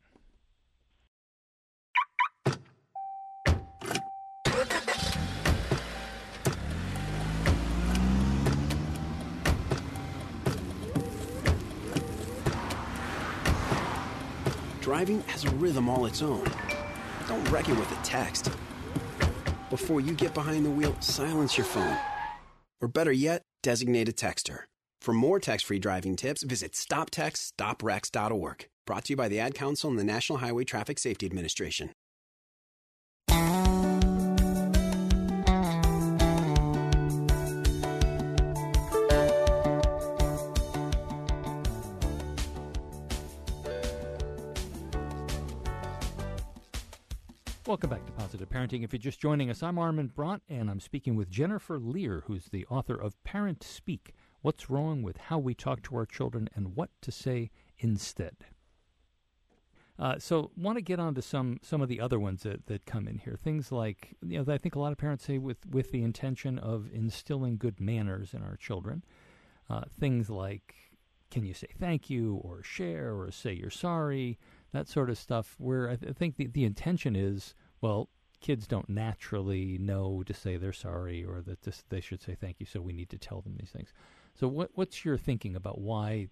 Driving 14.81 15.21
has 15.21 15.43
a 15.43 15.49
rhythm 15.55 15.89
all 15.89 16.05
its 16.05 16.21
own. 16.21 16.45
Don't 17.27 17.49
wreck 17.49 17.67
it 17.67 17.75
with 17.79 17.91
a 17.91 18.03
text. 18.03 18.51
Before 19.71 19.99
you 19.99 20.13
get 20.13 20.35
behind 20.35 20.67
the 20.67 20.69
wheel, 20.69 20.95
silence 20.99 21.57
your 21.57 21.65
phone. 21.65 21.97
Or 22.79 22.87
better 22.87 23.11
yet, 23.11 23.41
designate 23.63 24.07
a 24.07 24.11
texter. 24.11 24.65
For 25.03 25.11
more 25.13 25.37
tax-free 25.37 25.79
driving 25.79 26.15
tips, 26.15 26.43
visit 26.43 26.71
stoptextsstopwrecks.org. 26.71 28.69
Brought 28.85 29.03
to 29.03 29.11
you 29.11 29.17
by 29.17 29.27
the 29.27 29.37
Ad 29.37 29.53
Council 29.53 29.89
and 29.89 29.99
the 29.99 30.03
National 30.05 30.37
Highway 30.37 30.63
Traffic 30.63 30.97
Safety 30.97 31.25
Administration. 31.25 31.91
Welcome 47.65 47.89
back 47.89 48.05
to 48.05 48.11
Positive 48.13 48.47
Parenting. 48.47 48.85
If 48.85 48.93
you're 48.93 48.99
just 48.99 49.19
joining 49.19 49.49
us, 49.49 49.61
I'm 49.63 49.77
Armin 49.77 50.11
Brott, 50.15 50.39
and 50.47 50.69
I'm 50.69 50.79
speaking 50.79 51.17
with 51.17 51.29
Jennifer 51.29 51.77
Lehr, 51.77 52.23
who's 52.27 52.45
the 52.45 52.65
author 52.67 52.95
of 52.95 53.21
Parent 53.25 53.63
Speak 53.63 54.13
What's 54.43 54.69
Wrong 54.69 55.01
with 55.01 55.17
How 55.17 55.39
We 55.39 55.55
Talk 55.55 55.81
to 55.83 55.95
Our 55.95 56.05
Children 56.05 56.49
and 56.53 56.75
What 56.75 56.91
to 57.01 57.11
Say 57.11 57.49
Instead. 57.79 58.35
Uh, 59.97 60.19
so, 60.19 60.51
want 60.55 60.77
to 60.77 60.81
get 60.81 60.99
on 60.99 61.15
to 61.15 61.21
some, 61.21 61.59
some 61.63 61.81
of 61.81 61.87
the 61.87 61.99
other 61.99 62.19
ones 62.19 62.43
that, 62.43 62.65
that 62.67 62.85
come 62.85 63.07
in 63.07 63.19
here. 63.19 63.37
Things 63.41 63.71
like, 63.71 64.15
you 64.21 64.43
know, 64.43 64.53
I 64.53 64.57
think 64.57 64.75
a 64.75 64.79
lot 64.79 64.91
of 64.91 64.97
parents 64.97 65.25
say 65.25 65.37
with, 65.37 65.65
with 65.67 65.91
the 65.91 66.03
intention 66.03 66.59
of 66.59 66.89
instilling 66.91 67.57
good 67.57 67.79
manners 67.79 68.33
in 68.33 68.43
our 68.43 68.57
children. 68.57 69.03
Uh, 69.69 69.83
things 69.99 70.29
like, 70.29 70.75
can 71.31 71.45
you 71.45 71.53
say 71.53 71.67
thank 71.79 72.09
you 72.09 72.35
or 72.43 72.61
share 72.63 73.15
or 73.15 73.31
say 73.31 73.53
you're 73.53 73.69
sorry? 73.69 74.37
that 74.73 74.89
sort 74.89 75.09
of 75.09 75.17
stuff. 75.17 75.55
Where 75.57 75.89
I, 75.89 75.95
th- 75.95 76.09
I 76.09 76.13
think 76.13 76.35
the 76.35 76.47
the 76.47 76.65
intention 76.65 77.15
is 77.15 77.55
well, 77.79 78.09
kids 78.41 78.67
don't 78.67 78.89
naturally 78.89 79.77
know 79.77 80.23
to 80.25 80.33
say 80.33 80.57
they're 80.57 80.73
sorry 80.73 81.23
or 81.23 81.41
that 81.41 81.61
this, 81.61 81.83
they 81.89 82.01
should 82.01 82.21
say 82.21 82.35
thank 82.35 82.59
you, 82.59 82.65
so 82.65 82.81
we 82.81 82.93
need 82.93 83.09
to 83.11 83.17
tell 83.17 83.41
them 83.41 83.55
these 83.57 83.69
things. 83.69 83.93
So, 84.35 84.47
what 84.47 84.71
what's 84.73 85.05
your 85.05 85.17
thinking 85.17 85.55
about 85.55 85.79
why 85.79 86.29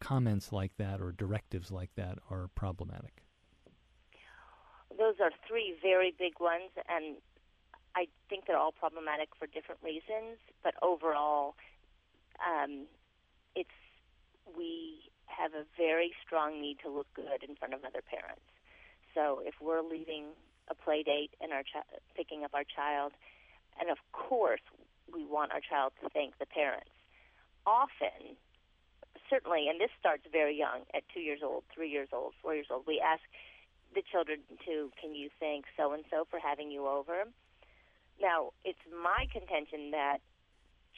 comments 0.00 0.52
like 0.52 0.76
that 0.76 1.00
or 1.00 1.12
directives 1.12 1.70
like 1.70 1.94
that 1.96 2.18
are 2.30 2.48
problematic? 2.54 3.22
Those 4.98 5.14
are 5.20 5.30
three 5.48 5.74
very 5.80 6.14
big 6.18 6.34
ones, 6.40 6.70
and 6.88 7.16
I 7.96 8.06
think 8.28 8.46
they're 8.46 8.58
all 8.58 8.72
problematic 8.72 9.30
for 9.38 9.46
different 9.46 9.80
reasons. 9.82 10.36
But 10.62 10.74
overall, 10.82 11.54
um, 12.44 12.86
it's 13.54 13.70
we 14.56 15.10
have 15.26 15.52
a 15.54 15.64
very 15.78 16.12
strong 16.24 16.60
need 16.60 16.78
to 16.84 16.90
look 16.90 17.06
good 17.14 17.42
in 17.48 17.56
front 17.56 17.72
of 17.72 17.80
other 17.84 18.02
parents. 18.02 18.44
So 19.14 19.40
if 19.44 19.54
we're 19.60 19.82
leaving 19.82 20.26
a 20.68 20.74
play 20.74 21.02
date 21.02 21.30
and 21.40 21.52
our 21.52 21.62
picking 22.14 22.44
up 22.44 22.52
our 22.52 22.64
child, 22.64 23.12
and 23.80 23.90
of 23.90 23.98
course 24.12 24.60
we 25.12 25.24
want 25.24 25.52
our 25.52 25.60
child 25.60 25.92
to 26.02 26.10
thank 26.10 26.38
the 26.38 26.46
parents. 26.46 26.90
Often, 27.66 28.36
certainly, 29.30 29.68
and 29.68 29.80
this 29.80 29.90
starts 29.98 30.24
very 30.30 30.56
young, 30.56 30.82
at 30.94 31.02
two 31.12 31.20
years 31.20 31.40
old, 31.42 31.64
three 31.74 31.90
years 31.90 32.08
old, 32.12 32.34
four 32.42 32.54
years 32.54 32.66
old, 32.70 32.84
we 32.86 33.00
ask 33.00 33.22
the 33.94 34.02
children 34.02 34.40
to, 34.66 34.90
can 35.00 35.14
you 35.14 35.28
thank 35.38 35.66
so 35.76 35.92
and 35.92 36.04
so 36.10 36.26
for 36.30 36.38
having 36.38 36.70
you 36.70 36.86
over? 36.86 37.24
Now, 38.20 38.50
it's 38.64 38.78
my 38.90 39.26
contention 39.32 39.90
that 39.92 40.18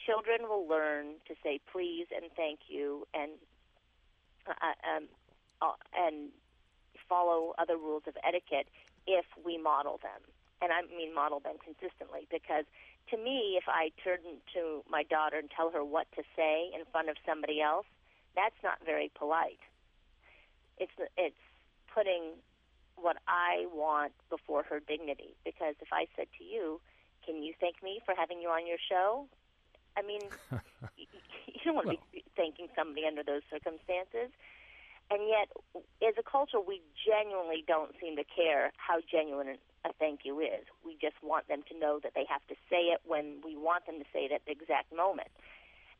children 0.05 0.49
will 0.49 0.67
learn 0.67 1.15
to 1.27 1.33
say 1.43 1.59
please 1.71 2.07
and 2.15 2.31
thank 2.35 2.59
you 2.67 3.07
and 3.13 3.31
uh, 4.47 4.97
um, 4.97 5.07
uh, 5.61 5.73
and 5.97 6.29
follow 7.09 7.53
other 7.57 7.77
rules 7.77 8.03
of 8.07 8.15
etiquette 8.27 8.67
if 9.07 9.25
we 9.43 9.57
model 9.57 9.99
them. 10.01 10.21
And 10.61 10.71
I 10.71 10.81
mean 10.95 11.13
model 11.13 11.39
them 11.39 11.55
consistently 11.63 12.27
because 12.29 12.65
to 13.11 13.17
me, 13.17 13.57
if 13.57 13.65
I 13.67 13.91
turn 14.03 14.19
to 14.53 14.83
my 14.89 15.03
daughter 15.03 15.37
and 15.37 15.49
tell 15.49 15.69
her 15.71 15.83
what 15.83 16.07
to 16.15 16.23
say 16.35 16.71
in 16.73 16.85
front 16.91 17.09
of 17.09 17.17
somebody 17.25 17.61
else, 17.61 17.85
that's 18.35 18.55
not 18.63 18.79
very 18.85 19.11
polite. 19.15 19.59
It's 20.77 20.91
it's 21.17 21.39
putting 21.93 22.35
what 22.95 23.17
I 23.27 23.67
want 23.71 24.13
before 24.29 24.63
her 24.63 24.79
dignity. 24.79 25.35
Because 25.45 25.75
if 25.81 25.89
I 25.91 26.07
said 26.15 26.27
to 26.37 26.43
you, 26.43 26.81
"Can 27.25 27.43
you 27.43 27.53
thank 27.59 27.81
me 27.83 28.01
for 28.05 28.13
having 28.15 28.41
you 28.41 28.49
on 28.49 28.67
your 28.67 28.79
show?" 28.89 29.27
I 29.95 30.01
mean, 30.01 30.21
you, 30.97 31.07
you 31.47 31.61
don't 31.63 31.75
want 31.75 31.87
to 31.87 31.95
well. 31.95 32.11
be 32.11 32.23
thanking 32.35 32.67
somebody 32.75 33.05
under 33.07 33.23
those 33.23 33.43
circumstances. 33.49 34.31
And 35.11 35.29
yet, 35.29 35.53
as 36.01 36.15
a 36.17 36.23
culture, 36.23 36.59
we 36.59 36.81
genuinely 37.05 37.63
don't 37.67 37.93
seem 38.01 38.15
to 38.17 38.23
care 38.23 38.73
how 38.77 38.99
genuine 39.05 39.57
a 39.85 39.93
thank 39.93 40.21
you 40.23 40.39
is. 40.39 40.65
We 40.83 40.97
just 40.99 41.15
want 41.21 41.47
them 41.47 41.61
to 41.69 41.77
know 41.77 41.99
that 42.03 42.13
they 42.15 42.25
have 42.29 42.45
to 42.47 42.55
say 42.69 42.93
it 42.93 43.01
when 43.05 43.41
we 43.43 43.55
want 43.55 43.85
them 43.85 43.99
to 43.99 44.05
say 44.13 44.25
it 44.25 44.31
at 44.31 44.45
the 44.45 44.51
exact 44.51 44.95
moment. 44.95 45.29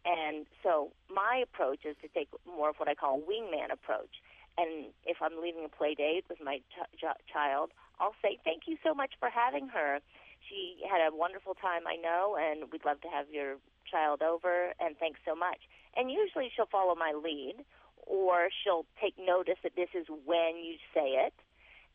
And 0.06 0.46
so 0.62 0.92
my 1.10 1.42
approach 1.42 1.86
is 1.86 1.96
to 2.02 2.08
take 2.10 2.30
more 2.46 2.70
of 2.70 2.76
what 2.78 2.88
I 2.88 2.96
call 2.96 3.18
a 3.18 3.22
wingman 3.22 3.74
approach. 3.74 4.22
And 4.58 4.94
if 5.06 5.18
I'm 5.22 5.42
leaving 5.42 5.66
a 5.66 5.70
play 5.70 5.96
date 5.96 6.26
with 6.30 6.40
my 6.44 6.60
ch- 6.70 7.00
ch- 7.00 7.22
child, 7.32 7.72
I'll 8.00 8.16
say, 8.22 8.38
thank 8.44 8.64
you 8.68 8.78
so 8.84 8.94
much 8.94 9.14
for 9.20 9.30
having 9.30 9.68
her. 9.70 10.00
She 10.48 10.78
had 10.90 11.02
a 11.02 11.16
wonderful 11.16 11.56
time, 11.56 11.88
I 11.88 11.96
know, 11.96 12.38
and 12.40 12.72
we'd 12.72 12.86
love 12.86 13.02
to 13.02 13.08
have 13.10 13.30
your 13.32 13.58
child 13.90 14.22
over, 14.22 14.74
and 14.80 14.96
thanks 14.98 15.20
so 15.26 15.36
much. 15.36 15.60
And 15.98 16.12
usually 16.12 16.52
she'll 16.56 16.70
follow 16.72 16.96
my 16.96 17.14
lead, 17.14 17.66
or 18.06 18.50
she'll 18.64 18.86
take 19.02 19.16
notice 19.18 19.58
that 19.64 19.76
this 19.76 19.90
is 19.96 20.06
when 20.08 20.58
you 20.64 20.76
say 20.94 21.26
it, 21.26 21.34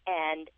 and 0.06 0.50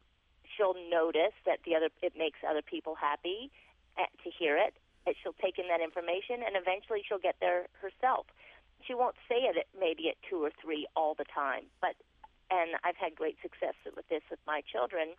she'll 0.57 0.77
notice 0.91 1.35
that 1.47 1.61
the 1.65 1.75
other 1.75 1.89
it 2.03 2.15
makes 2.17 2.39
other 2.49 2.63
people 2.63 2.95
happy 2.95 3.51
eh, 3.99 4.07
to 4.25 4.31
hear 4.31 4.57
it. 4.57 4.75
And 5.05 5.17
she'll 5.21 5.35
take 5.43 5.59
in 5.59 5.67
that 5.67 5.81
information, 5.83 6.47
and 6.47 6.55
eventually 6.55 7.03
she'll 7.03 7.19
get 7.19 7.35
there 7.41 7.67
herself. 7.83 8.27
She 8.87 8.95
won't 8.95 9.17
say 9.29 9.51
it 9.51 9.67
maybe 9.79 10.09
at 10.09 10.15
two 10.23 10.39
or 10.39 10.53
three 10.63 10.87
all 10.95 11.15
the 11.15 11.27
time, 11.27 11.67
but 11.81 11.95
and 12.51 12.77
I've 12.85 12.97
had 12.97 13.17
great 13.17 13.41
success 13.41 13.75
with 13.97 14.07
this 14.09 14.23
with 14.31 14.39
my 14.47 14.61
children. 14.61 15.17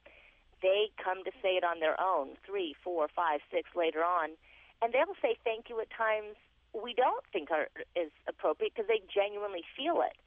They 0.62 0.94
come 1.04 1.26
to 1.26 1.32
say 1.42 1.58
it 1.58 1.66
on 1.66 1.82
their 1.82 2.00
own, 2.00 2.38
three, 2.46 2.76
four, 2.84 3.10
five, 3.14 3.42
six 3.52 3.70
later 3.76 4.04
on, 4.04 4.38
and 4.82 4.94
they'll 4.94 5.18
say 5.22 5.36
thank 5.44 5.68
you 5.68 5.82
at 5.82 5.90
times 5.90 6.38
we 6.74 6.94
don't 6.94 7.24
think 7.32 7.52
are, 7.52 7.68
is 7.96 8.12
appropriate 8.28 8.74
because 8.76 8.88
they 8.88 9.02
genuinely 9.14 9.64
feel 9.76 10.02
it. 10.02 10.18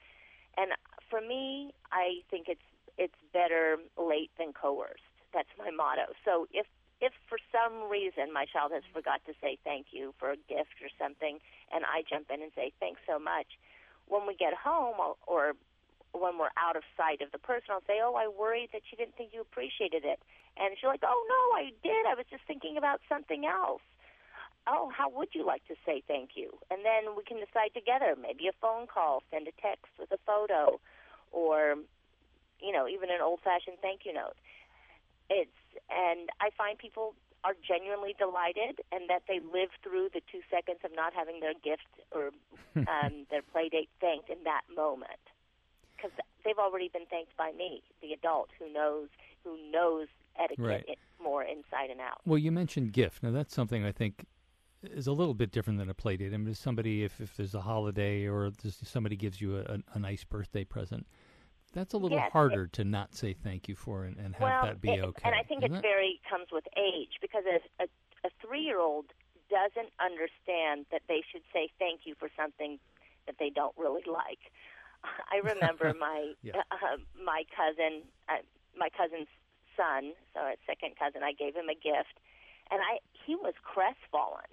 And 0.57 0.73
for 1.11 1.21
me, 1.21 1.73
I 1.93 2.23
think 2.31 2.47
it's 2.49 2.65
it's 2.99 3.17
better 3.33 3.79
late 3.97 4.31
than 4.39 4.53
coerced. 4.53 5.05
That's 5.33 5.49
my 5.59 5.71
motto. 5.71 6.13
So 6.25 6.47
if 6.53 6.67
if 7.01 7.13
for 7.29 7.37
some 7.53 7.91
reason 7.91 8.33
my 8.33 8.47
child 8.47 8.73
has 8.73 8.83
forgot 8.93 9.21
to 9.27 9.35
say 9.43 9.59
thank 9.65 9.93
you 9.93 10.15
for 10.19 10.33
a 10.33 10.37
gift 10.49 10.81
or 10.81 10.89
something, 10.99 11.39
and 11.73 11.85
I 11.85 12.01
jump 12.09 12.31
in 12.33 12.41
and 12.41 12.53
say 12.57 12.73
thanks 12.81 13.01
so 13.07 13.19
much, 13.19 13.61
when 14.09 14.27
we 14.27 14.35
get 14.35 14.55
home 14.55 14.97
or, 15.27 15.53
when 16.17 16.39
we're 16.39 16.57
out 16.57 16.77
of 16.77 16.83
sight 16.97 17.21
of 17.21 17.31
the 17.33 17.39
person, 17.39 17.69
I'll 17.69 17.85
say, 17.85 18.01
"Oh, 18.01 18.15
I 18.17 18.29
worried 18.29 18.71
that 18.73 18.89
you 18.89 18.97
didn't 18.97 19.17
think 19.17 19.35
you 19.35 19.43
appreciated 19.43 20.05
it," 20.05 20.19
and 20.57 20.73
she's 20.77 20.89
like, 20.89 21.05
"Oh 21.05 21.21
no, 21.29 21.43
I 21.61 21.73
did. 21.83 22.07
I 22.09 22.15
was 22.15 22.25
just 22.31 22.45
thinking 22.49 22.79
about 22.79 23.01
something 23.09 23.45
else." 23.45 23.83
oh, 24.67 24.91
how 24.97 25.09
would 25.09 25.29
you 25.33 25.47
like 25.47 25.67
to 25.69 25.75
say 25.87 26.03
thank 26.07 26.31
you? 26.35 26.51
And 26.71 26.85
then 26.85 27.15
we 27.17 27.23
can 27.23 27.39
decide 27.39 27.73
together, 27.75 28.17
maybe 28.21 28.49
a 28.49 28.57
phone 28.61 28.87
call, 28.87 29.23
send 29.31 29.47
a 29.49 29.55
text 29.63 29.87
with 29.99 30.11
a 30.11 30.19
photo, 30.27 30.81
or, 31.33 31.77
you 32.61 32.73
know, 32.73 32.89
even 32.89 33.11
an 33.11 33.21
old 33.23 33.41
fashioned 33.41 33.79
thank 33.83 34.05
you 34.05 34.13
note. 34.13 34.37
It's, 35.29 35.59
and 35.91 36.31
I 36.41 36.51
find 36.57 36.79
people 36.79 37.15
are 37.45 37.55
genuinely 37.67 38.15
delighted 38.19 38.81
and 38.91 39.09
that 39.09 39.23
they 39.29 39.41
live 39.41 39.71
through 39.83 40.11
the 40.13 40.21
two 40.31 40.41
seconds 40.51 40.79
of 40.85 40.91
not 40.95 41.13
having 41.15 41.41
their 41.41 41.55
gift 41.55 41.87
or 42.11 42.31
um, 42.77 43.27
their 43.31 43.43
play 43.43 43.69
date 43.69 43.91
thanked 44.01 44.31
in 44.31 44.43
that 44.45 44.63
moment. 44.75 45.23
Because 45.97 46.13
they've 46.45 46.59
already 46.59 46.89
been 46.89 47.07
thanked 47.07 47.37
by 47.37 47.53
me, 47.53 47.83
the 48.03 48.13
adult 48.13 48.51
who 48.59 48.73
knows 48.73 49.09
who 49.45 49.57
knows 49.71 50.09
etiquette 50.39 50.85
right. 50.89 50.99
more 51.23 51.43
inside 51.43 51.89
and 51.91 52.01
out. 52.01 52.21
Well, 52.27 52.39
you 52.39 52.53
mentioned 52.53 52.93
gift. 52.93 53.23
Now 53.23 53.31
that's 53.31 53.55
something 53.55 53.85
I 53.85 53.93
think 53.93 54.27
is 54.83 55.07
a 55.07 55.13
little 55.13 55.35
bit 55.35 55.53
different 55.53 55.79
than 55.79 55.89
a 55.89 55.95
play 55.95 56.17
date. 56.17 56.35
I 56.35 56.37
mean, 56.37 56.55
somebody 56.55 57.05
if, 57.05 57.21
if 57.21 57.37
there's 57.37 57.55
a 57.55 57.61
holiday 57.61 58.27
or 58.27 58.51
somebody 58.85 59.17
gives 59.17 59.41
you 59.41 59.59
a, 59.59 59.79
a, 59.95 59.99
nice 59.99 60.25
birthday 60.25 60.65
present, 60.65 61.07
that's 61.77 61.95
a 61.95 61.99
little 61.99 62.19
yes, 62.19 62.33
harder 62.33 62.65
it, 62.65 62.73
to 62.73 62.85
not 62.85 63.15
say 63.15 63.35
thank 63.35 63.69
you 63.69 63.77
for 63.77 64.05
and, 64.05 64.17
and 64.17 64.35
have 64.35 64.43
well, 64.43 64.65
that 64.65 64.81
be 64.81 64.91
it, 64.91 65.05
okay. 65.05 65.23
And 65.25 65.35
I 65.35 65.43
think 65.43 65.63
it, 65.63 65.71
it 65.71 65.83
very 65.83 66.21
comes 66.29 66.49
with 66.51 66.65
age 66.77 67.21
because 67.21 67.45
a, 67.45 67.61
a, 67.83 67.87
a 68.25 68.31
three 68.41 68.63
year 68.63 68.81
old 68.81 69.07
doesn't 69.51 69.93
understand 70.01 70.87
that 70.91 71.03
they 71.07 71.23
should 71.31 71.43
say 71.53 71.69
thank 71.79 72.01
you 72.05 72.15
for 72.19 72.29
something 72.37 72.79
that 73.27 73.37
they 73.39 73.51
don't 73.51 73.75
really 73.77 74.05
like. 74.07 74.51
I 75.33 75.37
remember 75.45 75.93
my 76.01 76.33
yeah. 76.43 76.65
uh, 76.73 76.97
my 77.23 77.45
cousin, 77.55 78.03
uh, 78.29 78.41
my 78.77 78.89
cousin's 78.89 79.29
son, 79.77 80.17
so 80.35 80.41
a 80.41 80.57
second 80.67 80.97
cousin. 80.99 81.23
I 81.23 81.33
gave 81.33 81.55
him 81.55 81.69
a 81.69 81.77
gift, 81.77 82.17
and 82.71 82.81
I 82.81 83.05
he 83.13 83.37
was 83.37 83.55
crestfallen 83.63 84.49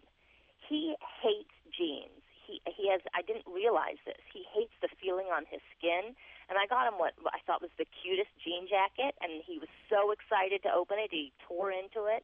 he 0.68 0.96
hates 1.22 1.54
jeans. 1.76 2.23
He 2.46 2.62
he 2.68 2.90
has 2.92 3.02
I 3.14 3.22
didn't 3.22 3.48
realize 3.48 4.00
this. 4.06 4.20
He 4.32 4.44
hates 4.52 4.74
the 4.82 4.92
feeling 5.02 5.28
on 5.32 5.46
his 5.50 5.62
skin. 5.78 6.16
And 6.50 6.60
I 6.60 6.68
got 6.68 6.88
him 6.88 7.00
what 7.00 7.16
I 7.32 7.40
thought 7.48 7.64
was 7.64 7.74
the 7.80 7.88
cutest 8.04 8.32
jean 8.44 8.68
jacket 8.68 9.16
and 9.24 9.42
he 9.44 9.58
was 9.60 9.72
so 9.90 10.12
excited 10.12 10.62
to 10.64 10.72
open 10.72 11.00
it. 11.00 11.10
He 11.12 11.32
tore 11.48 11.72
into 11.72 12.06
it. 12.06 12.24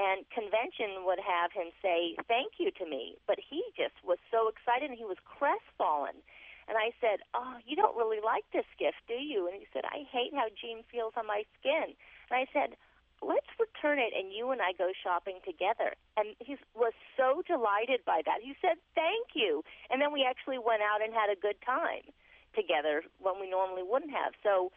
And 0.00 0.24
convention 0.32 1.04
would 1.04 1.20
have 1.20 1.52
him 1.52 1.68
say 1.84 2.16
thank 2.24 2.56
you 2.56 2.70
to 2.80 2.86
me, 2.88 3.20
but 3.28 3.36
he 3.36 3.60
just 3.76 3.96
was 4.00 4.16
so 4.32 4.48
excited 4.48 4.88
and 4.88 4.96
he 4.96 5.04
was 5.04 5.20
crestfallen. 5.24 6.24
And 6.68 6.78
I 6.78 6.94
said, 7.02 7.20
"Oh, 7.34 7.58
you 7.66 7.74
don't 7.74 7.98
really 7.98 8.22
like 8.22 8.46
this 8.52 8.68
gift, 8.78 9.02
do 9.08 9.18
you?" 9.18 9.50
And 9.50 9.58
he 9.58 9.66
said, 9.74 9.84
"I 9.84 10.06
hate 10.06 10.32
how 10.32 10.48
jean 10.54 10.84
feels 10.86 11.12
on 11.16 11.26
my 11.26 11.44
skin." 11.58 11.92
And 12.30 12.34
I 12.38 12.46
said, 12.54 12.78
let's 13.22 13.48
return 13.60 13.98
it 13.98 14.12
and 14.16 14.32
you 14.32 14.50
and 14.50 14.60
I 14.60 14.72
go 14.72 14.92
shopping 14.96 15.40
together. 15.44 15.94
And 16.16 16.34
he 16.40 16.56
was 16.74 16.92
so 17.16 17.42
delighted 17.46 18.00
by 18.04 18.22
that. 18.24 18.40
He 18.42 18.56
said, 18.60 18.80
thank 18.94 19.36
you. 19.36 19.62
And 19.90 20.00
then 20.00 20.12
we 20.12 20.24
actually 20.24 20.58
went 20.58 20.82
out 20.82 21.04
and 21.04 21.12
had 21.12 21.28
a 21.28 21.38
good 21.38 21.60
time 21.64 22.08
together 22.56 23.04
when 23.20 23.40
we 23.40 23.48
normally 23.48 23.84
wouldn't 23.84 24.10
have. 24.10 24.32
So 24.42 24.72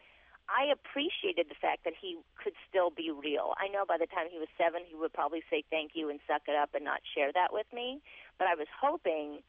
I 0.48 0.68
appreciated 0.68 1.48
the 1.48 1.56
fact 1.56 1.88
that 1.88 1.96
he 1.96 2.20
could 2.36 2.52
still 2.68 2.92
be 2.92 3.08
real. 3.08 3.56
I 3.56 3.68
know 3.72 3.88
by 3.88 3.96
the 3.96 4.06
time 4.06 4.28
he 4.28 4.38
was 4.38 4.52
seven, 4.60 4.84
he 4.84 4.94
would 4.94 5.12
probably 5.12 5.40
say 5.48 5.64
thank 5.72 5.96
you 5.96 6.12
and 6.12 6.20
suck 6.28 6.44
it 6.46 6.54
up 6.54 6.76
and 6.76 6.84
not 6.84 7.00
share 7.16 7.32
that 7.32 7.48
with 7.52 7.66
me. 7.72 8.04
But 8.36 8.48
I 8.48 8.54
was 8.54 8.68
hoping 8.68 9.40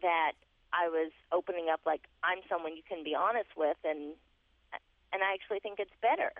that 0.00 0.38
I 0.70 0.88
was 0.88 1.10
opening 1.30 1.70
up 1.70 1.80
like 1.86 2.06
I'm 2.22 2.38
someone 2.48 2.76
you 2.76 2.86
can 2.86 3.02
be 3.02 3.14
honest 3.14 3.50
with 3.56 3.78
and 3.84 4.14
and 5.14 5.22
I 5.22 5.34
actually 5.34 5.60
think 5.60 5.78
it's 5.78 5.94
better 6.02 6.34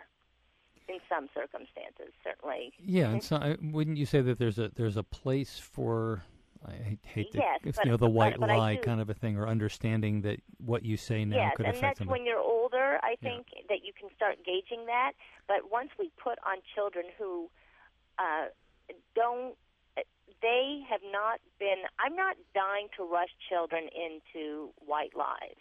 in 0.89 0.99
some 1.09 1.29
circumstances, 1.35 2.13
certainly. 2.23 2.73
Yeah, 2.79 3.11
and 3.11 3.23
so 3.23 3.37
I, 3.37 3.57
wouldn't 3.61 3.97
you 3.97 4.07
say 4.07 4.21
that 4.21 4.39
there's 4.39 4.59
a 4.59 4.71
there's 4.75 4.97
a 4.97 5.03
place 5.03 5.59
for 5.59 6.23
I 6.67 6.99
hate, 7.03 7.33
the, 7.33 7.39
yes, 7.39 7.61
if, 7.65 7.77
but, 7.77 7.85
you 7.85 7.91
know 7.91 7.97
the 7.97 8.09
white 8.09 8.39
but, 8.39 8.49
but 8.49 8.57
lie 8.57 8.77
kind 8.77 9.01
of 9.01 9.11
a 9.11 9.15
thing, 9.15 9.37
or 9.37 9.47
understanding 9.47 10.23
that 10.23 10.41
what 10.59 10.85
you 10.85 10.97
say 10.97 11.25
now 11.25 11.37
yes, 11.37 11.53
could 11.57 11.67
and 11.67 11.77
affect 11.77 11.83
that's 11.83 11.99
somebody. 11.99 12.21
when 12.21 12.27
you're 12.27 12.41
older. 12.41 12.99
I 13.03 13.17
think 13.23 13.47
yeah. 13.53 13.63
that 13.69 13.85
you 13.85 13.93
can 13.99 14.09
start 14.17 14.37
gauging 14.45 14.87
that. 14.87 15.13
But 15.47 15.71
once 15.71 15.91
we 15.99 16.11
put 16.23 16.39
on 16.47 16.59
children 16.75 17.07
who 17.19 17.51
uh, 18.19 18.49
don't, 19.15 19.57
they 20.41 20.81
have 20.89 21.03
not 21.13 21.41
been. 21.59 21.85
I'm 21.99 22.17
not 22.17 22.37
dying 22.55 22.89
to 22.97 23.05
rush 23.05 23.33
children 23.49 23.89
into 23.93 24.71
white 24.85 25.17
lies. 25.17 25.61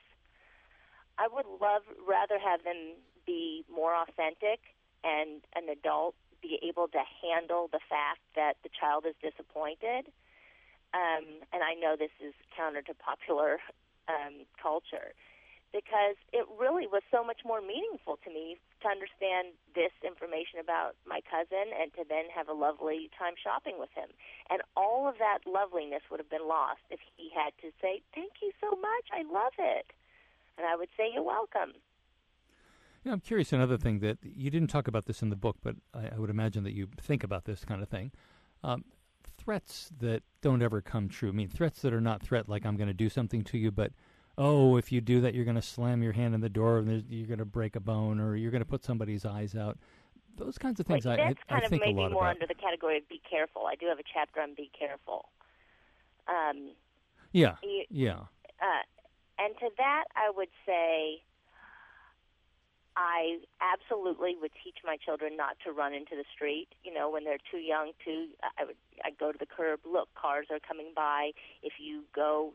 I 1.17 1.27
would 1.31 1.45
love 1.61 1.83
rather 2.07 2.39
have 2.39 2.63
them 2.63 2.95
be 3.25 3.65
more 3.73 3.93
authentic 3.95 4.59
and 5.03 5.41
an 5.55 5.69
adult 5.69 6.15
be 6.41 6.59
able 6.61 6.87
to 6.89 6.99
handle 7.23 7.69
the 7.71 7.79
fact 7.87 8.19
that 8.35 8.59
the 8.63 8.69
child 8.69 9.05
is 9.07 9.15
disappointed. 9.23 10.11
Um, 10.93 11.41
and 11.55 11.63
I 11.63 11.73
know 11.73 11.95
this 11.97 12.13
is 12.19 12.33
counter 12.55 12.81
to 12.83 12.93
popular 12.93 13.59
um, 14.07 14.45
culture 14.61 15.15
because 15.73 16.13
it 16.29 16.45
really 16.61 16.85
was 16.85 17.01
so 17.09 17.25
much 17.25 17.41
more 17.41 17.57
meaningful 17.57 18.21
to 18.21 18.29
me 18.29 18.61
to 18.85 18.87
understand 18.87 19.57
this 19.73 19.89
information 20.05 20.61
about 20.61 20.93
my 21.09 21.17
cousin 21.25 21.73
and 21.73 21.89
to 21.97 22.05
then 22.05 22.29
have 22.29 22.45
a 22.45 22.53
lovely 22.53 23.09
time 23.17 23.33
shopping 23.33 23.81
with 23.81 23.89
him. 23.97 24.13
And 24.53 24.61
all 24.77 25.09
of 25.09 25.17
that 25.17 25.49
loveliness 25.49 26.05
would 26.13 26.21
have 26.21 26.29
been 26.29 26.45
lost 26.45 26.85
if 26.93 27.01
he 27.17 27.33
had 27.33 27.57
to 27.65 27.73
say, 27.81 28.05
Thank 28.13 28.45
you 28.45 28.53
so 28.61 28.77
much, 28.77 29.09
I 29.09 29.25
love 29.25 29.57
it. 29.57 29.89
And 30.61 30.69
I 30.69 30.77
would 30.77 30.93
say, 30.93 31.09
You're 31.09 31.25
welcome. 31.25 31.73
Yeah, 33.03 33.11
I'm 33.11 33.19
curious. 33.19 33.51
Another 33.51 33.77
thing 33.77 33.99
that 33.99 34.17
you 34.23 34.49
didn't 34.49 34.69
talk 34.69 34.87
about 34.87 35.05
this 35.05 35.21
in 35.21 35.29
the 35.29 35.35
book, 35.35 35.57
but 35.61 35.75
I, 35.93 36.15
I 36.15 36.19
would 36.19 36.29
imagine 36.29 36.63
that 36.63 36.73
you 36.73 36.87
think 37.01 37.23
about 37.23 37.45
this 37.45 37.65
kind 37.65 37.81
of 37.81 37.89
thing. 37.89 38.11
Um, 38.63 38.85
threats 39.37 39.89
that 39.99 40.23
don't 40.41 40.61
ever 40.61 40.81
come 40.81 41.09
true. 41.09 41.29
I 41.29 41.33
mean, 41.33 41.49
threats 41.49 41.81
that 41.81 41.93
are 41.93 42.01
not 42.01 42.21
threat 42.21 42.47
like 42.47 42.65
I'm 42.65 42.77
going 42.77 42.87
to 42.87 42.93
do 42.93 43.09
something 43.09 43.43
to 43.45 43.57
you, 43.57 43.71
but 43.71 43.91
oh, 44.37 44.77
if 44.77 44.91
you 44.91 45.01
do 45.01 45.21
that, 45.21 45.33
you're 45.33 45.45
going 45.45 45.55
to 45.55 45.61
slam 45.61 46.01
your 46.01 46.13
hand 46.13 46.33
in 46.33 46.41
the 46.41 46.49
door 46.49 46.79
and 46.79 47.03
you're 47.09 47.27
going 47.27 47.39
to 47.39 47.45
break 47.45 47.75
a 47.75 47.79
bone 47.79 48.19
or 48.19 48.35
you're 48.35 48.51
going 48.51 48.63
to 48.63 48.69
put 48.69 48.83
somebody's 48.83 49.25
eyes 49.25 49.55
out. 49.55 49.77
Those 50.37 50.57
kinds 50.57 50.79
of 50.79 50.87
things 50.87 51.05
like, 51.05 51.19
I, 51.19 51.27
that's 51.27 51.41
I, 51.49 51.51
kind 51.51 51.61
I 51.61 51.65
of 51.65 51.69
think 51.69 51.81
maybe 51.83 51.93
more 51.93 52.07
about. 52.07 52.23
under 52.23 52.47
the 52.47 52.55
category 52.55 52.97
of 52.97 53.07
be 53.09 53.21
careful. 53.29 53.65
I 53.67 53.75
do 53.75 53.85
have 53.87 53.99
a 53.99 54.03
chapter 54.11 54.41
on 54.41 54.55
be 54.55 54.71
careful. 54.77 55.29
Um, 56.27 56.71
yeah, 57.33 57.55
you, 57.61 57.83
yeah. 57.89 58.19
Uh, 58.61 58.83
and 59.37 59.53
to 59.59 59.69
that, 59.77 60.05
I 60.15 60.31
would 60.35 60.49
say 60.65 61.21
I 62.95 63.39
absolutely 63.61 64.35
would 64.39 64.51
teach 64.63 64.77
my 64.85 64.97
children 64.97 65.35
not 65.35 65.57
to 65.65 65.71
run 65.71 65.93
into 65.93 66.15
the 66.15 66.25
street. 66.33 66.67
You 66.83 66.93
know, 66.93 67.09
when 67.09 67.23
they're 67.23 67.41
too 67.51 67.57
young 67.57 67.91
to, 68.05 68.27
I 68.57 68.65
would 68.65 68.75
I 69.03 69.09
go 69.11 69.31
to 69.31 69.37
the 69.37 69.47
curb. 69.47 69.79
Look, 69.85 70.13
cars 70.13 70.47
are 70.51 70.59
coming 70.59 70.91
by. 70.95 71.31
If 71.63 71.73
you 71.79 72.03
go 72.13 72.53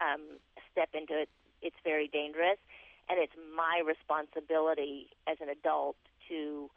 um, 0.00 0.38
step 0.72 0.90
into 0.94 1.20
it, 1.20 1.28
it's 1.62 1.76
very 1.84 2.08
dangerous, 2.08 2.58
and 3.08 3.18
it's 3.18 3.32
my 3.56 3.80
responsibility 3.84 5.08
as 5.26 5.38
an 5.40 5.48
adult 5.48 5.96
to 6.28 6.70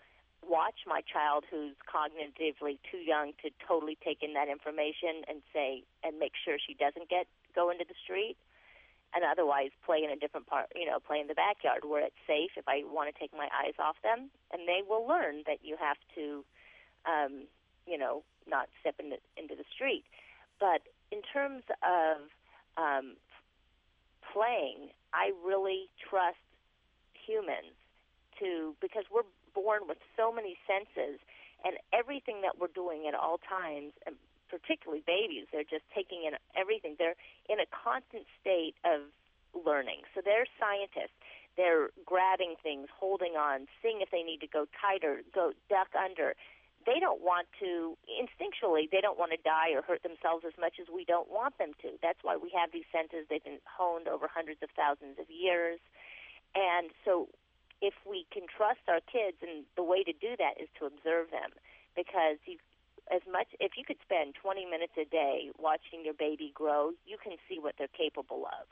watch 0.47 0.85
my 0.85 1.01
child 1.01 1.43
who's 1.49 1.73
cognitively 1.83 2.77
too 2.89 2.99
young 2.99 3.33
to 3.43 3.49
totally 3.67 3.97
take 4.03 4.21
in 4.21 4.33
that 4.33 4.47
information 4.47 5.25
and 5.27 5.41
say 5.51 5.83
and 6.03 6.19
make 6.19 6.33
sure 6.37 6.57
she 6.59 6.73
doesn't 6.73 7.09
get 7.09 7.27
go 7.55 7.69
into 7.69 7.83
the 7.87 7.95
street 8.03 8.37
and 9.15 9.23
otherwise 9.23 9.71
play 9.85 10.03
in 10.03 10.11
a 10.11 10.15
different 10.15 10.47
part, 10.47 10.67
you 10.75 10.85
know, 10.85 10.99
play 10.99 11.19
in 11.19 11.27
the 11.27 11.33
backyard 11.33 11.85
where 11.85 12.03
it's 12.03 12.19
safe 12.27 12.51
if 12.57 12.67
I 12.67 12.83
want 12.85 13.13
to 13.13 13.19
take 13.19 13.31
my 13.33 13.47
eyes 13.55 13.73
off 13.79 13.95
them. 14.03 14.29
And 14.51 14.67
they 14.67 14.81
will 14.87 15.07
learn 15.07 15.43
that 15.47 15.59
you 15.63 15.77
have 15.79 15.97
to, 16.15 16.43
um, 17.05 17.47
you 17.87 17.97
know, 17.97 18.23
not 18.47 18.67
step 18.81 18.95
into, 18.99 19.17
into 19.37 19.55
the 19.55 19.65
street. 19.73 20.03
But 20.59 20.81
in 21.11 21.21
terms 21.21 21.63
of 21.81 22.27
um, 22.77 23.15
playing, 24.33 24.89
I 25.13 25.31
really 25.45 25.89
trust 25.97 26.37
humans 27.13 27.75
to, 28.39 28.75
because 28.81 29.05
we're 29.11 29.27
born 29.55 29.87
with 29.87 29.97
so 30.15 30.31
many 30.31 30.57
senses 30.67 31.19
and 31.65 31.75
everything 31.91 32.41
that 32.41 32.59
we're 32.59 32.73
doing 32.75 33.07
at 33.07 33.15
all 33.15 33.39
times, 33.41 33.93
and 34.05 34.15
particularly 34.49 35.03
babies, 35.05 35.45
they're 35.51 35.67
just 35.67 35.83
taking 35.93 36.23
in 36.23 36.33
everything. 36.55 36.95
They're 36.97 37.19
in 37.49 37.59
a 37.59 37.67
constant 37.69 38.25
state 38.39 38.75
of 38.83 39.11
learning. 39.53 40.03
So 40.15 40.21
they're 40.23 40.47
scientists. 40.59 41.15
They're 41.57 41.89
grabbing 42.05 42.55
things, 42.61 42.87
holding 42.93 43.33
on, 43.33 43.65
seeing 43.81 44.01
if 44.01 44.11
they 44.11 44.21
need 44.21 44.41
to 44.45 44.47
go 44.47 44.67
tighter, 44.77 45.25
go 45.33 45.53
duck 45.69 45.89
under. 45.97 46.37
They 46.85 47.01
don't 47.01 47.19
want 47.19 47.49
to, 47.59 47.97
instinctually, 48.05 48.87
they 48.89 49.01
don't 49.01 49.17
want 49.17 49.33
to 49.33 49.41
die 49.41 49.73
or 49.73 49.81
hurt 49.81 50.03
themselves 50.03 50.45
as 50.45 50.53
much 50.55 50.77
as 50.79 50.87
we 50.87 51.03
don't 51.03 51.27
want 51.27 51.57
them 51.57 51.73
to. 51.81 51.97
That's 52.01 52.21
why 52.21 52.37
we 52.37 52.53
have 52.55 52.71
these 52.71 52.87
senses. 52.93 53.25
They've 53.27 53.43
been 53.43 53.59
honed 53.65 54.07
over 54.07 54.29
hundreds 54.29 54.61
of 54.61 54.69
thousands 54.77 55.17
of 55.19 55.25
years. 55.27 55.81
And 56.53 56.93
so 57.03 57.27
if 57.81 57.93
we 58.05 58.25
can 58.31 58.45
trust 58.45 58.85
our 58.87 59.01
kids, 59.03 59.41
and 59.41 59.65
the 59.75 59.83
way 59.83 60.05
to 60.05 60.13
do 60.13 60.37
that 60.37 60.61
is 60.61 60.69
to 60.79 60.85
observe 60.85 61.33
them 61.33 61.51
because 61.97 62.37
you 62.45 62.61
as 63.13 63.21
much 63.29 63.47
if 63.59 63.77
you 63.77 63.83
could 63.83 63.97
spend 64.03 64.35
20 64.35 64.65
minutes 64.65 64.93
a 64.99 65.05
day 65.05 65.49
watching 65.57 66.03
your 66.03 66.13
baby 66.13 66.51
grow, 66.53 66.91
you 67.05 67.17
can 67.21 67.37
see 67.47 67.59
what 67.59 67.75
they're 67.77 67.91
capable 67.91 68.45
of. 68.47 68.67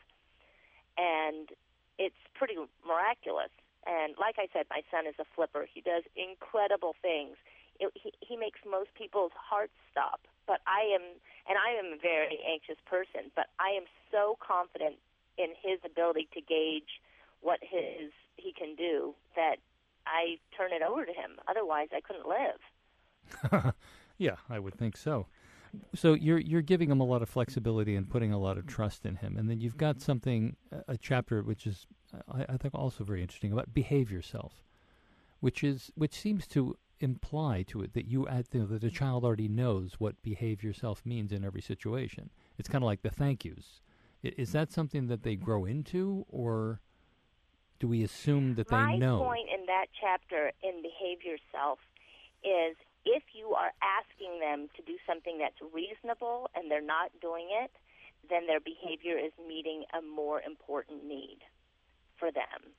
And 0.98 1.50
it's 1.98 2.20
pretty 2.34 2.56
miraculous. 2.86 3.52
And 3.86 4.16
like 4.20 4.36
I 4.38 4.48
said, 4.52 4.66
my 4.70 4.82
son 4.92 5.08
is 5.08 5.16
a 5.20 5.26
flipper. 5.36 5.68
He 5.72 5.82
does 5.82 6.04
incredible 6.16 6.96
things. 7.02 7.38
It, 7.80 7.92
he 7.94 8.12
he 8.22 8.36
makes 8.36 8.60
most 8.64 8.90
people's 8.96 9.36
hearts 9.36 9.76
stop. 9.92 10.22
But 10.48 10.62
I 10.68 10.88
am, 10.96 11.02
and 11.50 11.58
I 11.58 11.78
am 11.78 11.94
a 11.94 12.00
very 12.02 12.40
anxious 12.48 12.80
person. 12.86 13.32
But 13.36 13.48
I 13.60 13.70
am 13.76 13.84
so 14.12 14.38
confident 14.40 14.96
in 15.38 15.52
his 15.62 15.80
ability 15.86 16.30
to 16.34 16.42
gauge 16.42 17.02
what 17.42 17.60
his 17.62 18.12
he 18.38 18.54
can 18.54 18.76
do 18.76 19.14
that 19.36 19.58
I 20.08 20.40
turn 20.56 20.72
it 20.72 20.82
over 20.82 21.06
to 21.06 21.14
him. 21.14 21.38
Otherwise, 21.48 21.90
I 21.94 22.02
couldn't 22.02 22.28
live. 22.28 23.74
Yeah, 24.18 24.36
I 24.50 24.60
would 24.60 24.76
think 24.76 24.98
so. 24.98 25.28
So 25.94 26.14
you're 26.14 26.40
you're 26.40 26.62
giving 26.62 26.90
him 26.90 27.02
a 27.02 27.06
lot 27.06 27.22
of 27.22 27.30
flexibility 27.30 27.96
and 27.96 28.10
putting 28.10 28.32
a 28.32 28.40
lot 28.40 28.58
of 28.58 28.66
trust 28.66 29.06
in 29.06 29.18
him, 29.18 29.38
and 29.38 29.50
then 29.50 29.60
you've 29.60 29.78
got 29.78 30.02
something 30.02 30.56
a 30.88 30.98
chapter 30.98 31.42
which 31.42 31.68
is 31.68 31.86
I, 32.32 32.46
I 32.48 32.58
think 32.58 32.74
also 32.74 33.04
very 33.04 33.22
interesting 33.22 33.52
about 33.52 33.74
behave 33.74 34.10
yourself, 34.12 34.64
which 35.42 35.64
is 35.64 35.92
which 35.96 36.14
seems 36.14 36.48
to 36.48 36.78
imply 37.00 37.64
to 37.68 37.82
it 37.82 37.94
that 37.94 38.06
you, 38.06 38.28
you 38.54 38.60
know, 38.60 38.66
that 38.66 38.82
the 38.82 38.90
child 38.90 39.24
already 39.26 39.48
knows 39.48 39.96
what 40.00 40.22
behave 40.22 40.64
yourself 40.64 41.06
means 41.06 41.32
in 41.32 41.44
every 41.44 41.62
situation. 41.62 42.30
It's 42.58 42.70
kind 42.70 42.84
of 42.84 42.86
like 42.86 43.02
the 43.02 43.10
thank 43.10 43.44
yous. 43.44 43.82
Is 44.24 44.54
that 44.54 44.72
something 44.72 45.08
that 45.08 45.24
they 45.24 45.36
grow 45.36 45.66
into, 45.66 46.26
or 46.30 46.80
do 47.80 47.88
we 47.88 48.04
assume 48.04 48.56
that 48.56 48.70
they 48.70 48.76
My 48.76 48.96
know? 48.96 49.20
My 49.20 49.26
point 49.26 49.50
in 49.54 49.66
that 49.68 49.88
chapter 50.00 50.52
in 50.64 50.82
behave 50.82 51.24
yourself 51.24 51.80
is 52.44 52.76
if 53.06 53.24
you 53.34 53.54
are 53.54 53.72
asking 53.82 54.40
them 54.40 54.68
to 54.76 54.82
do 54.82 54.98
something 55.08 55.38
that's 55.38 55.62
reasonable 55.74 56.50
and 56.56 56.70
they're 56.70 56.82
not 56.82 57.12
doing 57.22 57.48
it, 57.52 57.72
then 58.30 58.48
their 58.48 58.60
behavior 58.60 59.18
is 59.18 59.32
meeting 59.48 59.86
a 59.94 60.02
more 60.02 60.42
important 60.42 61.06
need 61.06 61.40
for 62.18 62.32
them. 62.32 62.74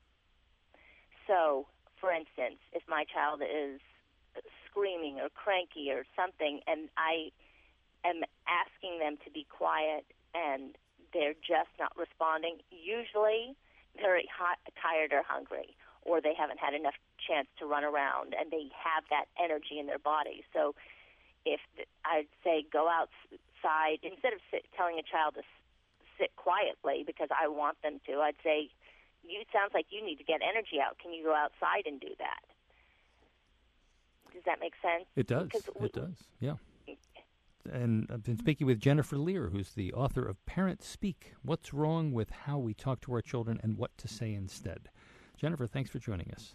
So, 1.27 1.67
for 2.01 2.11
instance, 2.11 2.59
if 2.73 2.83
my 2.89 3.05
child 3.07 3.41
is 3.43 3.81
screaming 4.69 5.19
or 5.21 5.29
cranky 5.31 5.91
or 5.91 6.05
something, 6.15 6.61
and 6.67 6.91
I 6.99 7.31
am 8.05 8.23
asking 8.47 8.99
them 8.99 9.17
to 9.25 9.31
be 9.31 9.47
quiet 9.49 10.05
and 10.35 10.77
they're 11.15 11.39
just 11.39 11.71
not 11.79 11.97
responding, 11.97 12.59
usually 12.71 13.57
they're 13.97 14.21
hot, 14.29 14.59
tired 14.77 15.13
or 15.13 15.23
hungry, 15.23 15.75
or 16.03 16.21
they 16.21 16.35
haven't 16.37 16.59
had 16.59 16.75
enough 16.75 16.99
chance 17.27 17.49
to 17.59 17.67
run 17.67 17.85
around 17.85 18.35
and 18.39 18.51
they 18.51 18.71
have 18.73 19.05
that 19.11 19.27
energy 19.43 19.79
in 19.79 19.87
their 19.87 19.99
body. 19.99 20.45
So 20.55 20.75
if 21.45 21.61
I'd 22.05 22.31
say 22.43 22.65
go 22.73 22.89
outside 22.89 23.99
instead 24.03 24.33
of 24.33 24.41
sit, 24.51 24.65
telling 24.77 24.99
a 24.99 25.07
child 25.07 25.35
to 25.35 25.43
sit 26.19 26.35
quietly 26.37 27.05
because 27.07 27.29
I 27.31 27.49
want 27.49 27.81
them 27.83 28.01
to, 28.07 28.21
I'd 28.21 28.41
say 28.43 28.71
you 29.23 29.41
it 29.41 29.49
sounds 29.53 29.73
like 29.75 29.87
you 29.91 30.05
need 30.05 30.17
to 30.17 30.25
get 30.25 30.41
energy 30.43 30.81
out. 30.81 30.99
Can 30.99 31.13
you 31.13 31.25
go 31.25 31.35
outside 31.35 31.87
and 31.87 32.01
do 32.01 32.15
that? 32.19 32.43
Does 34.33 34.43
that 34.45 34.61
make 34.61 34.75
sense? 34.83 35.07
It 35.17 35.27
does. 35.27 35.49
We, 35.79 35.87
it 35.87 35.93
does. 35.93 36.25
Yeah. 36.41 36.55
Mm. 36.89 36.97
And 37.73 38.07
I've 38.13 38.23
been 38.23 38.39
speaking 38.39 38.67
with 38.67 38.79
Jennifer 38.79 39.17
Lehr, 39.17 39.51
who's 39.51 39.73
the 39.73 39.93
author 39.93 40.25
of 40.25 40.45
Parent 40.47 40.85
Speak 40.85 41.33
What's 41.43 41.75
Wrong 41.75 42.13
with 42.13 42.31
How 42.31 42.59
We 42.59 42.75
Talk 42.75 43.01
to 43.03 43.13
Our 43.13 43.23
Children 43.23 43.59
and 43.63 43.77
What 43.77 43.97
to 43.99 44.09
Say 44.09 44.35
Instead. 44.35 44.89
Jennifer, 45.37 45.67
thanks 45.67 45.91
for 45.91 45.99
joining 45.99 46.31
us. 46.31 46.55